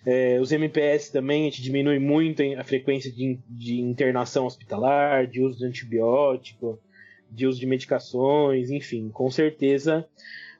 É, 0.04 0.38
os 0.40 0.50
MPS 0.50 1.10
também, 1.10 1.42
a 1.42 1.44
gente 1.44 1.62
diminui 1.62 2.00
muito 2.00 2.42
a 2.58 2.64
frequência 2.64 3.12
de, 3.12 3.38
de 3.48 3.80
internação 3.80 4.44
hospitalar, 4.44 5.26
de 5.26 5.40
uso 5.40 5.58
de 5.58 5.66
antibiótico, 5.66 6.78
de 7.30 7.46
uso 7.46 7.60
de 7.60 7.66
medicações, 7.66 8.70
enfim, 8.70 9.08
com 9.10 9.30
certeza 9.30 10.06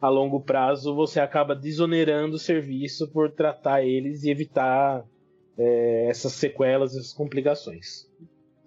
a 0.00 0.08
longo 0.08 0.40
prazo 0.40 0.94
você 0.94 1.18
acaba 1.18 1.56
desonerando 1.56 2.36
o 2.36 2.38
serviço 2.38 3.08
por 3.08 3.32
tratar 3.32 3.84
eles 3.84 4.22
e 4.22 4.30
evitar 4.30 5.04
é, 5.58 6.06
essas 6.08 6.32
sequelas, 6.32 6.94
essas 6.94 7.12
complicações. 7.12 8.08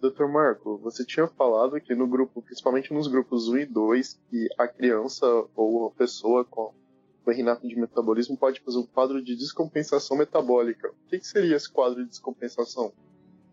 Dr. 0.02 0.26
Marco, 0.26 0.78
você 0.80 1.06
tinha 1.06 1.28
falado 1.28 1.80
que 1.80 1.96
no 1.96 2.08
grupo, 2.08 2.42
principalmente 2.42 2.94
nos 2.94 3.08
grupos 3.08 3.48
1 3.48 3.58
e 3.60 3.66
2, 3.66 4.20
que 4.30 4.48
a 4.58 4.68
criança 4.68 5.26
ou 5.56 5.88
a 5.88 5.92
pessoa 5.92 6.44
com 6.44 6.74
o 7.26 7.32
renato 7.32 7.68
de 7.68 7.76
metabolismo 7.76 8.36
pode 8.36 8.60
fazer 8.62 8.80
um 8.80 8.86
quadro 8.86 9.24
de 9.24 9.36
descompensação 9.36 10.18
metabólica. 10.18 10.90
O 10.90 11.10
que, 11.10 11.20
que 11.20 11.28
seria 11.28 11.56
esse 11.56 11.72
quadro 11.72 12.04
de 12.04 12.10
descompensação? 12.10 12.92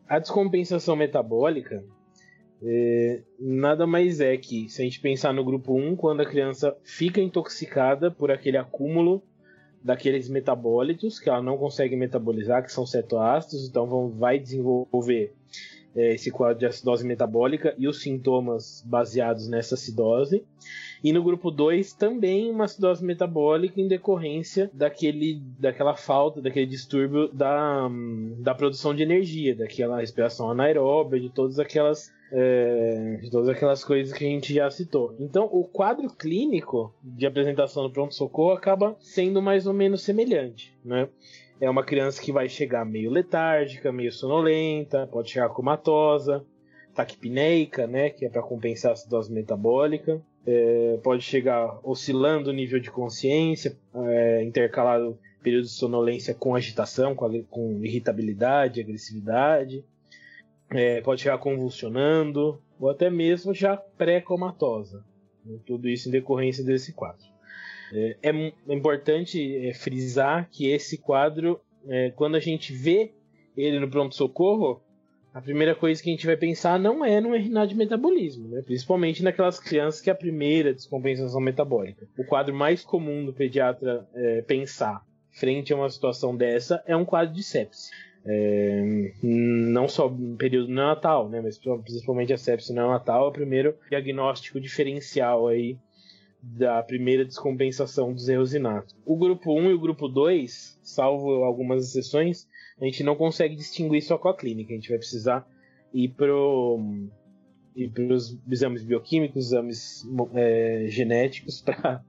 A 0.08 0.18
descompensação 0.18 0.96
metabólica 0.96 1.84
é, 2.62 3.22
nada 3.38 3.86
mais 3.86 4.20
é 4.20 4.36
que, 4.36 4.68
se 4.68 4.82
a 4.82 4.84
gente 4.84 5.00
pensar 5.00 5.32
no 5.32 5.44
grupo 5.44 5.74
1, 5.74 5.96
quando 5.96 6.20
a 6.22 6.26
criança 6.26 6.76
fica 6.82 7.20
intoxicada 7.20 8.10
por 8.10 8.30
aquele 8.30 8.56
acúmulo 8.56 9.22
daqueles 9.82 10.28
metabólitos 10.28 11.18
que 11.18 11.28
ela 11.28 11.42
não 11.42 11.56
consegue 11.56 11.96
metabolizar, 11.96 12.62
que 12.62 12.72
são 12.72 12.86
cetoácidos, 12.86 13.68
então 13.68 13.86
vão, 13.86 14.10
vai 14.10 14.38
desenvolver 14.38 15.32
é, 15.94 16.14
esse 16.14 16.30
quadro 16.30 16.58
de 16.58 16.66
acidose 16.66 17.06
metabólica 17.06 17.74
e 17.78 17.88
os 17.88 18.00
sintomas 18.02 18.82
baseados 18.86 19.48
nessa 19.48 19.74
acidose. 19.74 20.44
E 21.02 21.12
no 21.12 21.22
grupo 21.22 21.50
2 21.50 21.92
também 21.92 22.50
uma 22.50 22.64
acidose 22.64 23.04
metabólica 23.04 23.80
em 23.80 23.88
decorrência 23.88 24.70
daquele, 24.72 25.40
daquela 25.58 25.94
falta, 25.94 26.42
daquele 26.42 26.66
distúrbio 26.66 27.28
da, 27.32 27.88
da 28.38 28.54
produção 28.54 28.94
de 28.94 29.02
energia, 29.02 29.54
daquela 29.54 30.00
respiração 30.00 30.50
anaeróbia, 30.50 31.20
de 31.20 31.30
todas 31.30 31.58
aquelas 31.58 32.12
é, 32.30 33.18
de 33.20 33.30
todas 33.30 33.48
aquelas 33.48 33.82
coisas 33.82 34.16
que 34.16 34.24
a 34.24 34.28
gente 34.28 34.54
já 34.54 34.70
citou. 34.70 35.14
Então, 35.18 35.48
o 35.50 35.64
quadro 35.64 36.08
clínico 36.10 36.94
de 37.02 37.26
apresentação 37.26 37.82
do 37.82 37.90
pronto-socorro 37.90 38.52
acaba 38.52 38.96
sendo 39.00 39.40
mais 39.40 39.66
ou 39.66 39.72
menos 39.72 40.02
semelhante, 40.02 40.76
né? 40.84 41.08
É 41.60 41.68
uma 41.68 41.82
criança 41.82 42.22
que 42.22 42.30
vai 42.30 42.48
chegar 42.48 42.84
meio 42.84 43.10
letárgica, 43.10 43.90
meio 43.90 44.12
sonolenta, 44.12 45.08
pode 45.08 45.30
chegar 45.30 45.48
comatosa, 45.48 46.44
taquipneica, 46.94 47.84
né, 47.86 48.10
que 48.10 48.24
é 48.24 48.28
para 48.28 48.42
compensar 48.42 48.92
a 48.92 48.94
acidose 48.94 49.32
metabólica. 49.32 50.22
É, 50.46 50.98
pode 51.02 51.24
chegar 51.24 51.80
oscilando 51.82 52.50
o 52.50 52.52
nível 52.52 52.78
de 52.78 52.90
consciência, 52.92 53.76
é, 53.92 54.44
intercalado 54.44 55.18
períodos 55.42 55.70
de 55.70 55.76
sonolência 55.76 56.32
com 56.32 56.54
agitação, 56.54 57.14
com, 57.14 57.42
com 57.44 57.84
irritabilidade, 57.84 58.80
agressividade 58.80 59.84
é, 60.70 61.00
pode 61.00 61.22
chegar 61.22 61.38
convulsionando, 61.38 62.60
ou 62.78 62.90
até 62.90 63.10
mesmo 63.10 63.54
já 63.54 63.76
pré-comatosa. 63.76 65.04
Tudo 65.66 65.88
isso 65.88 66.08
em 66.08 66.12
decorrência 66.12 66.62
desse 66.62 66.92
quadro. 66.92 67.24
É, 67.92 68.16
é 68.22 68.74
importante 68.74 69.66
é, 69.66 69.72
frisar 69.72 70.48
que 70.50 70.70
esse 70.70 70.98
quadro, 70.98 71.60
é, 71.86 72.10
quando 72.10 72.36
a 72.36 72.40
gente 72.40 72.72
vê 72.72 73.12
ele 73.56 73.80
no 73.80 73.88
pronto-socorro, 73.88 74.82
a 75.32 75.40
primeira 75.40 75.74
coisa 75.74 76.02
que 76.02 76.10
a 76.10 76.12
gente 76.12 76.26
vai 76.26 76.36
pensar 76.36 76.78
não 76.78 77.04
é 77.04 77.20
no 77.20 77.34
RNA 77.34 77.66
de 77.66 77.74
metabolismo, 77.74 78.48
né? 78.48 78.62
principalmente 78.62 79.22
naquelas 79.22 79.60
crianças 79.60 80.00
que 80.00 80.10
é 80.10 80.12
a 80.12 80.16
primeira 80.16 80.74
descompensação 80.74 81.40
metabólica. 81.40 82.06
O 82.18 82.24
quadro 82.24 82.54
mais 82.54 82.84
comum 82.84 83.24
do 83.24 83.32
pediatra 83.32 84.06
é, 84.14 84.42
pensar 84.42 85.02
frente 85.30 85.72
a 85.72 85.76
uma 85.76 85.88
situação 85.88 86.36
dessa 86.36 86.82
é 86.86 86.96
um 86.96 87.04
quadro 87.04 87.34
de 87.34 87.42
sepse. 87.42 87.90
É, 88.30 89.12
não 89.22 89.88
só 89.88 90.10
no 90.10 90.36
período 90.36 90.68
neonatal, 90.68 91.28
né, 91.30 91.40
mas 91.40 91.58
principalmente 91.58 92.32
a 92.32 92.36
sepsis 92.36 92.74
neonatal 92.74 93.24
é 93.24 93.28
o 93.28 93.32
primeiro 93.32 93.74
diagnóstico 93.88 94.60
diferencial 94.60 95.48
aí 95.48 95.78
da 96.42 96.82
primeira 96.82 97.24
descompensação 97.24 98.12
dos 98.12 98.28
erros 98.28 98.54
inatos. 98.54 98.94
O 99.04 99.16
grupo 99.16 99.58
1 99.58 99.70
e 99.70 99.74
o 99.74 99.80
grupo 99.80 100.08
2, 100.08 100.78
salvo 100.82 101.42
algumas 101.42 101.84
exceções, 101.84 102.46
a 102.80 102.84
gente 102.84 103.02
não 103.02 103.16
consegue 103.16 103.56
distinguir 103.56 104.02
só 104.02 104.16
com 104.16 104.28
a 104.28 104.36
clínica. 104.36 104.72
A 104.72 104.76
gente 104.76 104.88
vai 104.88 104.98
precisar 104.98 105.48
ir 105.92 106.10
para 106.10 106.32
os 108.14 108.38
exames 108.50 108.84
bioquímicos, 108.84 109.46
exames 109.46 110.06
é, 110.34 110.86
genéticos 110.88 111.60
para 111.60 112.04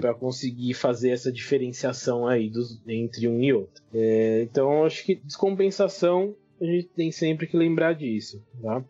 para 0.00 0.14
conseguir 0.14 0.74
fazer 0.74 1.10
essa 1.10 1.30
diferenciação 1.30 2.26
aí 2.26 2.48
dos, 2.48 2.80
entre 2.88 3.28
um 3.28 3.40
e 3.42 3.52
outro. 3.52 3.82
É, 3.92 4.42
então, 4.42 4.84
acho 4.84 5.04
que 5.04 5.16
descompensação 5.16 6.34
a 6.60 6.64
gente 6.64 6.88
tem 6.88 7.10
sempre 7.10 7.46
que 7.46 7.56
lembrar 7.56 7.94
disso, 7.94 8.42
tá? 8.60 8.84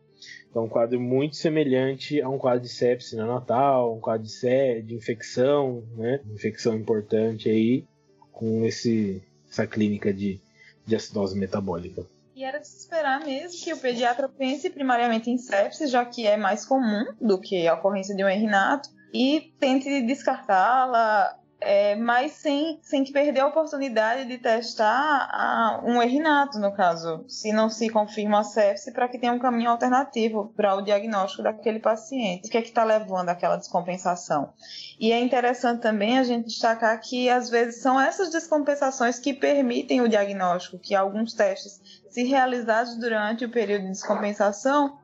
Então, 0.50 0.64
um 0.64 0.68
quadro 0.68 1.00
muito 1.00 1.36
semelhante 1.36 2.20
a 2.20 2.28
um 2.28 2.36
quadro 2.36 2.62
de 2.62 2.68
sepsis 2.68 3.12
neonatal, 3.12 3.96
um 3.96 4.00
quadro 4.00 4.24
de, 4.24 4.32
sé, 4.32 4.80
de 4.80 4.94
infecção, 4.94 5.84
né? 5.96 6.20
Infecção 6.32 6.74
importante 6.74 7.48
aí, 7.48 7.86
com 8.32 8.64
esse, 8.64 9.22
essa 9.48 9.66
clínica 9.66 10.12
de, 10.12 10.40
de 10.84 10.96
acidose 10.96 11.38
metabólica. 11.38 12.04
E 12.34 12.42
era 12.42 12.58
de 12.58 12.66
se 12.66 12.78
esperar 12.78 13.24
mesmo 13.24 13.62
que 13.62 13.72
o 13.72 13.76
pediatra 13.76 14.28
pense 14.28 14.68
primariamente 14.70 15.30
em 15.30 15.38
sepsis, 15.38 15.90
já 15.90 16.04
que 16.04 16.26
é 16.26 16.36
mais 16.36 16.64
comum 16.64 17.04
do 17.20 17.40
que 17.40 17.68
a 17.68 17.74
ocorrência 17.74 18.16
de 18.16 18.24
um 18.24 18.28
erinato 18.28 18.88
e 19.12 19.52
tente 19.58 20.02
descartá-la, 20.02 21.40
é, 21.60 21.94
mas 21.94 22.32
sem, 22.32 22.78
sem 22.82 23.04
que 23.04 23.12
perder 23.12 23.40
a 23.40 23.46
oportunidade 23.46 24.24
de 24.26 24.38
testar 24.38 25.28
a, 25.30 25.82
um 25.84 26.02
erinato, 26.02 26.58
no 26.58 26.72
caso, 26.72 27.24
se 27.28 27.52
não 27.52 27.68
se 27.68 27.90
confirma 27.90 28.40
a 28.40 28.44
sepse, 28.44 28.92
para 28.92 29.08
que 29.08 29.18
tenha 29.18 29.32
um 29.32 29.38
caminho 29.38 29.70
alternativo 29.70 30.52
para 30.56 30.74
o 30.74 30.82
diagnóstico 30.82 31.42
daquele 31.42 31.78
paciente. 31.78 32.48
O 32.48 32.50
que 32.50 32.56
é 32.56 32.62
que 32.62 32.68
está 32.68 32.82
levando 32.82 33.28
àquela 33.28 33.56
descompensação? 33.56 34.52
E 34.98 35.12
é 35.12 35.20
interessante 35.20 35.82
também 35.82 36.18
a 36.18 36.24
gente 36.24 36.46
destacar 36.46 36.98
que, 37.00 37.28
às 37.28 37.50
vezes, 37.50 37.82
são 37.82 38.00
essas 38.00 38.30
descompensações 38.30 39.18
que 39.18 39.34
permitem 39.34 40.00
o 40.00 40.08
diagnóstico, 40.08 40.78
que 40.78 40.94
alguns 40.94 41.34
testes, 41.34 41.80
se 42.08 42.24
realizados 42.24 42.96
durante 42.96 43.44
o 43.44 43.50
período 43.50 43.82
de 43.82 43.90
descompensação, 43.90 44.98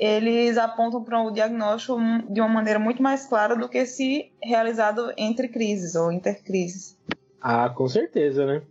eles 0.00 0.56
apontam 0.56 1.04
para 1.04 1.22
o 1.22 1.30
diagnóstico 1.30 1.98
de 2.30 2.40
uma 2.40 2.48
maneira 2.48 2.78
muito 2.78 3.02
mais 3.02 3.26
clara 3.26 3.54
do 3.54 3.68
que 3.68 3.84
se 3.84 4.32
realizado 4.42 5.12
entre 5.14 5.46
crises 5.46 5.94
ou 5.94 6.10
intercrises. 6.10 6.98
Ah, 7.38 7.68
com 7.68 7.86
certeza, 7.86 8.46
né? 8.46 8.62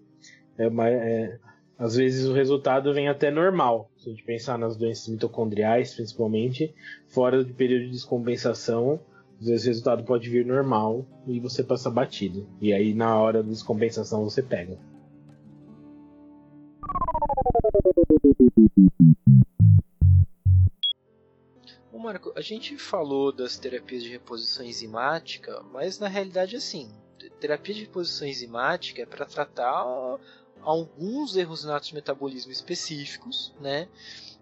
É, 0.58 0.66
é, 0.66 1.38
às 1.78 1.96
vezes 1.96 2.26
o 2.26 2.34
resultado 2.34 2.92
vem 2.96 3.08
até 3.08 3.30
normal. 3.30 3.92
Se 3.96 4.10
a 4.10 4.12
gente 4.12 4.24
pensar 4.24 4.58
nas 4.58 4.76
doenças 4.76 5.08
mitocondriais, 5.08 5.94
principalmente, 5.94 6.74
fora 7.08 7.44
do 7.44 7.54
período 7.54 7.86
de 7.86 7.92
descompensação, 7.92 9.00
às 9.40 9.46
vezes 9.46 9.66
o 9.66 9.70
resultado 9.70 10.04
pode 10.04 10.28
vir 10.32 10.44
normal 10.44 11.06
e 11.28 11.40
você 11.40 11.64
passa 11.64 11.92
batido. 11.92 12.48
E 12.60 12.74
aí 12.74 12.96
na 12.96 13.16
hora 13.16 13.44
da 13.44 13.50
descompensação 13.50 14.24
você 14.24 14.42
pega. 14.42 14.80
Marco, 22.00 22.32
a 22.36 22.42
gente 22.42 22.78
falou 22.78 23.32
das 23.32 23.58
terapias 23.58 24.04
de 24.04 24.10
reposição 24.10 24.66
enzimática, 24.66 25.62
mas 25.72 26.00
na 26.00 26.08
realidade 26.08 26.56
assim, 26.56 26.90
terapia 27.40 27.76
de 27.76 27.82
reposição 27.82 28.28
enzimática 28.28 29.02
é 29.02 29.06
para 29.06 29.26
tratar 29.26 29.86
alguns 30.62 31.36
erros 31.36 31.64
natos 31.64 31.90
de 31.90 31.96
metabolismo 31.96 32.52
específicos, 32.52 33.54
né? 33.60 33.88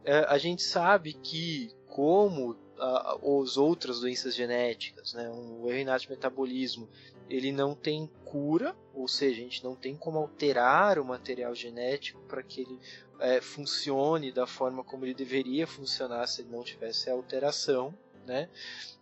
É, 0.03 0.19
a 0.29 0.37
gente 0.37 0.63
sabe 0.63 1.13
que 1.13 1.71
como 1.87 2.55
as 2.79 3.57
outras 3.57 4.01
doenças 4.01 4.35
genéticas, 4.35 5.13
né, 5.13 5.27
o 5.29 5.67
erro 5.67 5.79
inato 5.79 6.03
de 6.03 6.11
metabolismo, 6.11 6.87
ele 7.29 7.51
não 7.51 7.75
tem 7.75 8.09
cura, 8.25 8.75
ou 8.93 9.07
seja, 9.07 9.41
a 9.41 9.43
gente 9.43 9.63
não 9.63 9.75
tem 9.75 9.95
como 9.95 10.17
alterar 10.17 10.99
o 10.99 11.05
material 11.05 11.53
genético 11.53 12.19
para 12.21 12.43
que 12.43 12.61
ele 12.61 12.79
é, 13.19 13.41
funcione 13.41 14.31
da 14.31 14.45
forma 14.45 14.83
como 14.83 15.05
ele 15.05 15.13
deveria 15.13 15.67
funcionar 15.67 16.27
se 16.27 16.41
ele 16.41 16.51
não 16.51 16.63
tivesse 16.63 17.09
a 17.09 17.13
alteração, 17.13 17.93
né? 18.25 18.49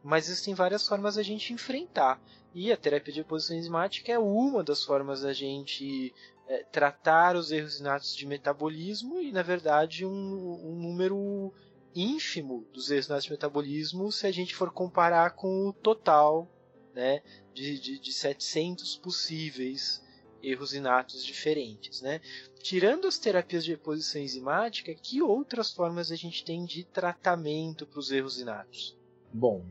Mas 0.04 0.30
existem 0.30 0.54
várias 0.54 0.88
formas 0.88 1.18
a 1.18 1.24
gente 1.24 1.54
enfrentar. 1.54 2.22
E 2.54 2.72
a 2.72 2.78
terapia 2.78 3.14
de 3.14 3.20
reposição 3.20 3.58
enzimática 3.58 4.12
é 4.12 4.20
uma 4.20 4.64
das 4.64 4.84
formas 4.84 5.22
da 5.22 5.34
gente 5.34 6.14
é, 6.48 6.64
tratar 6.64 7.36
os 7.36 7.52
erros 7.52 7.80
inatos 7.80 8.16
de 8.16 8.26
metabolismo 8.26 9.20
e, 9.20 9.32
na 9.32 9.42
verdade, 9.42 10.06
um, 10.06 10.12
um 10.12 10.76
número 10.76 11.52
ínfimo 11.94 12.66
dos 12.74 12.92
erros 12.92 13.08
inatos 13.08 13.26
de 13.26 13.32
metabolismo 13.32 14.12
se 14.12 14.28
a 14.28 14.32
gente 14.32 14.56
for 14.56 14.72
comparar 14.72 15.32
com 15.32 15.68
o 15.68 15.74
total 15.74 16.48
né, 16.96 17.22
de, 17.54 17.78
de, 17.78 18.00
de 18.00 18.14
700 18.14 18.96
possíveis 18.98 20.04
erros 20.42 20.74
inatos 20.74 21.24
diferentes. 21.24 22.02
Né? 22.02 22.22
Tirando 22.60 23.08
as 23.08 23.18
terapias 23.18 23.66
de 23.66 23.72
reposição 23.72 24.22
enzimática, 24.22 24.94
que 24.94 25.22
outras 25.22 25.72
formas 25.72 26.12
a 26.12 26.16
gente 26.16 26.46
tem 26.46 26.64
de 26.64 26.84
tratamento 26.86 27.86
para 27.86 28.00
os 28.00 28.12
erros 28.12 28.40
inatos? 28.40 28.98
Bom, 29.34 29.66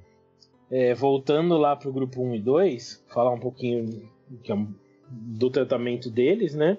é, 0.71 0.95
voltando 0.95 1.57
lá 1.57 1.75
para 1.75 1.89
o 1.89 1.93
grupo 1.93 2.23
1 2.23 2.35
e 2.35 2.41
2, 2.41 3.05
falar 3.09 3.33
um 3.33 3.41
pouquinho 3.41 4.11
é 4.49 4.67
do 5.09 5.51
tratamento 5.51 6.11
deles, 6.11 6.55
né? 6.55 6.79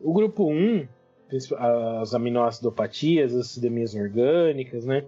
O 0.00 0.12
grupo 0.12 0.50
1, 0.50 0.88
as 2.00 2.14
aminoacidopatias, 2.14 3.34
as 3.34 3.48
acidemias 3.48 3.94
orgânicas, 3.94 4.84
né? 4.84 5.04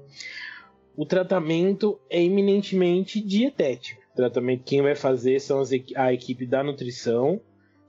O 0.97 1.07
tratamento 1.07 1.99
é 2.11 2.22
eminentemente 2.22 3.20
dietético. 3.20 4.03
Tratamento 4.21 4.64
quem 4.64 4.83
vai 4.83 4.95
fazer 4.95 5.41
são 5.41 5.61
as, 5.61 5.71
a 5.97 6.12
equipe 6.12 6.47
da 6.47 6.62
nutrição, 6.62 7.41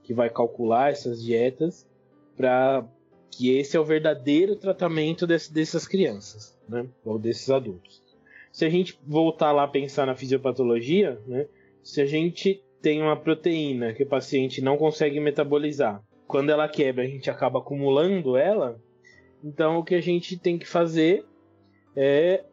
que 0.02 0.14
vai 0.14 0.30
calcular 0.30 0.90
essas 0.90 1.22
dietas 1.22 1.86
para 2.36 2.84
que 3.30 3.56
esse 3.56 3.76
é 3.76 3.80
o 3.80 3.84
verdadeiro 3.84 4.56
tratamento 4.56 5.26
desse, 5.26 5.52
dessas 5.52 5.86
crianças, 5.86 6.58
né? 6.68 6.86
Ou 7.04 7.18
desses 7.18 7.50
adultos. 7.50 8.02
Se 8.50 8.64
a 8.64 8.68
gente 8.68 8.98
voltar 9.06 9.52
lá 9.52 9.64
a 9.64 9.68
pensar 9.68 10.06
na 10.06 10.14
fisiopatologia, 10.14 11.20
né? 11.26 11.46
Se 11.82 12.00
a 12.00 12.06
gente 12.06 12.62
tem 12.80 13.00
uma 13.00 13.16
proteína 13.16 13.92
que 13.92 14.02
o 14.02 14.08
paciente 14.08 14.60
não 14.60 14.76
consegue 14.76 15.20
metabolizar, 15.20 16.02
quando 16.26 16.50
ela 16.50 16.68
quebra, 16.68 17.04
a 17.04 17.06
gente 17.06 17.30
acaba 17.30 17.58
acumulando 17.58 18.36
ela. 18.38 18.80
Então, 19.44 19.78
o 19.78 19.84
que 19.84 19.94
a 19.94 20.00
gente 20.00 20.38
tem 20.38 20.58
que 20.58 20.66
fazer 20.66 21.26
é 21.94 22.44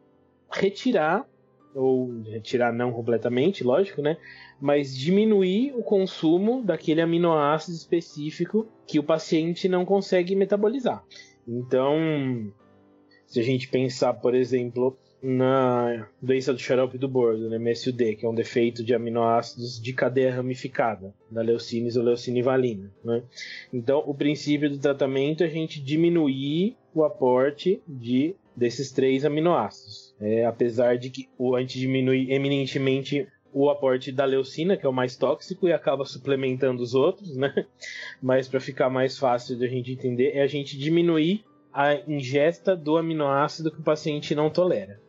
retirar 0.52 1.26
ou 1.74 2.22
retirar 2.22 2.72
não 2.72 2.92
completamente, 2.92 3.64
lógico, 3.64 4.02
né? 4.02 4.16
Mas 4.60 4.96
diminuir 4.96 5.72
o 5.74 5.82
consumo 5.82 6.62
daquele 6.62 7.00
aminoácido 7.00 7.76
específico 7.76 8.66
que 8.86 8.98
o 8.98 9.04
paciente 9.04 9.68
não 9.68 9.84
consegue 9.84 10.34
metabolizar. 10.34 11.04
Então, 11.46 12.52
se 13.26 13.40
a 13.40 13.42
gente 13.42 13.68
pensar, 13.68 14.14
por 14.14 14.34
exemplo, 14.34 14.98
na 15.22 16.08
doença 16.20 16.52
do 16.52 16.58
xarope 16.58 16.96
do 16.96 17.08
bordo, 17.08 17.48
né, 17.48 17.58
MSUD, 17.58 18.16
que 18.16 18.24
é 18.24 18.28
um 18.28 18.34
defeito 18.34 18.82
de 18.82 18.94
aminoácidos 18.94 19.80
de 19.80 19.92
cadeia 19.92 20.34
ramificada, 20.34 21.14
da 21.30 21.42
leucina 21.42 21.88
ou 21.96 22.02
leucina 22.02 22.42
valina. 22.42 22.90
Né? 23.04 23.22
Então, 23.72 24.02
o 24.06 24.14
princípio 24.14 24.70
do 24.70 24.78
tratamento 24.78 25.42
é 25.42 25.46
a 25.46 25.50
gente 25.50 25.80
diminuir 25.80 26.76
o 26.94 27.04
aporte 27.04 27.82
de 27.86 28.34
desses 28.56 28.90
três 28.90 29.24
aminoácidos. 29.24 30.09
É, 30.20 30.44
apesar 30.44 30.98
de 30.98 31.08
que 31.08 31.28
o 31.38 31.56
anti 31.56 31.78
diminui 31.78 32.30
eminentemente 32.30 33.26
o 33.52 33.70
aporte 33.70 34.12
da 34.12 34.24
leucina, 34.24 34.76
que 34.76 34.86
é 34.86 34.88
o 34.88 34.92
mais 34.92 35.16
tóxico, 35.16 35.66
e 35.66 35.72
acaba 35.72 36.04
suplementando 36.04 36.82
os 36.82 36.94
outros, 36.94 37.36
né? 37.36 37.66
Mas 38.22 38.46
para 38.46 38.60
ficar 38.60 38.90
mais 38.90 39.18
fácil 39.18 39.56
de 39.56 39.64
a 39.64 39.68
gente 39.68 39.92
entender, 39.92 40.32
é 40.34 40.42
a 40.42 40.46
gente 40.46 40.78
diminuir 40.78 41.44
a 41.72 41.94
ingesta 42.06 42.76
do 42.76 42.96
aminoácido 42.96 43.70
que 43.70 43.80
o 43.80 43.84
paciente 43.84 44.34
não 44.34 44.50
tolera. 44.50 45.00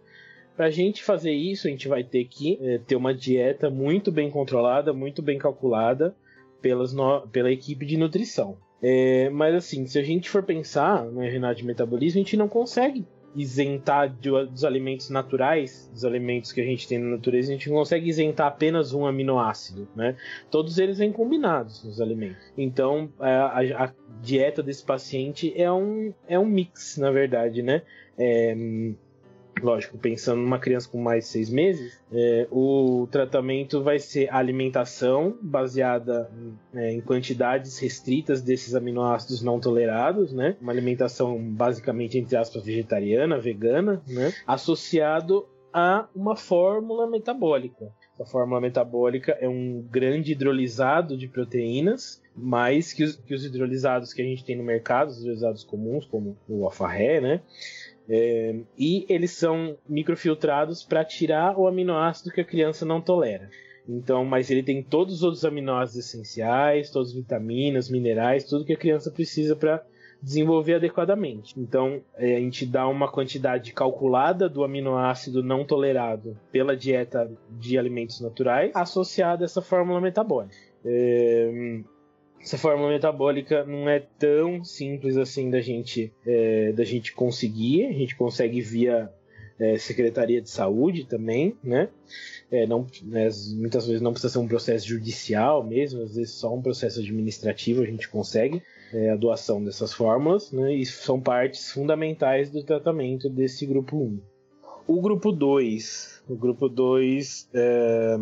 Para 0.55 0.68
a 0.68 0.72
gente 0.72 1.03
fazer 1.03 1.32
isso, 1.32 1.68
a 1.68 1.72
gente 1.72 1.88
vai 1.88 2.03
ter 2.03 2.26
que 2.26 2.57
é, 2.62 2.78
ter 2.78 2.95
uma 2.95 3.14
dieta 3.14 3.70
muito 3.70 4.12
bem 4.12 4.30
controlada, 4.30 4.93
muito 4.93 5.22
bem 5.22 5.38
calculada 5.38 6.16
pelas 6.62 6.93
no... 6.93 7.28
pela 7.28 7.51
equipe 7.51 7.86
de 7.86 7.97
nutrição. 7.97 8.57
É, 8.82 9.30
mas 9.30 9.55
assim, 9.55 9.86
se 9.86 9.97
a 9.97 10.03
gente 10.03 10.30
for 10.30 10.43
pensar 10.43 11.05
no 11.05 11.22
Renato 11.22 11.55
de 11.57 11.66
metabolismo, 11.66 12.20
a 12.20 12.24
gente 12.24 12.38
não 12.38 12.47
consegue 12.47 13.05
isentar 13.36 14.09
de, 14.09 14.29
dos 14.29 14.63
alimentos 14.63 15.09
naturais, 15.09 15.89
dos 15.93 16.03
alimentos 16.05 16.51
que 16.51 16.61
a 16.61 16.65
gente 16.65 16.88
tem 16.88 16.99
na 16.99 17.15
natureza, 17.15 17.49
a 17.49 17.53
gente 17.53 17.69
não 17.69 17.77
consegue 17.77 18.09
isentar 18.09 18.47
apenas 18.47 18.93
um 18.93 19.05
aminoácido, 19.05 19.88
né? 19.95 20.15
Todos 20.49 20.77
eles 20.77 20.97
vêm 20.97 21.11
combinados 21.11 21.84
nos 21.84 22.01
alimentos. 22.01 22.51
Então, 22.57 23.09
é, 23.19 23.73
a, 23.73 23.86
a 23.86 23.93
dieta 24.21 24.61
desse 24.61 24.84
paciente 24.84 25.53
é 25.55 25.71
um, 25.71 26.13
é 26.27 26.38
um 26.38 26.45
mix, 26.45 26.97
na 26.97 27.11
verdade, 27.11 27.61
né? 27.61 27.82
É, 28.17 28.55
lógico, 29.61 29.97
pensando 29.97 30.41
numa 30.41 30.59
criança 30.59 30.89
com 30.89 31.01
mais 31.01 31.25
de 31.25 31.29
seis 31.31 31.49
meses, 31.49 31.99
é, 32.11 32.47
o 32.51 33.07
tratamento 33.11 33.81
vai 33.81 33.99
ser 33.99 34.31
alimentação 34.33 35.37
baseada 35.41 36.29
é, 36.73 36.91
em 36.91 37.01
quantidades 37.01 37.77
restritas 37.79 38.41
desses 38.41 38.75
aminoácidos 38.75 39.41
não 39.41 39.59
tolerados, 39.59 40.33
né? 40.33 40.55
Uma 40.61 40.71
alimentação 40.71 41.37
basicamente, 41.39 42.17
entre 42.17 42.35
aspas, 42.35 42.63
vegetariana, 42.63 43.39
vegana, 43.39 44.01
né? 44.07 44.33
Associado 44.45 45.47
a 45.73 46.07
uma 46.15 46.35
fórmula 46.35 47.07
metabólica. 47.07 47.91
A 48.19 48.25
fórmula 48.25 48.61
metabólica 48.61 49.31
é 49.39 49.47
um 49.47 49.81
grande 49.89 50.33
hidrolisado 50.33 51.17
de 51.17 51.27
proteínas, 51.27 52.21
mais 52.35 52.93
que 52.93 53.03
os, 53.03 53.15
que 53.15 53.33
os 53.33 53.45
hidrolisados 53.45 54.13
que 54.13 54.21
a 54.21 54.25
gente 54.25 54.45
tem 54.45 54.55
no 54.55 54.63
mercado, 54.63 55.09
os 55.09 55.19
hidrolisados 55.19 55.63
comuns, 55.63 56.05
como 56.05 56.37
o 56.47 56.65
alfarré, 56.65 57.19
né? 57.19 57.41
É, 58.14 58.59
e 58.78 59.05
eles 59.07 59.32
são 59.32 59.78
microfiltrados 59.88 60.84
para 60.84 61.05
tirar 61.05 61.57
o 61.57 61.66
aminoácido 61.66 62.30
que 62.30 62.41
a 62.41 62.45
criança 62.45 62.86
não 62.86 62.99
tolera. 62.99 63.49
Então, 63.88 64.26
mas 64.26 64.51
ele 64.51 64.62
tem 64.62 64.84
todos 64.84 65.16
os 65.16 65.24
outros 65.24 65.45
aminoácidos 65.45 66.05
essenciais, 66.05 66.91
todas 66.91 67.09
as 67.09 67.16
vitaminas, 67.16 67.89
minerais, 67.89 68.43
tudo 68.43 68.66
que 68.66 68.74
a 68.74 68.78
criança 68.78 69.09
precisa 69.09 69.55
para 69.55 69.82
desenvolver 70.22 70.76
adequadamente. 70.76 71.57
Então, 71.57 72.01
é, 72.16 72.36
a 72.36 72.39
gente 72.39 72.66
dá 72.66 72.86
uma 72.86 73.09
quantidade 73.09 73.72
calculada 73.72 74.49
do 74.49 74.66
aminoácido 74.66 75.41
não 75.41 75.64
tolerado 75.64 76.38
pela 76.51 76.76
dieta 76.76 77.32
de 77.49 77.78
alimentos 77.78 78.20
naturais 78.20 78.72
associada 78.76 79.43
a 79.43 79.45
essa 79.45 79.62
fórmula 79.62 80.01
metabólica. 80.01 80.53
É, 80.84 81.80
essa 82.41 82.57
fórmula 82.57 82.89
metabólica 82.89 83.63
não 83.63 83.87
é 83.87 83.99
tão 83.99 84.63
simples 84.63 85.15
assim 85.15 85.49
da 85.49 85.61
gente, 85.61 86.11
é, 86.25 86.71
da 86.71 86.83
gente 86.83 87.13
conseguir. 87.13 87.85
A 87.85 87.93
gente 87.93 88.15
consegue 88.15 88.59
via 88.61 89.11
é, 89.59 89.77
Secretaria 89.77 90.41
de 90.41 90.49
Saúde 90.49 91.05
também, 91.05 91.55
né? 91.63 91.89
É, 92.49 92.65
não, 92.65 92.85
né, 93.03 93.29
muitas 93.53 93.85
vezes 93.85 94.01
não 94.01 94.11
precisa 94.11 94.33
ser 94.33 94.39
um 94.39 94.47
processo 94.47 94.87
judicial 94.87 95.63
mesmo, 95.63 96.01
às 96.01 96.15
vezes 96.15 96.33
só 96.33 96.53
um 96.53 96.61
processo 96.61 96.99
administrativo 96.99 97.81
a 97.81 97.85
gente 97.85 98.09
consegue 98.09 98.61
é, 98.91 99.11
a 99.11 99.15
doação 99.15 99.63
dessas 99.63 99.93
fórmulas, 99.93 100.51
né? 100.51 100.73
E 100.73 100.85
são 100.85 101.21
partes 101.21 101.71
fundamentais 101.71 102.49
do 102.49 102.63
tratamento 102.63 103.29
desse 103.29 103.65
grupo 103.65 103.97
1. 103.97 104.19
O 104.87 104.99
grupo 104.99 105.31
2, 105.31 106.23
o 106.27 106.35
grupo 106.35 106.67
2 106.67 107.49
é, 107.53 108.17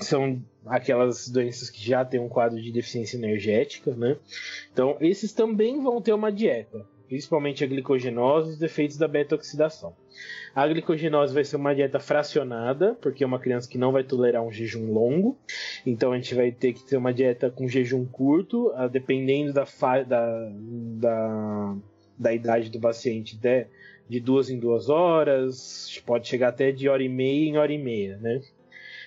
são 0.00 0.42
aquelas 0.66 1.28
doenças 1.28 1.70
que 1.70 1.84
já 1.84 2.04
têm 2.04 2.20
um 2.20 2.28
quadro 2.28 2.60
de 2.60 2.70
deficiência 2.70 3.16
energética, 3.16 3.94
né? 3.94 4.16
Então, 4.72 4.96
esses 5.00 5.32
também 5.32 5.82
vão 5.82 6.00
ter 6.00 6.12
uma 6.12 6.30
dieta, 6.30 6.84
principalmente 7.08 7.64
a 7.64 7.66
glicogenose 7.66 8.50
e 8.50 8.52
os 8.52 8.58
defeitos 8.58 8.96
da 8.96 9.08
beta-oxidação. 9.08 9.94
A 10.54 10.66
glicogenose 10.66 11.32
vai 11.32 11.44
ser 11.44 11.56
uma 11.56 11.74
dieta 11.74 12.00
fracionada, 12.00 12.96
porque 13.00 13.22
é 13.22 13.26
uma 13.26 13.38
criança 13.38 13.68
que 13.68 13.78
não 13.78 13.92
vai 13.92 14.04
tolerar 14.04 14.42
um 14.42 14.52
jejum 14.52 14.92
longo. 14.92 15.38
Então 15.86 16.12
a 16.12 16.16
gente 16.16 16.34
vai 16.34 16.50
ter 16.50 16.72
que 16.72 16.84
ter 16.84 16.96
uma 16.96 17.12
dieta 17.12 17.50
com 17.50 17.68
jejum 17.68 18.04
curto, 18.04 18.72
dependendo 18.90 19.52
da, 19.52 19.64
da, 20.06 20.52
da, 20.98 21.76
da 22.18 22.34
idade 22.34 22.70
do 22.70 22.80
paciente, 22.80 23.36
de, 23.36 23.66
de 24.08 24.20
duas 24.20 24.50
em 24.50 24.58
duas 24.58 24.88
horas, 24.88 26.02
pode 26.04 26.26
chegar 26.26 26.48
até 26.48 26.72
de 26.72 26.88
hora 26.88 27.02
e 27.02 27.08
meia 27.08 27.48
em 27.48 27.56
hora 27.56 27.72
e 27.72 27.78
meia, 27.78 28.16
né? 28.18 28.42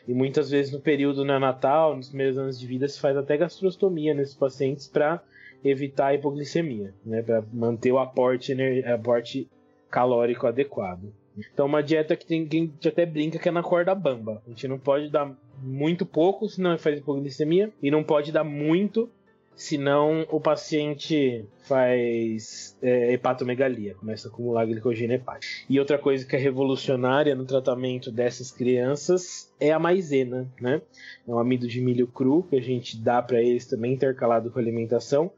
E 0.08 0.14
muitas 0.14 0.50
vezes 0.50 0.72
no 0.72 0.80
período 0.80 1.24
neonatal, 1.24 1.96
nos 1.96 2.10
primeiros 2.10 2.38
anos 2.38 2.60
de 2.60 2.66
vida, 2.66 2.88
se 2.88 3.00
faz 3.00 3.16
até 3.16 3.38
gastrostomia 3.38 4.14
nesses 4.14 4.36
pacientes 4.36 4.88
para 4.88 5.22
evitar 5.64 6.08
a 6.08 6.16
hipoglicemia, 6.16 6.94
né, 7.06 7.22
para 7.22 7.44
manter 7.54 7.92
o 7.92 8.00
aporte, 8.00 8.56
aporte 8.84 9.48
calórico 9.90 10.48
adequado. 10.48 11.14
Então, 11.38 11.66
uma 11.66 11.84
dieta 11.84 12.16
que 12.16 12.26
tem 12.26 12.48
quem 12.48 12.74
até 12.86 13.06
brinca 13.06 13.40
que 13.40 13.48
é 13.48 13.52
na 13.52 13.64
corda 13.64 13.96
bamba. 13.96 14.42
A 14.46 14.50
gente 14.50 14.68
não 14.68 14.78
pode 14.78 15.10
dar 15.10 15.32
muito 15.62 16.06
pouco, 16.06 16.48
senão 16.50 16.78
faz 16.78 17.00
hipoglicemia, 17.00 17.72
e 17.82 17.92
não 17.92 18.04
pode 18.04 18.32
dar 18.32 18.44
muito, 18.44 19.10
senão 19.56 20.26
o 20.30 20.40
paciente 20.40 21.46
faz 21.64 22.78
é, 22.82 23.14
hepatomegalia, 23.14 23.94
começa 23.94 24.28
a 24.28 24.32
acumular 24.32 24.66
glicogênio 24.66 25.16
hepático. 25.16 25.66
E 25.70 25.80
outra 25.80 25.98
coisa 25.98 26.26
que 26.26 26.36
é 26.36 26.40
revolucionária 26.40 27.36
no 27.36 27.46
tratamento 27.46 28.12
dessas 28.12 28.52
crianças 28.52 29.54
é 29.60 29.72
a 29.72 29.80
maisena, 29.80 30.52
né? 30.60 30.82
É 31.28 31.32
um 31.32 31.40
amido 31.40 31.68
de 31.68 31.80
milho 31.80 32.08
cru 32.08 32.44
que 32.44 32.56
a 32.56 32.62
gente 32.62 32.98
dá 32.98 33.22
para 33.22 33.42
eles 33.42 33.66
também 33.66 33.94
intercalado 33.94 34.50
com 34.50 34.60
alimentação, 34.60 35.32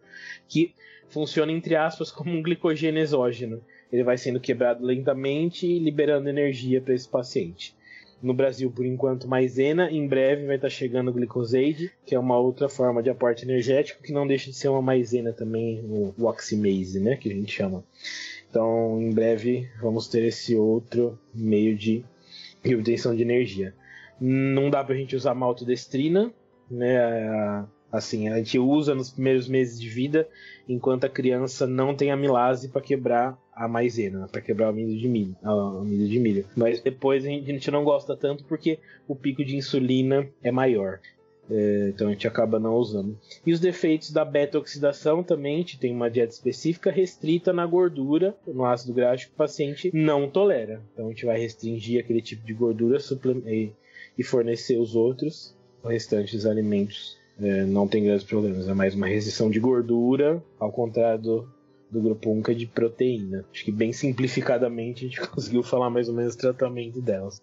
que 0.48 0.74
funciona 1.10 1.52
entre 1.52 1.76
aspas 1.76 2.12
como 2.12 2.32
um 2.32 2.42
glicogênio 2.42 3.02
exógeno. 3.02 3.62
Ele 3.92 4.04
vai 4.04 4.18
sendo 4.18 4.40
quebrado 4.40 4.84
lentamente 4.84 5.68
e 5.68 5.80
liberando 5.80 6.30
energia 6.30 6.82
para 6.82 6.96
esse 6.96 7.08
paciente 7.08 7.76
no 8.24 8.34
Brasil 8.34 8.72
por 8.72 8.86
enquanto 8.86 9.28
maisena, 9.28 9.92
em 9.92 10.08
breve 10.08 10.46
vai 10.46 10.56
estar 10.56 10.70
chegando 10.70 11.10
o 11.10 11.14
glicosade, 11.14 11.92
que 12.06 12.16
é 12.16 12.20
uma 12.20 12.40
outra 12.40 12.70
forma 12.70 13.04
de 13.04 13.10
aporte 13.10 13.44
energético 13.44 14.02
que 14.02 14.14
não 14.14 14.26
deixa 14.26 14.50
de 14.50 14.56
ser 14.56 14.70
uma 14.70 14.82
maisena 14.82 15.34
também, 15.34 15.82
o, 15.84 16.26
oximase, 16.26 17.02
né, 17.02 17.18
que 17.18 17.30
a 17.30 17.36
gente 17.36 17.52
chama. 17.52 17.84
Então, 18.50 19.02
em 19.02 19.12
breve 19.12 19.70
vamos 19.82 20.08
ter 20.08 20.24
esse 20.24 20.56
outro 20.56 21.20
meio 21.36 21.76
de 21.76 22.06
obtenção 22.66 23.14
de 23.14 23.22
energia. 23.22 23.76
Não 24.22 24.70
dá 24.70 24.82
para 24.82 24.96
a 24.96 24.98
gente 24.98 25.18
usar 25.18 25.34
maltodestrina, 25.34 26.32
né? 26.72 27.68
Assim, 27.92 28.30
a 28.30 28.38
gente 28.38 28.58
usa 28.58 28.96
nos 28.96 29.12
primeiros 29.12 29.48
meses 29.48 29.80
de 29.80 29.90
vida, 29.90 30.28
enquanto 30.68 31.04
a 31.04 31.10
criança 31.10 31.68
não 31.68 31.94
tem 31.94 32.10
amilase 32.10 32.70
para 32.70 32.82
quebrar 32.82 33.38
a 33.56 33.68
maisena, 33.68 34.28
para 34.28 34.42
quebrar 34.42 34.68
o 34.68 34.70
amido 34.70 34.98
de 34.98 35.08
milho, 35.08 35.36
o 35.44 35.80
amido 35.80 36.08
de 36.08 36.20
milho. 36.20 36.46
Mas 36.56 36.80
depois 36.82 37.26
a 37.26 37.30
gente 37.30 37.70
não 37.72 37.84
gosta 37.84 38.16
tanto 38.16 38.44
porque 38.46 38.80
o 39.08 39.16
pico 39.16 39.44
de 39.44 39.56
insulina 39.56 40.28
é 40.42 40.52
maior. 40.52 41.00
É, 41.50 41.90
então 41.90 42.08
a 42.08 42.12
gente 42.12 42.28
acaba 42.28 42.60
não 42.60 42.76
usando. 42.76 43.18
E 43.46 43.52
os 43.52 43.60
defeitos 43.60 44.12
da 44.12 44.24
beta-oxidação 44.24 45.22
também, 45.22 45.56
a 45.56 45.58
gente 45.60 45.80
tem 45.80 45.94
uma 45.94 46.10
dieta 46.10 46.34
específica 46.34 46.90
restrita 46.90 47.52
na 47.52 47.66
gordura, 47.66 48.36
no 48.48 48.66
ácido 48.66 48.94
graxo 48.94 49.28
que 49.28 49.34
o 49.34 49.38
paciente 49.38 49.92
não 49.94 50.30
tolera. 50.30 50.82
Então 50.94 51.08
a 51.08 51.10
gente 51.10 51.26
vai 51.26 51.38
restringir 51.38 52.00
aquele 52.00 52.22
tipo 52.22 52.46
de 52.46 52.54
gordura 52.54 52.98
e 54.18 54.24
fornecer 54.24 54.78
os 54.78 54.96
outros, 54.96 55.56
o 55.84 55.88
restante 55.90 56.36
dos 56.36 56.46
alimentos 56.46 57.18
é, 57.42 57.66
não 57.66 57.88
tem 57.88 58.04
grandes 58.04 58.24
problemas. 58.24 58.68
É 58.68 58.74
mais 58.74 58.96
uma 58.96 59.08
restrição 59.08 59.50
de 59.50 59.60
gordura, 59.60 60.42
ao 60.60 60.72
contrário 60.72 61.22
do, 61.22 61.48
do 61.94 62.02
grupo 62.02 62.32
1 62.32 62.42
que 62.42 62.52
é 62.52 62.54
de 62.54 62.66
proteína. 62.66 63.46
Acho 63.52 63.64
que 63.64 63.72
bem 63.72 63.94
simplificadamente 63.94 65.06
a 65.06 65.08
gente 65.08 65.22
conseguiu 65.30 65.64
falar 65.64 65.90
mais 65.90 66.10
ou 66.10 66.16
menos 66.16 66.36
o 66.36 66.38
tratamento 66.38 67.02
delas. 67.02 67.42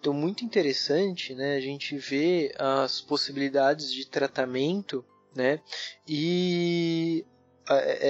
Então, 0.00 0.12
muito 0.12 0.44
interessante, 0.44 1.34
né? 1.34 1.56
A 1.56 1.60
gente 1.60 1.96
vê 1.96 2.52
as 2.58 3.00
possibilidades 3.00 3.92
de 3.92 4.04
tratamento, 4.04 5.04
né? 5.34 5.60
E 6.08 7.24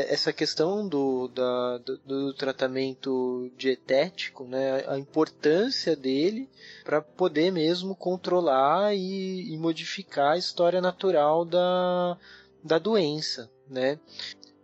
essa 0.08 0.32
questão 0.32 0.88
do, 0.88 1.28
da, 1.28 1.78
do, 1.78 1.98
do, 1.98 2.34
tratamento 2.34 3.50
dietético, 3.56 4.44
né, 4.44 4.84
a 4.88 4.98
importância 4.98 5.94
dele 5.94 6.48
para 6.84 7.02
poder 7.02 7.52
mesmo 7.52 7.94
controlar 7.94 8.94
e, 8.94 9.52
e, 9.52 9.58
modificar 9.58 10.32
a 10.32 10.38
história 10.38 10.80
natural 10.80 11.44
da, 11.44 12.16
da 12.64 12.78
doença, 12.78 13.50
né? 13.68 13.98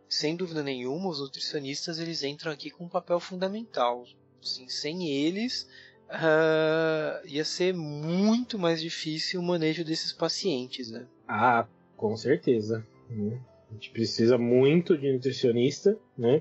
Sem 0.09 0.35
dúvida 0.35 0.63
nenhuma, 0.63 1.09
os 1.09 1.21
nutricionistas 1.21 1.99
eles 1.99 2.23
entram 2.23 2.51
aqui 2.51 2.71
com 2.71 2.85
um 2.85 2.89
papel 2.89 3.21
fundamental. 3.21 4.05
Assim, 4.43 4.69
sem 4.69 5.09
eles, 5.09 5.69
uh, 6.09 7.27
ia 7.27 7.45
ser 7.45 7.75
muito 7.75 8.59
mais 8.59 8.81
difícil 8.81 9.41
o 9.41 9.43
manejo 9.43 9.85
desses 9.85 10.13
pacientes, 10.13 10.91
né? 10.91 11.07
Ah, 11.27 11.67
com 11.97 12.17
certeza. 12.17 12.87
Hum. 13.11 13.39
A 13.71 13.75
gente 13.75 13.91
precisa 13.91 14.39
muito 14.39 14.97
de 14.97 15.13
nutricionista, 15.13 15.99
né? 16.17 16.41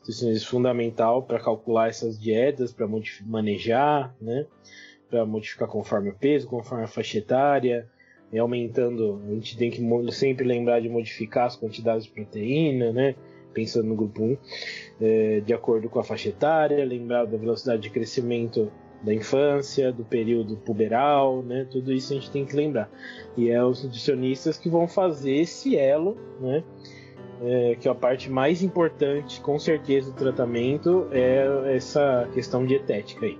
Nutricionista 0.00 0.46
fundamental 0.46 1.22
para 1.22 1.40
calcular 1.40 1.88
essas 1.88 2.20
dietas, 2.20 2.72
para 2.72 2.86
manejar, 3.24 4.14
né? 4.20 4.46
Para 5.08 5.24
modificar 5.24 5.68
conforme 5.68 6.10
o 6.10 6.14
peso, 6.14 6.46
conforme 6.46 6.84
a 6.84 6.88
faixa 6.88 7.16
etária, 7.16 7.88
e 8.36 8.38
aumentando. 8.38 9.20
A 9.26 9.30
gente 9.32 9.56
tem 9.56 9.70
que 9.70 9.82
sempre 10.12 10.46
lembrar 10.46 10.80
de 10.80 10.88
modificar 10.88 11.46
as 11.46 11.56
quantidades 11.56 12.04
de 12.04 12.10
proteína, 12.10 12.92
né? 12.92 13.14
Pensando 13.54 13.88
no 13.88 13.96
grupo 13.96 14.22
1, 14.22 14.36
é, 15.00 15.40
de 15.40 15.54
acordo 15.54 15.88
com 15.88 15.98
a 15.98 16.04
faixa 16.04 16.28
etária, 16.28 16.84
lembrar 16.84 17.24
da 17.24 17.38
velocidade 17.38 17.80
de 17.80 17.90
crescimento 17.90 18.70
da 19.02 19.14
infância, 19.14 19.90
do 19.90 20.04
período 20.04 20.56
puberal, 20.58 21.42
né? 21.42 21.66
Tudo 21.70 21.90
isso 21.92 22.12
a 22.12 22.16
gente 22.16 22.30
tem 22.30 22.44
que 22.44 22.54
lembrar. 22.54 22.90
E 23.36 23.48
é 23.50 23.64
os 23.64 23.82
nutricionistas 23.82 24.58
que 24.58 24.68
vão 24.68 24.86
fazer 24.86 25.32
esse 25.32 25.74
elo, 25.76 26.18
né? 26.38 26.62
É, 27.42 27.76
que 27.76 27.88
é 27.88 27.90
a 27.90 27.94
parte 27.94 28.30
mais 28.30 28.62
importante, 28.62 29.40
com 29.40 29.58
certeza, 29.58 30.10
do 30.10 30.16
tratamento 30.16 31.06
é 31.10 31.74
essa 31.74 32.28
questão 32.32 32.64
dietética 32.64 33.26
aí. 33.26 33.38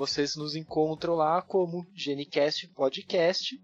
Vocês 0.00 0.34
nos 0.34 0.56
encontram 0.56 1.14
lá 1.14 1.42
como 1.42 1.86
Genicast 1.94 2.66
Podcast. 2.68 3.60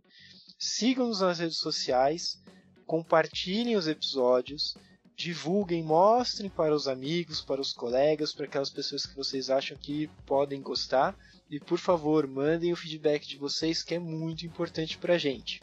Sigam-nos 0.59 1.23
nas 1.23 1.39
redes 1.39 1.57
sociais, 1.57 2.39
compartilhem 2.85 3.75
os 3.75 3.89
episódios 3.89 4.75
divulguem, 5.17 5.83
mostrem 5.83 6.51
para 6.51 6.75
os 6.75 6.87
amigos, 6.87 7.41
para 7.41 7.59
os 7.59 7.73
colegas, 7.73 8.35
para 8.35 8.45
aquelas 8.45 8.69
pessoas 8.69 9.07
que 9.07 9.17
vocês 9.17 9.49
acham 9.49 9.79
que 9.79 10.09
podem 10.27 10.61
gostar. 10.61 11.17
E 11.49 11.59
por 11.59 11.79
favor, 11.79 12.27
mandem 12.27 12.71
o 12.71 12.77
feedback 12.77 13.27
de 13.27 13.39
vocês 13.39 13.83
que 13.83 13.95
é 13.95 13.99
muito 13.99 14.45
importante 14.45 14.99
para 14.99 15.15
a 15.15 15.19
gente. 15.19 15.63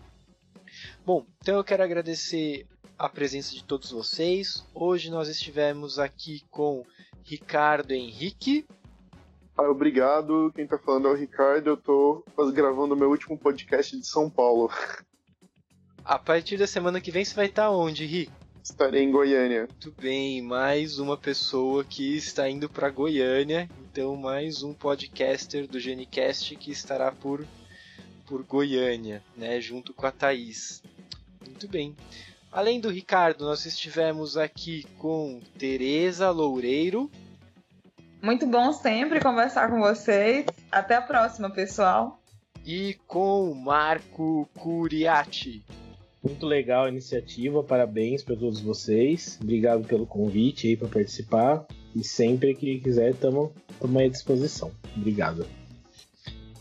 Bom, 1.06 1.24
então 1.40 1.58
eu 1.58 1.64
quero 1.64 1.84
agradecer 1.84 2.66
a 2.98 3.08
presença 3.08 3.54
de 3.54 3.64
todos 3.64 3.92
vocês. 3.92 4.66
Hoje 4.74 5.12
nós 5.12 5.28
estivemos 5.28 6.00
aqui 6.00 6.42
com 6.50 6.84
Ricardo 7.24 7.92
Henrique. 7.92 8.66
Ah, 9.56 9.70
obrigado. 9.70 10.52
Quem 10.56 10.66
está 10.66 10.78
falando 10.78 11.08
é 11.08 11.12
o 11.12 11.16
Ricardo. 11.16 11.70
Eu 11.70 11.76
estou 11.76 12.26
gravando 12.52 12.96
meu 12.96 13.10
último 13.10 13.38
podcast 13.38 13.98
de 13.98 14.06
São 14.06 14.30
Paulo. 14.30 14.70
A 16.04 16.20
partir 16.20 16.58
da 16.58 16.68
semana 16.68 17.00
que 17.00 17.12
vem 17.12 17.24
você 17.24 17.34
vai 17.34 17.46
estar 17.46 17.70
onde, 17.70 18.06
Rick? 18.06 18.32
Estarei 18.62 19.04
em 19.04 19.12
Goiânia. 19.12 19.68
Muito 19.70 19.92
bem, 19.92 20.42
mais 20.42 20.98
uma 20.98 21.18
pessoa 21.18 21.84
que 21.84 22.18
está 22.18 22.50
indo 22.50 22.68
para 22.70 22.90
Goiânia. 22.90 23.70
Então, 23.82 24.16
mais 24.16 24.64
um 24.64 24.74
podcaster 24.74 25.68
do 25.68 25.80
Genicast 25.80 26.56
que 26.56 26.72
estará 26.72 27.12
por, 27.12 27.46
por 28.26 28.44
Goiânia, 28.44 29.24
né, 29.36 29.62
junto 29.62 29.94
com 29.94 30.06
a 30.06 30.12
Thaís. 30.12 30.82
Muito 31.46 31.68
bem. 31.68 31.96
Além 32.52 32.80
do 32.80 32.90
Ricardo, 32.90 33.46
nós 33.46 33.66
estivemos 33.66 34.38
aqui 34.38 34.86
com 34.98 35.42
Tereza 35.58 36.30
Loureiro. 36.32 37.10
Muito 38.24 38.48
bom 38.48 38.72
sempre 38.72 39.20
conversar 39.20 39.70
com 39.70 39.82
vocês. 39.82 40.46
Até 40.72 40.96
a 40.96 41.02
próxima, 41.02 41.50
pessoal. 41.50 42.22
E 42.66 42.98
com 43.06 43.54
Marco 43.54 44.48
Curiati. 44.58 45.62
Muito 46.24 46.46
legal 46.46 46.86
a 46.86 46.90
iniciativa, 46.90 47.62
parabéns 47.62 48.24
para 48.24 48.38
todos 48.38 48.62
vocês. 48.62 49.38
Obrigado 49.42 49.86
pelo 49.86 50.08
convite 50.08 50.68
aí 50.68 50.78
para 50.78 50.88
participar. 50.88 51.66
E 51.94 52.02
sempre 52.02 52.56
que 52.56 52.80
quiser, 52.80 53.12
estamos 53.12 53.52
à 53.82 54.08
disposição. 54.08 54.72
Obrigado. 54.96 55.46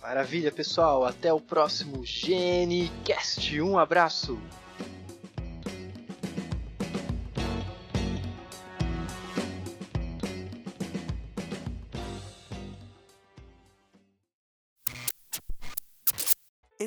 Maravilha, 0.01 0.51
pessoal. 0.51 1.05
Até 1.05 1.33
o 1.33 1.41
próximo 1.41 2.03
GNCast. 2.03 3.61
Um 3.61 3.79
abraço. 3.79 4.37